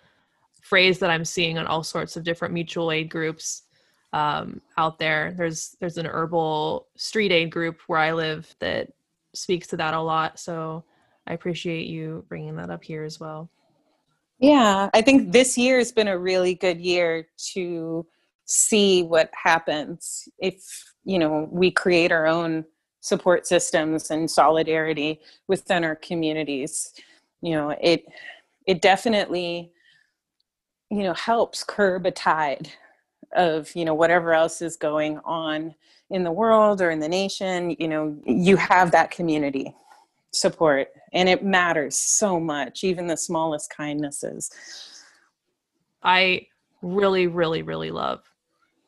phrase 0.60 0.98
that 0.98 1.10
I'm 1.10 1.24
seeing 1.24 1.58
on 1.58 1.66
all 1.66 1.82
sorts 1.82 2.16
of 2.16 2.24
different 2.24 2.54
mutual 2.54 2.92
aid 2.92 3.10
groups 3.10 3.62
um, 4.12 4.60
out 4.78 4.98
there. 4.98 5.34
There's 5.36 5.76
there's 5.80 5.98
an 5.98 6.06
herbal 6.06 6.86
street 6.96 7.32
aid 7.32 7.50
group 7.50 7.80
where 7.86 7.98
I 7.98 8.12
live 8.12 8.54
that 8.60 8.92
speaks 9.34 9.66
to 9.68 9.76
that 9.78 9.94
a 9.94 10.00
lot. 10.00 10.38
So 10.38 10.84
I 11.26 11.34
appreciate 11.34 11.86
you 11.86 12.24
bringing 12.28 12.56
that 12.56 12.70
up 12.70 12.84
here 12.84 13.02
as 13.02 13.18
well. 13.18 13.50
Yeah, 14.38 14.90
I 14.92 15.02
think 15.02 15.32
this 15.32 15.56
year 15.56 15.78
has 15.78 15.92
been 15.92 16.08
a 16.08 16.18
really 16.18 16.54
good 16.54 16.80
year 16.80 17.26
to 17.54 18.06
see 18.46 19.02
what 19.02 19.30
happens 19.32 20.28
if 20.38 20.84
you 21.04 21.18
know 21.18 21.48
we 21.50 21.70
create 21.70 22.12
our 22.12 22.26
own 22.26 22.64
support 23.00 23.46
systems 23.46 24.10
and 24.10 24.30
solidarity 24.30 25.20
within 25.48 25.84
our 25.84 25.96
communities. 25.96 26.92
You 27.42 27.52
know 27.52 27.70
it 27.80 28.04
it 28.66 28.82
definitely 28.82 29.70
you 30.90 31.02
know 31.02 31.14
helps 31.14 31.64
curb 31.64 32.06
a 32.06 32.10
tide 32.10 32.70
of 33.36 33.74
you 33.76 33.84
know 33.84 33.94
whatever 33.94 34.34
else 34.34 34.62
is 34.62 34.76
going 34.76 35.18
on 35.24 35.74
in 36.10 36.24
the 36.24 36.32
world 36.32 36.80
or 36.82 36.90
in 36.90 37.00
the 37.00 37.08
nation. 37.08 37.76
You 37.78 37.88
know 37.88 38.18
you 38.26 38.56
have 38.56 38.90
that 38.92 39.10
community 39.10 39.74
support 40.34 40.88
and 41.12 41.28
it 41.28 41.44
matters 41.44 41.96
so 41.96 42.38
much 42.40 42.84
even 42.84 43.06
the 43.06 43.16
smallest 43.16 43.70
kindnesses 43.70 44.50
i 46.02 46.46
really 46.82 47.26
really 47.26 47.62
really 47.62 47.90
love 47.90 48.22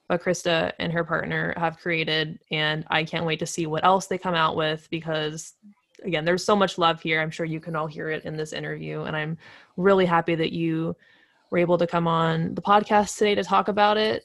what 0.07 0.23
Christa 0.23 0.73
and 0.79 0.93
her 0.93 1.05
partner 1.05 1.55
have 1.57 1.79
created. 1.79 2.39
And 2.51 2.85
I 2.89 3.05
can't 3.05 3.27
wait 3.27 3.39
to 3.41 3.47
see 3.47 3.67
what 3.67 3.85
else 3.85 4.07
they 4.07 4.19
come 4.19 4.35
out 4.35 4.57
with 4.57 4.89
because, 4.91 5.55
again, 6.05 6.25
there's 6.25 6.45
so 6.45 6.57
much 6.57 6.79
love 6.79 7.01
here. 7.01 7.21
I'm 7.21 7.31
sure 7.31 7.47
you 7.47 7.61
can 7.61 7.77
all 7.77 7.87
hear 7.87 8.11
it 8.11 8.25
in 8.25 8.37
this 8.37 8.53
interview. 8.53 9.03
And 9.03 9.17
I'm 9.17 9.37
really 9.77 10.07
happy 10.07 10.35
that 10.35 10.53
you 10.53 10.95
were 11.51 11.59
able 11.59 11.79
to 11.79 11.87
come 11.87 12.07
on 12.07 12.55
the 12.55 12.63
podcast 12.63 13.19
today 13.19 13.35
to 13.35 13.45
talk 13.45 13.69
about 13.69 13.97
it. 13.97 14.25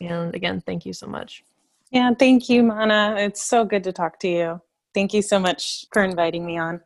And 0.00 0.34
again, 0.34 0.60
thank 0.60 0.84
you 0.86 0.92
so 0.92 1.06
much. 1.06 1.42
Yeah, 1.90 2.12
thank 2.14 2.48
you, 2.48 2.62
Mana. 2.62 3.16
It's 3.18 3.42
so 3.42 3.64
good 3.64 3.84
to 3.84 3.92
talk 3.92 4.18
to 4.20 4.28
you. 4.28 4.60
Thank 4.96 5.14
you 5.14 5.22
so 5.22 5.38
much 5.40 5.86
for 5.94 6.02
inviting 6.04 6.46
me 6.46 6.58
on. 6.58 6.82